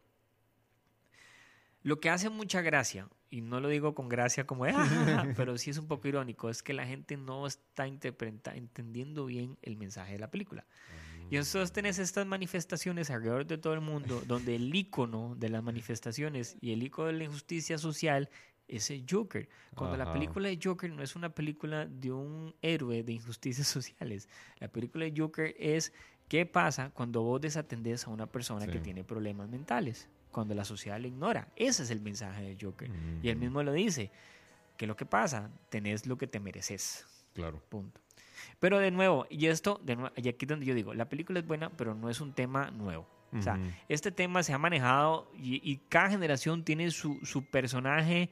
[1.84, 4.70] Lo que hace mucha gracia, y no lo digo con gracia como, "Ah",
[5.36, 9.76] pero sí es un poco irónico, es que la gente no está entendiendo bien el
[9.76, 10.64] mensaje de la película.
[11.30, 15.62] Y entonces tenés estas manifestaciones alrededor de todo el mundo, donde el icono de las
[15.62, 18.28] manifestaciones y el icono de la injusticia social
[18.68, 19.48] es el Joker.
[19.74, 24.28] Cuando la película de Joker no es una película de un héroe de injusticias sociales.
[24.58, 25.92] La película de Joker es
[26.28, 30.98] qué pasa cuando vos desatendés a una persona que tiene problemas mentales, cuando la sociedad
[31.00, 31.48] le ignora.
[31.56, 32.90] Ese es el mensaje de Joker.
[33.22, 34.10] Y él mismo lo dice.
[34.76, 35.50] ¿Qué es lo que pasa?
[35.70, 37.06] Tenés lo que te mereces.
[37.32, 37.62] Claro.
[37.68, 38.00] Punto.
[38.58, 41.38] Pero de nuevo, y esto, de nuevo, y aquí es donde yo digo, la película
[41.38, 43.08] es buena, pero no es un tema nuevo.
[43.32, 43.58] O sea,
[43.88, 48.30] este tema se ha manejado y, y cada generación tiene su, su personaje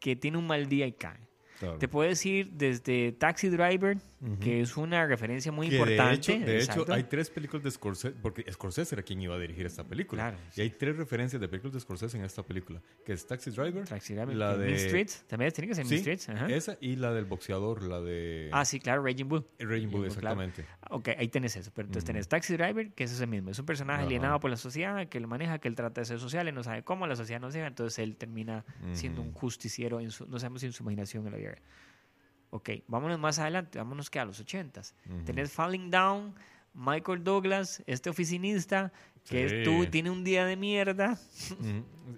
[0.00, 1.27] que tiene un mal día y cae.
[1.58, 1.78] Claro.
[1.78, 3.98] Te puedo decir desde Taxi Driver,
[4.40, 6.04] que es una referencia muy Que importante.
[6.10, 9.38] De hecho, de hecho, hay tres películas de Scorsese, porque Scorsese era quien iba a
[9.38, 10.30] dirigir esta película.
[10.30, 13.50] Claro, Y hay tres referencias de películas de Scorsese en esta película, que es Taxi
[13.50, 16.28] Driver, Taxi Driver, la que Mean de- Streets, también tiene que ser Mean Sí, Streets.
[16.28, 16.48] ajá.
[16.48, 19.44] esa y la del boxeador, la de Ah, sí, claro, Raging Bull.
[19.58, 20.42] Raging Bull, Bull, claro.
[20.42, 20.64] exactamente.
[20.90, 21.70] Ok, ahí tenés eso.
[21.74, 22.12] Pero entonces Ujú.
[22.12, 23.50] tenés Taxi Driver, que es ese mismo.
[23.50, 26.18] Es un personaje alienado por la sociedad, que lo maneja, que él trata de ser
[26.18, 30.00] social, él no sabe cómo, la sociedad no se entonces él termina siendo un justiciero,
[30.00, 31.47] en su, no sabemos si en su imaginación en la vida.
[31.48, 31.62] Real.
[32.50, 34.94] Ok, vámonos más adelante, vámonos que a los ochentas.
[35.06, 35.24] Ujú.
[35.24, 36.34] Tenés Falling Down,
[36.74, 38.92] Michael Douglas, este oficinista,
[39.28, 39.56] Que Sí.
[39.56, 41.18] es- tú, tiene un día de mierda.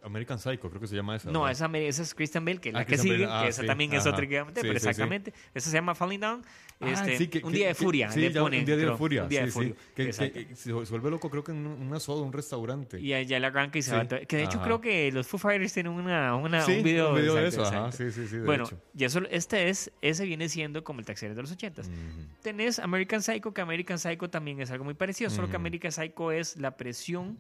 [0.05, 1.29] American Psycho, creo que se llama esa.
[1.33, 3.49] No, esa, es Christian Bale, que es Ah, la que Christian sigue, Bale, ah, que
[3.49, 5.35] esa sí, también es otra que Sí, pero exactamente.
[5.53, 6.45] Esa se llama Falling Down.
[6.81, 8.11] Este, un día de furia.
[8.11, 9.25] Sí, ya, un día de furia.
[9.25, 9.75] Un día de furia.
[9.95, 12.99] Que, se vuelve loco, creo que en un- una soda, un restaurante.
[12.99, 14.07] Y allá la arranca y se va.
[14.09, 16.51] Que de hecho creo que los Foo Fighters tienen una, un
[16.83, 17.97] video, un video de eso, ajá, exacto.
[17.99, 18.65] sí, sí, sí, de bueno,
[18.97, 21.89] y eso, este es, ese viene siendo como el taxero de los ochentas.
[21.89, 21.97] Ujú.
[22.43, 25.57] Tenés American Psycho, que American Psycho también es algo muy parecido, solo que.
[25.57, 27.39] American Psycho es la presión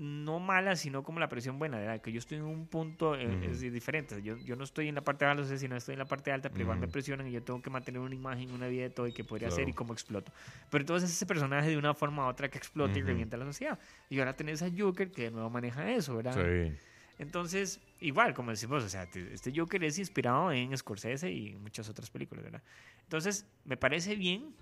[0.00, 2.00] no mala, sino como la presión buena, ¿verdad?
[2.00, 4.22] que yo estoy en un punto eh, es diferente.
[4.22, 6.04] Yo, yo no estoy en la parte baja, no sé si no estoy en la
[6.04, 8.84] parte alta, pero igual me presionan y yo tengo que mantener una imagen, una vida
[8.84, 9.56] de todo y que podría Claro.
[9.56, 10.32] ser y cómo exploto.
[10.70, 13.76] Pero entonces ese personaje de una forma u otra que explota y revienta la sociedad.
[14.08, 16.34] Y ahora tenés a Joker que de nuevo maneja eso, ¿verdad?
[16.34, 16.76] Sí.
[17.18, 21.88] Entonces, igual, como decimos, o sea, te- este Joker es inspirado en Scorsese y muchas
[21.88, 22.62] otras películas, ¿verdad?
[23.02, 24.54] Entonces, me parece bien.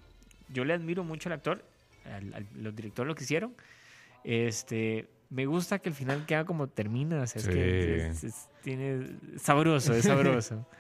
[0.49, 1.63] Yo le admiro mucho al actor,
[2.07, 3.55] al, al- los directores lo que hicieron.
[4.25, 8.49] Este, me gusta que el final queda como termina, o sea, es que es- es-
[8.63, 10.67] tiene sabroso, es sabroso.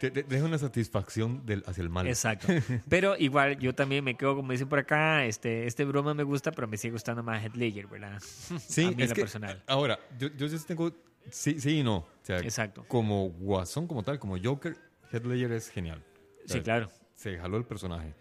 [0.00, 2.06] Te, te- deja una satisfacción del, hacia el mal.
[2.06, 2.48] Exacto.
[2.90, 6.52] Pero igual yo también me quedo, como dicen por acá, este, este broma me gusta,
[6.52, 8.20] pero me sigue gustando más Heath Ledger, ¿verdad?
[8.58, 9.62] Sí, a mí es que, personal.
[9.66, 10.92] ahora, yo, yo sí tengo,
[11.30, 11.96] sí, sí y no.
[11.96, 12.84] O sea, Exacto.
[12.88, 14.76] como Guasón, como tal, como Joker,
[15.12, 16.04] Heath Ledger es genial.
[16.44, 16.90] O Sí, claro.
[17.14, 18.12] Se jaló el personaje.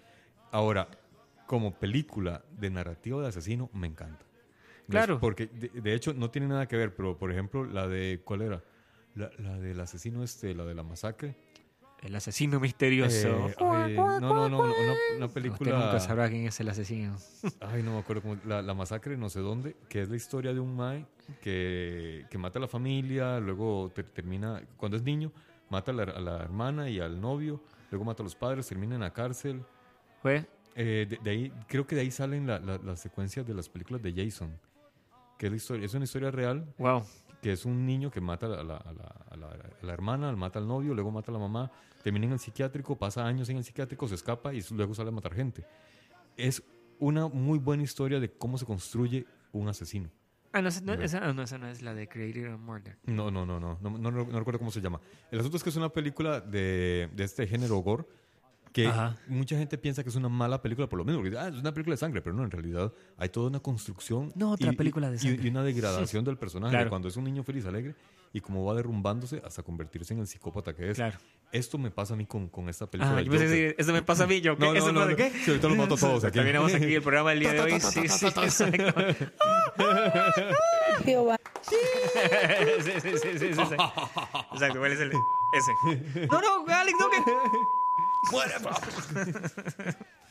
[0.51, 0.88] Ahora,
[1.45, 4.24] como película de narrativa de asesino, me encanta.
[4.89, 5.19] Claro.
[5.19, 8.41] Porque, de, de hecho, no tiene nada que ver, pero, por ejemplo, la de, ¿cuál
[8.41, 8.63] era?
[9.15, 11.36] La, la del asesino este, la de la masacre.
[12.01, 13.47] El asesino misterioso.
[13.47, 14.73] Eh, ay, no, no, no, una,
[15.15, 15.71] una Usted película...
[15.79, 17.15] nunca sabrá quién es el asesino.
[17.61, 18.38] Ay, no me acuerdo cómo.
[18.45, 21.05] La, la masacre, no sé dónde, que es la historia de un Mae
[21.41, 25.31] que, que mata a la familia, luego ter- termina, cuando es niño,
[25.69, 28.93] mata a la, a la hermana y al novio, luego mata a los padres, termina
[28.95, 29.63] en la cárcel.
[30.21, 30.45] ¿Fue?
[30.75, 33.69] Eh, de, de ahí, creo que de ahí salen la- la- las secuencias de las
[33.69, 34.55] películas de Jason.
[35.38, 37.03] Que es, la historia, es una historia real, Wow.
[37.41, 39.47] que es un niño que mata a la, a la- a la-
[39.81, 41.71] a la- hermana, mata al novio, luego mata a la mamá,
[42.03, 45.11] termina en el psiquiátrico, pasa años en el psiquiátrico, se escapa y luego sale a
[45.11, 45.65] matar gente.
[46.38, 46.63] Es
[46.99, 50.09] una muy buena historia de cómo se construye un asesino.
[50.53, 52.97] Ah, no, esa no, esa, ah, no, esa no es la de Creator and Murder.
[53.05, 55.01] No, no, no, no, no, no, no- no recuerdo cómo se llama.
[55.29, 58.05] El asunto es que es una película de, de este género gore
[58.76, 59.15] que Ajá.
[59.28, 61.55] mucha gente piensa que es una mala película por lo mismo, porque dice, ah, es
[61.55, 64.76] una película de sangre, pero no, en realidad hay toda una construcción No, otra y-
[64.76, 65.47] película de y- sangre.
[65.47, 66.84] y una degradación del personaje Claro.
[66.84, 67.95] de cuando es un niño feliz, alegre
[68.34, 70.97] y cómo va derrumbándose hasta convertirse en el psicópata que es.
[70.97, 71.17] Claro.
[71.53, 73.17] Esto me pasa a mí con, con esta película.
[73.17, 74.41] Ah, yo pensé que eso me pasa a mí.
[74.41, 74.65] Yo, ¿qué?
[74.65, 75.15] No, no, ¿Eso no, pasa no.
[75.15, 75.30] qué?
[75.32, 76.34] Sí, ahorita los mato a todos aquí.
[76.34, 77.80] Terminamos aquí el programa del día de hoy.
[77.80, 78.41] Sí, sí, exacto.
[81.05, 81.39] Jehová.
[81.61, 81.76] sí,
[82.82, 83.61] sí, sí, sí, sí, sí.
[84.53, 85.11] Exacto, ¿cuál es el?
[85.53, 86.28] Ese.
[86.30, 87.17] No, no, Alex, no, que.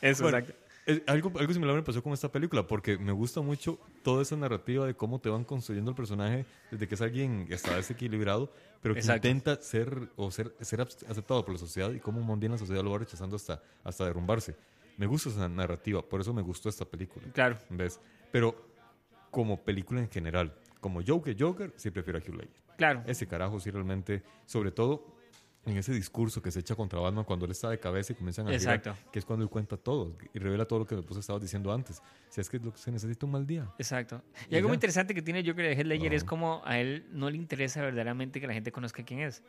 [0.00, 0.64] Eso, Bueno, exacto.
[0.86, 4.36] es- algo, algo similar me pasó con esta película, porque me gusta mucho toda esa
[4.36, 8.52] narrativa de cómo te van construyendo el personaje desde que es alguien que está desequilibrado,
[8.82, 9.26] pero que Exacto.
[9.28, 12.82] intenta ser o ser, ser aceptado por la sociedad y cómo un día la sociedad
[12.82, 14.56] lo va rechazando hasta, hasta derrumbarse.
[14.96, 17.26] Me gusta esa narrativa, por eso me gustó esta película.
[17.32, 17.58] Claro.
[17.70, 17.98] ¿Ves?
[18.30, 18.54] Pero
[19.30, 22.60] como película en general, como Joker, Joker, sí prefiero a Hugh Ledger.
[22.76, 23.02] Claro.
[23.06, 25.13] Ese carajo sí realmente, sobre todo
[25.66, 28.46] en ese discurso que se echa contra Batman cuando él está de cabeza y comienzan
[28.46, 29.10] a girar, Exacto.
[29.10, 32.02] que es cuando él cuenta todo y revela todo lo que vos estabas diciendo antes.
[32.28, 33.66] Si es que lo que se necesita un mal día.
[33.78, 34.22] Exacto.
[34.50, 36.16] Y Y algo muy interesante que tiene Joker de Heath Ledger Ajá.
[36.16, 39.42] es como a él no le interesa verdaderamente que la gente conozca quién es.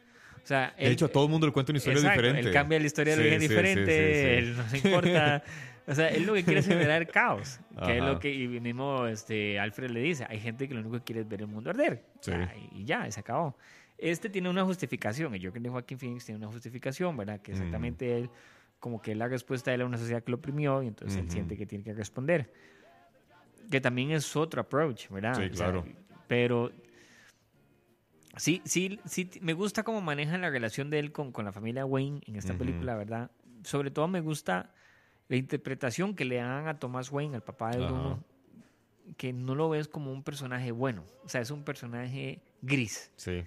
[0.43, 2.47] O sea, De él- hecho, a todo el mundo le cuenta una historia Exacto, diferente.
[2.49, 5.43] Él cambia la historia de Sí, sí, diferente, sí, él no le importa.
[5.87, 7.59] O sea, él lo que quiere es generar caos.
[7.85, 8.11] Que es Ajá.
[8.13, 10.25] lo que y mismo este, Alfred le dice.
[10.29, 12.03] Hay gente que lo único que quiere es ver el mundo arder.
[12.19, 13.55] O sea, y ya, se acabó.
[13.97, 15.33] Este tiene una justificación.
[15.33, 17.39] El Joker de Joaquin Phoenix tiene una justificación, ¿verdad?
[17.41, 17.55] Que Mm.
[17.55, 18.29] exactamente él,
[18.79, 21.29] como que la respuesta de él a una sociedad que lo oprimió y entonces él
[21.29, 22.51] siente que tiene que responder.
[23.71, 25.35] Que también es otro approach, ¿verdad?
[25.35, 25.85] Sí, O sea, claro.
[26.27, 26.71] pero
[28.37, 31.85] Sí, sí, sí, me gusta cómo manejan la relación de él con, con la familia
[31.85, 33.31] Wayne en esta película, ¿verdad?
[33.63, 34.73] Sobre todo me gusta
[35.29, 37.77] la interpretación que le dan a Thomas Wayne, al papá de.
[37.85, 38.23] Bruno,
[39.17, 43.45] que no lo ves como un personaje bueno, o sea, es un personaje gris, Sí.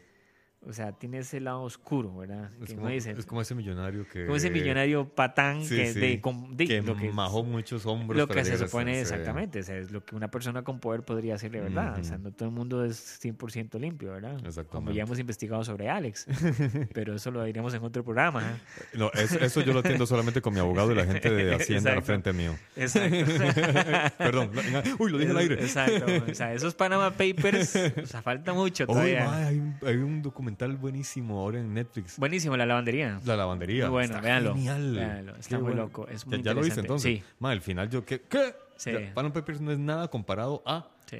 [0.68, 2.50] O sea, tiene ese lado oscuro, ¿verdad?
[2.60, 4.24] Es que como, es como ese millonario que...
[4.26, 6.00] como ese millonario patán Sí, que, sí.
[6.00, 8.18] de, con- de- que lo que, majó muchos hombros.
[8.18, 9.00] lo que se supone sí.
[9.00, 11.98] exactamente, o sea, es lo que una persona con poder podría hacer de verdad.
[11.98, 14.36] O sea, no todo el mundo es 100% limpio, ¿verdad?
[14.36, 14.94] Como Exactamente.
[14.94, 16.26] ya hemos investigado sobre Alex.
[16.92, 18.42] Pero eso lo diremos en otro programa.
[18.42, 18.98] ¿eh?
[18.98, 21.92] No, eso, eso yo lo atiendo solamente con mi abogado y la gente de Hacienda
[21.94, 22.54] al frente mío.
[22.76, 23.16] Exacto.
[24.18, 24.50] Perdón.
[24.98, 25.54] Uy, lo dije al aire.
[25.54, 26.04] Exacto.
[26.30, 29.26] O sea, esos Panama Papers, o sea, falta mucho todavía.
[29.26, 32.18] mae, hay, un, hay un documental buenísimo ahora en Netflix.
[32.18, 33.20] Buenísimo, la lavandería.
[33.24, 33.84] La lavandería.
[33.84, 34.54] Muy bueno, Está véanlo.
[34.54, 34.94] Genial.
[34.94, 35.82] Véanlo, está Qué muy bueno.
[35.82, 37.18] loco, es ¿Ya- muy ¿Ya, lo viste entonces?
[37.18, 37.24] Sí.
[37.38, 38.20] Ma, al final yo, ¿qué?
[38.22, 38.54] ¿Qué?
[38.76, 38.92] Sí.
[38.92, 41.18] Ya, Panama Papers no es nada comparado a Sí,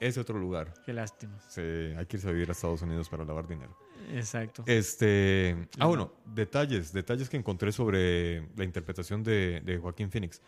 [0.00, 0.72] ese otro lugar.
[0.84, 1.38] qué lástima.
[1.48, 3.76] Sí, hay que irse a vivir a Estados Unidos para lavar dinero.
[4.12, 4.64] Exacto.
[4.66, 5.68] Este.
[5.78, 10.40] Ah, bueno, detalles, detalles que encontré sobre la interpretación de, de Joaquín Phoenix.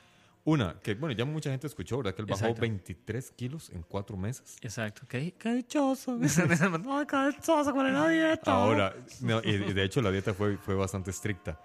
[0.47, 2.15] Una, que bueno, ya mucha gente escuchó, ¿verdad?
[2.15, 2.61] Que él bajó Exacto.
[2.61, 4.57] 23 kilos en cuatro meses.
[4.61, 5.03] Exacto.
[5.09, 6.19] Qué, qué dichoso.
[6.21, 8.53] Ay, qué dichoso con la dieta.
[8.53, 11.59] Ahora, no, y, y de hecho la dieta fue, fue bastante estricta.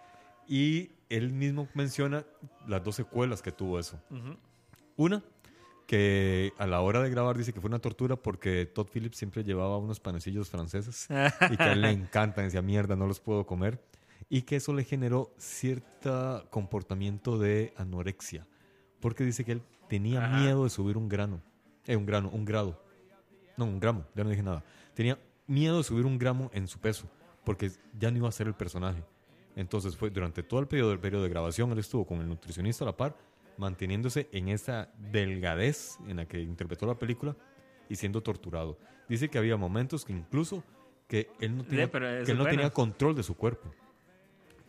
[0.48, 2.26] Y él mismo menciona
[2.68, 4.02] las dos secuelas que tuvo eso.
[4.10, 4.38] Ujú.
[4.96, 5.24] Una,
[5.86, 9.44] que a la hora de grabar dice que fue una tortura porque Todd Phillips siempre
[9.44, 11.08] llevaba unos panecillos franceses
[11.52, 12.46] y que a él le encantan.
[12.46, 13.84] Decía, mierda, no los puedo comer.
[14.30, 18.48] Y que eso le generó cierto comportamiento de anorexia.
[19.00, 20.40] Porque dice que él tenía Ajá.
[20.40, 21.42] miedo de subir un grano.
[21.86, 22.82] Eh, un grano, un grado.
[23.58, 24.64] No, un gramo, ya no dije nada.
[24.94, 25.18] Tenía
[25.48, 27.10] miedo de subir un gramo en su peso,
[27.44, 29.04] porque ya no iba a ser el personaje.
[29.56, 32.86] Entonces fue durante todo el periodo, el periodo de grabación, él estuvo con el nutricionista
[32.86, 33.18] a la par,
[33.58, 37.36] manteniéndose en esa delgadez en la que interpretó la película
[37.90, 38.78] y siendo torturado.
[39.10, 40.64] Dice que había momentos que incluso
[41.08, 43.72] que él no tenía, que él no control de su cuerpo.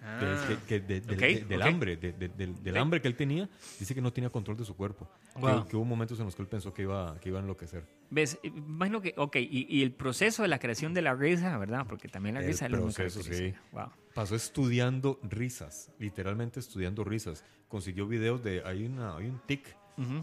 [0.02, 0.18] Ah.
[0.48, 1.66] De- que- que de- del- Ok, de- del ok.
[1.66, 2.80] hambre, de- de- del, del Ok.
[2.80, 3.48] hambre que él tenía,
[3.78, 5.08] dice que no tenía control de su cuerpo.
[5.34, 5.66] Que- Wow.
[5.68, 7.84] Que, hubo momentos en los que él pensó que iba, que iba a enloquecer.
[8.10, 8.38] ¿Ves?
[8.42, 11.86] Imagino que, ok, y, y el proceso de la creación de la risa, ¿verdad?
[11.88, 13.54] Porque también la El risa es lo que sí.
[13.72, 13.90] Wow.
[14.14, 17.44] Pasó estudiando risas, literalmente estudiando risas.
[17.68, 19.76] Consiguió videos de, hay, una, hay un tic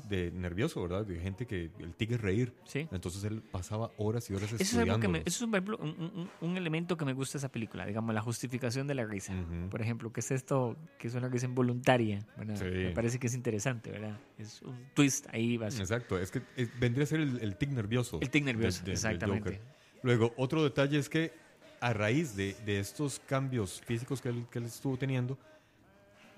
[0.10, 1.06] De nervioso, ¿verdad?
[1.06, 2.54] De gente que el tic es reír.
[2.66, 2.88] Sí.
[2.92, 4.94] Entonces él pasaba horas y horas Eso es, estudiando.
[4.94, 8.22] algo que me- eso es un, elemento que me gusta de esa película, digamos, la
[8.22, 9.34] justificación de la risa.
[9.70, 10.76] Por ejemplo, ¿qué es esto?
[10.98, 12.56] Que es una risa involuntaria, ¿verdad?
[12.56, 12.66] Sí.
[12.66, 14.18] Me parece que es interesante, ¿verdad?
[14.38, 15.58] Es un twist ahí.
[15.58, 18.20] vas- Exacto, es que eh, vendría a ser el, el tic nervioso.
[18.22, 19.62] El tic nervioso, de- de- del exactamente.
[20.04, 21.32] Luego, otro detalle es que
[21.80, 25.38] a raíz de, de estos cambios físicos que él, que él estuvo teniendo,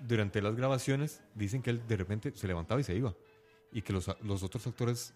[0.06, 3.14] durante las grabaciones, dicen que él de repente se levantaba y se iba.
[3.72, 5.14] Y que los, los otros actores,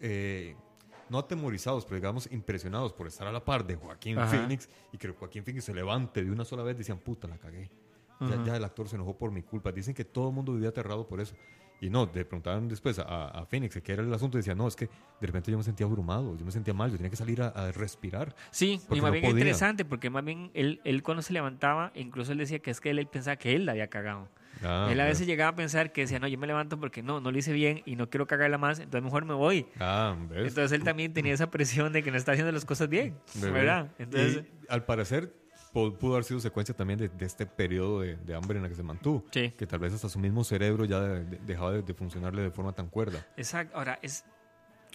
[0.00, 0.56] eh,
[1.08, 4.28] no atemorizados, pero digamos impresionados por estar a la par de Joaquín Ajá.
[4.36, 7.70] Phoenix y que Joaquín Phoenix se levante de una sola vez, decían, puta, la cagué.
[8.20, 8.44] Ya, Ujú.
[8.46, 9.70] ya el actor se enojó por mi culpa.
[9.72, 11.36] Dicen que todo el mundo vivía aterrado por eso.
[11.78, 14.66] Y no, le preguntaban después a, a Phoenix qué era el asunto y decía, no,
[14.66, 17.16] es que de repente yo me sentía abrumado, yo me sentía mal, yo tenía que
[17.16, 18.34] salir a, a respirar.
[18.50, 19.30] Sí, y más no bien podía.
[19.32, 22.88] interesante, porque más bien él, él cuando se levantaba, incluso él decía que es que
[22.90, 24.30] él, él pensaba que él la había cagado.
[24.62, 27.20] Ah, él a veces llegaba a pensar que decía, no, yo me levanto porque no,
[27.20, 29.66] no lo hice bien y no quiero cagarla más, entonces mejor me voy.
[29.80, 30.48] Ah, ¿ves?
[30.48, 33.50] Entonces él también tenía esa presión de que no está haciendo las cosas bien, Bebé.
[33.52, 33.88] ¿verdad?
[33.98, 35.32] Entonces, Y, al parecer
[35.74, 38.70] pu- pudo haber sido secuencia también de, de este periodo de, de hambre en el
[38.70, 39.24] que se mantuvo.
[39.30, 39.50] Sí.
[39.56, 42.50] Que tal vez hasta su mismo cerebro ya de- de- dejaba de, de funcionarle de
[42.50, 43.26] forma tan cuerda.
[43.36, 43.76] exacto.
[43.76, 44.24] Ahora, es,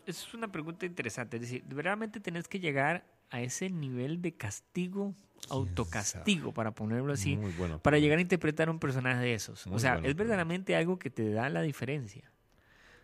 [0.07, 1.37] es una pregunta interesante.
[1.37, 5.15] Es decir, ¿realmente tenés que llegar a ese nivel de castigo,
[5.49, 7.79] autocastigo, para ponerlo así, Muy bueno.
[7.79, 9.65] para llegar a interpretar un personaje de esos?
[9.67, 12.31] Muy o sea, bueno, es verdaderamente algo que te da la diferencia.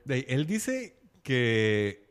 [0.05, 2.09] De él dice que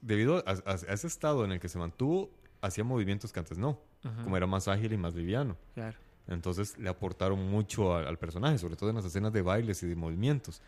[0.00, 2.30] debido a, a- a ese estado en el que se mantuvo,
[2.60, 4.22] hacía movimientos que antes no, Ajá.
[4.24, 5.56] como era más ágil y más liviano.
[5.74, 5.96] Claro.
[6.28, 9.86] Entonces le aportaron mucho a- al personaje, sobre todo en las escenas de bailes y
[9.88, 10.62] de movimientos.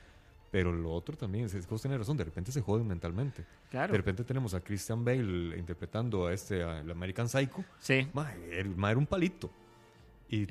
[0.55, 3.44] Pero lo otro también, es que vos tenés razón, de repente se joden mentalmente.
[3.72, 3.90] Claro.
[3.90, 7.64] De repente tenemos a Christian Bale interpretando a este, a el American Psycho.
[7.81, 8.06] Sí.
[8.52, 9.51] El mae era un palito.
[10.28, 10.47] Y, Eh.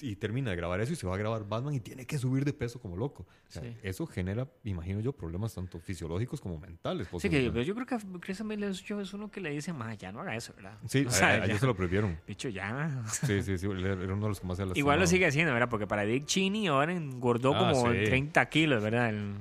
[0.00, 2.44] Y termina de grabar eso y se va a grabar Batman y tiene que subir
[2.44, 3.26] de peso como loco.
[3.48, 3.76] O sea, Sí.
[3.82, 7.08] Eso genera, imagino yo, problemas tanto fisiológicos como mentales.
[7.18, 10.12] Sí, que pero yo creo que Chris Bale es uno que le dice, más ya
[10.12, 10.78] no haga eso, ¿verdad?
[10.86, 11.44] Sí, O sea, a- a ya.
[11.46, 12.18] ellos se lo prohibieron.
[12.26, 13.02] Bicho, ya.
[13.10, 13.66] Sí, sí, sí.
[13.66, 14.64] Era uno de los que más se.
[14.74, 15.68] Igual lo sigue haciendo, ¿verdad?
[15.68, 18.04] Porque para Dick Cheney ahora engordó Ah, como sí.
[18.04, 19.10] 30 kilos, ¿verdad?
[19.10, 19.34] El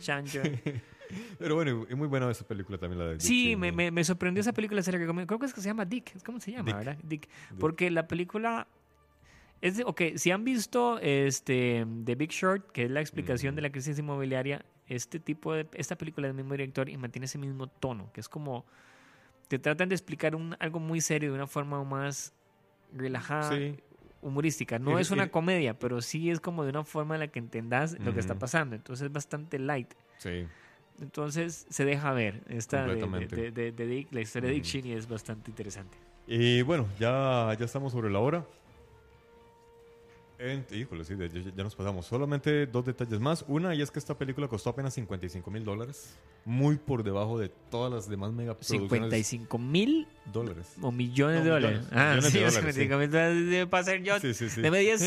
[0.00, 0.40] chancho.
[1.38, 4.02] Pero bueno, es muy buena esa película también, la de Dick Sí, me, me, me
[4.02, 5.26] sorprendió esa película, se la recomiendo.
[5.26, 6.22] Creo que es que se llama Dick.
[6.24, 6.76] ¿Cómo se llama, Dick.
[6.76, 6.98] verdad?
[7.02, 7.28] Dick.
[7.60, 8.66] Porque la película...
[9.62, 13.56] Es de- ok, si han visto este, The Big Short, que es la explicación Mm.
[13.56, 15.66] de la crisis inmobiliaria, este tipo de...
[15.74, 18.66] Esta película es del mismo director y mantiene ese mismo tono, que es como...
[19.48, 22.32] Te tratan de explicar un, algo muy serio de una forma más
[22.92, 23.76] relajada, Sí.
[24.22, 24.78] humorística.
[24.78, 27.98] No es una comedia, pero sí es como de una forma en la que entendás
[28.00, 28.74] lo que está pasando.
[28.76, 29.92] Entonces es bastante light.
[30.18, 30.46] Sí.
[31.00, 32.42] Entonces se deja ver.
[32.48, 33.36] Esta de, de, Completamente.
[33.36, 34.64] de- de- de Dick, la historia de Dick.
[34.64, 35.96] Cheney es bastante interesante.
[36.26, 38.44] Y bueno, ya, ya estamos sobre la hora.
[40.42, 42.04] En- híjole, sí, ya, ya nos pasamos.
[42.06, 43.44] Solamente dos detalles más.
[43.46, 46.16] Una, y es que esta película costó apenas 55 mil dólares.
[46.44, 48.88] Muy por debajo de todas las demás megaproducciones.
[48.90, 50.74] 55 mil dólares.
[50.80, 51.78] o millones No, de dólares.
[51.78, 51.92] millones.
[51.96, 54.18] Ah, Millones sí, de dólares, 55 mil dólares debe pasar yo.
[54.18, 54.60] Sí, sí, sí.
[54.62, 55.00] Deme 10.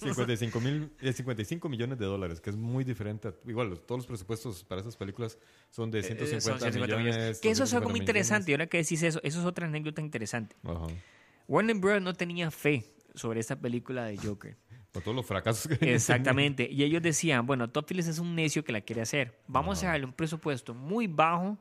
[0.00, 3.26] 55, mil, eh, 55 millones de dólares, que es muy diferente.
[3.28, 5.36] a- igual, todos los presupuestos para esas películas
[5.70, 7.40] son de Eh, 150, son 150 millones.
[7.40, 8.50] Que eso es algo 250 muy interesante.
[8.52, 10.54] Y ahora que decís eso, eso es otra anécdota interesante.
[10.62, 10.86] Ajá.
[11.48, 12.00] Warner Bros.
[12.00, 12.84] no tenía fe
[13.14, 14.56] sobre esta película de Joker.
[14.92, 16.68] Con todos los fracasos que Exactamente.
[16.70, 19.38] Y ellos decían, bueno, Phillips es un necio que la quiere hacer.
[19.46, 21.58] Vamos a darle un presupuesto muy bajo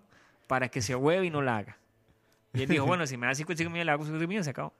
[0.47, 1.77] para que se hueve y no la haga.
[2.53, 4.73] Y él dijo, bueno, si me da 55 millones, le hago 55 millones, se acabó.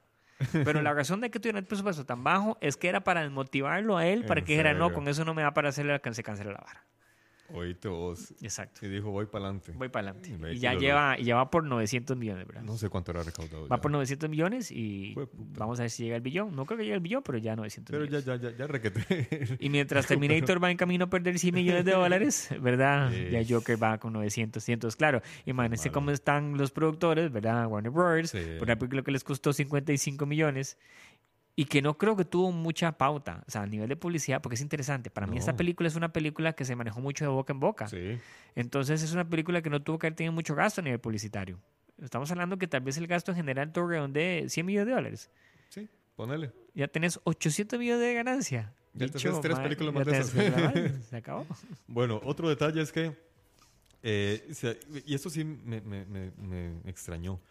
[0.52, 3.98] Pero la razón de que tuviera el presupuesto tan bajo es que era para desmotivarlo
[3.98, 6.14] a él, para ¿En que dijera, no, con eso no me da para hacerle que
[6.14, 6.86] se cancele la vara.
[7.54, 8.34] Oíste vos.
[8.42, 8.86] Exacto.
[8.86, 9.74] Y dijo, voy para adelante.
[9.76, 10.54] Voy para adelante.
[10.54, 12.64] Y ya lleva, y ya va por 900 millones, ¿verdad?
[12.64, 13.68] No sé cuánto era recaudado.
[13.68, 13.82] Va ya.
[13.82, 15.16] por 900 millones y
[15.58, 16.56] vamos a ver si llega el billón.
[16.56, 18.42] No creo que llegue el billón, pero ya 900 Pero ya, millones.
[18.42, 19.58] ya, ya, ya requete.
[19.60, 23.12] Y mientras Terminator va en camino a perder 100 millones de dólares, ¿verdad?
[23.12, 24.80] Ya Joker va con 900, 100.
[24.98, 27.68] Claro, imagínense cómo están los productores, ¿verdad?
[27.68, 28.30] Warner Bros.
[28.30, 28.40] Sí.
[28.58, 30.78] Por una película que les costó 55 millones
[31.60, 34.56] y que no creo que tuvo mucha pauta, o sea, a nivel de publicidad, porque
[34.56, 35.10] es interesante.
[35.10, 37.88] Para mí esta película es una película que se manejó mucho de boca en boca.
[37.90, 38.18] Sí.
[38.56, 41.60] Entonces es una película que no tuvo que haber tenido mucho gasto a nivel publicitario.
[42.02, 45.30] Estamos hablando que tal vez el gasto en general todo de 100 millones de dólares.
[45.68, 46.52] Sí, ponele.
[46.76, 48.74] Ya tenés 800 millones de ganancia.
[48.94, 50.34] Ya te Dicho, haces tres películas más de esas.
[50.36, 51.46] haces Se acabó.
[51.88, 53.18] Bueno, otro detalle es que,
[54.02, 54.50] eh,
[55.06, 57.42] y esto sí me, me- me- me extrañó,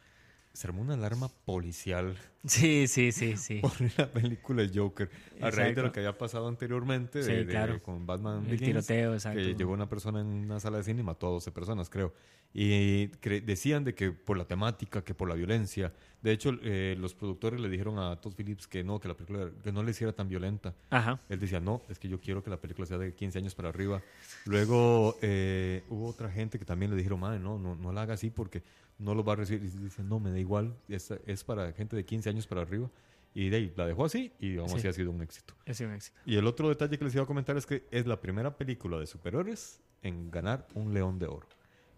[0.59, 3.59] se armó una alarma policial Sí, sí, sí, sí.
[3.62, 5.09] por la película Joker,
[5.40, 7.80] a raíz de lo que había pasado anteriormente Sí, de- claro.
[7.82, 9.39] con Batman El Begins, tiroteo, exacto.
[9.39, 12.12] que llegó una persona en una sala de cine y mató a 12 personas, creo.
[12.55, 13.09] Y
[13.43, 15.93] decían de que por la temática, que por la violencia.
[16.22, 19.51] De hecho, eh, los productores le dijeron a Todd Phillips que no, que la película
[19.62, 20.74] que no le hiciera tan violenta.
[20.90, 21.20] Ajá.
[21.28, 23.68] Él decía, no, es que yo quiero que la película sea de 15 años para
[23.68, 24.01] arriba.
[24.47, 28.14] Luego eh, hubo otra gente que también le dijeron, madre, no, no, no la haga
[28.14, 28.62] así porque
[28.98, 29.64] no lo va a recibir.
[29.64, 32.90] Y dice, no, me da igual, es, es para gente de 15 años para arriba.
[33.34, 34.78] Y de ahí la dejó así y vamos Sí.
[34.78, 35.54] así ha sido un éxito.
[35.66, 36.18] Es un éxito.
[36.26, 38.98] Y el otro detalle que les iba a comentar es que es la primera película
[38.98, 41.46] de superhéroes en ganar un León de Oro,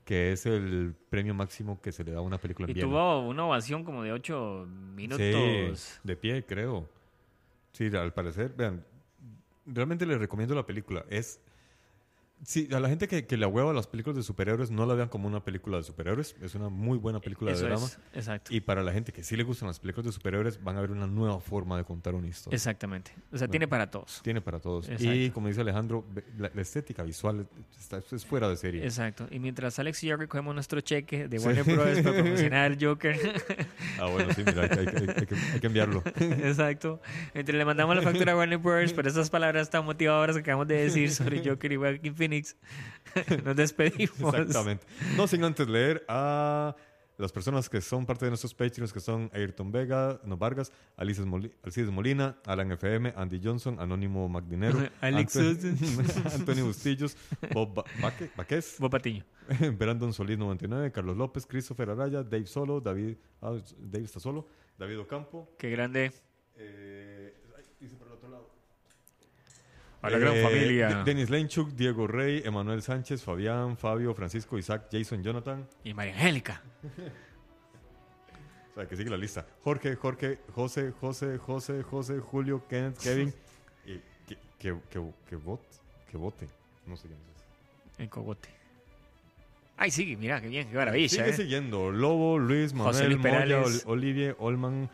[0.04, 2.88] que es el premio máximo que se le da a una película en Y Viena.
[2.90, 5.78] tuvo una ovación como de 8 minutos.
[5.78, 6.88] Sí, de pie, creo.
[7.72, 8.84] Sí, al parecer, vean,
[9.64, 11.04] realmente les recomiendo la película.
[11.08, 11.40] Es.
[12.42, 15.08] Sí, a la gente que, que le hueva las películas de superhéroes, no la vean
[15.10, 16.34] como una película de superhéroes.
[16.40, 17.84] Es una muy buena película Eso de drama.
[17.86, 18.54] es, exacto.
[18.54, 20.90] Y para la gente que sí le gustan las películas de superhéroes, van a ver
[20.90, 22.54] una nueva forma de contar una historia.
[22.56, 23.12] Exactamente.
[23.30, 23.50] O sea, Bueno.
[23.50, 24.20] tiene para todos.
[24.22, 24.88] Tiene para todos.
[24.88, 25.34] Y Exacto.
[25.34, 26.06] como dice Alejandro,
[26.38, 27.46] la, la estética visual
[27.78, 28.84] está, es fuera de serie.
[28.84, 29.26] Exacto.
[29.30, 31.44] Y mientras Alex y yo recogemos nuestro cheque de Sí.
[31.46, 32.00] Warner Bros.
[32.00, 33.18] para promocionar el Joker.
[33.98, 36.02] Ah, bueno, sí, mira, hay, que- hay hay que, hay que enviarlo.
[36.16, 37.00] Exacto.
[37.34, 38.92] Mientras le mandamos la factura a Warner Bros.
[38.92, 42.56] por esas palabras tan motivadoras que acabamos de decir sobre Joker y Joaquin Phoenix,
[43.44, 44.34] nos despedimos.
[44.34, 44.86] Exactamente.
[45.16, 46.76] No sin antes leer a
[47.18, 51.26] las personas que son parte de nuestros Patreons, que son Ayrton Vega, No Vargas, Alices
[51.62, 55.74] Alcides Molina, Alan FM, Andy Johnson, Anónimo Magdinero, Alex Ante-
[56.34, 57.16] Antonio Bustillos,
[57.52, 59.24] Bob Ba- Baque- Baquez, Bob Patiño.
[59.76, 64.46] Brandon Solís 99, Carlos López, Christopher Araya, Dave Solo, David, ah, Dave está solo,
[64.78, 65.52] David Ocampo.
[65.58, 66.12] Qué grande.
[66.56, 68.48] eh, ay, dice por el otro lado.
[70.02, 70.88] A la gran familia.
[70.88, 75.66] De- Denis Lenchuk, Diego Rey, Emanuel Sánchez, Fabián, Fabio, Francisco, Isaac, Jason, Jonathan.
[75.84, 76.62] Y María Angélica.
[78.70, 79.44] O sea, que sigue la lista.
[79.64, 83.34] Jorge, Jorge, José, José, José, José, Julio, Kenneth, Kevin.
[83.84, 83.98] y
[84.28, 85.58] que, que, que, que, vot-
[86.08, 86.48] que vote.
[86.86, 87.36] No sé quién es
[87.96, 88.02] ese.
[88.04, 88.48] En Cogote.
[89.76, 91.08] Ay, sí, mira, qué bien, qué maravilla.
[91.08, 91.32] Sigue ¿eh?
[91.32, 91.90] siguiendo.
[91.90, 93.84] Lobo, Luis, José Manuel, Luis Moya, Perales.
[93.86, 94.88] Ol- Olivier, Olman,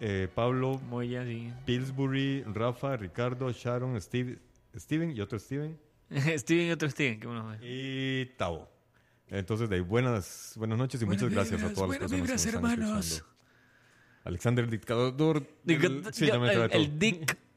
[0.00, 1.52] eh, Pablo, Muy así.
[1.66, 4.38] Pillsbury, Rafa, Ricardo, Sharon, Steve,
[4.76, 5.78] Steven y otro Steven.
[6.10, 7.56] Steven y otro Steven, qué bueno.
[7.62, 8.68] Y Tavo.
[9.28, 12.46] Entonces, de ahí, buenas, buenas noches y muchas gracias a todas las personas que nos
[12.46, 13.26] están escuchando.
[14.24, 15.46] Alexander el dictador.
[15.66, 17.36] el- sí, ya me trae el, todo.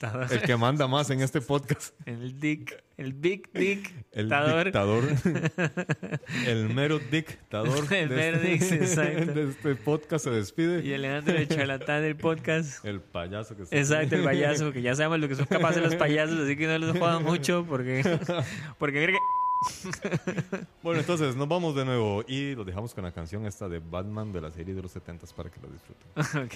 [0.00, 0.32] el Dick.
[0.32, 1.94] El que manda más en este podcast.
[2.06, 2.82] El Dick.
[2.96, 3.94] El Big Dick.
[4.12, 4.64] El dictador.
[4.64, 5.04] dictador.
[6.46, 7.92] el mero dictador.
[7.92, 9.32] El mero este- dic, exacto.
[9.34, 10.84] De este podcast se despide.
[10.84, 12.84] Y Alejandro, el charlatán del podcast.
[12.84, 15.94] El payaso que está Exacto, el payaso, que ya sabemos lo que son capaces los
[15.94, 18.02] payasos, así que no los jodan mucho porque,
[18.78, 23.46] porque creo que Bueno, entonces nos vamos de nuevo y los dejamos con la canción
[23.46, 26.44] esta de Batman de la serie de los 70 para que lo disfruten.
[26.44, 26.54] Ok.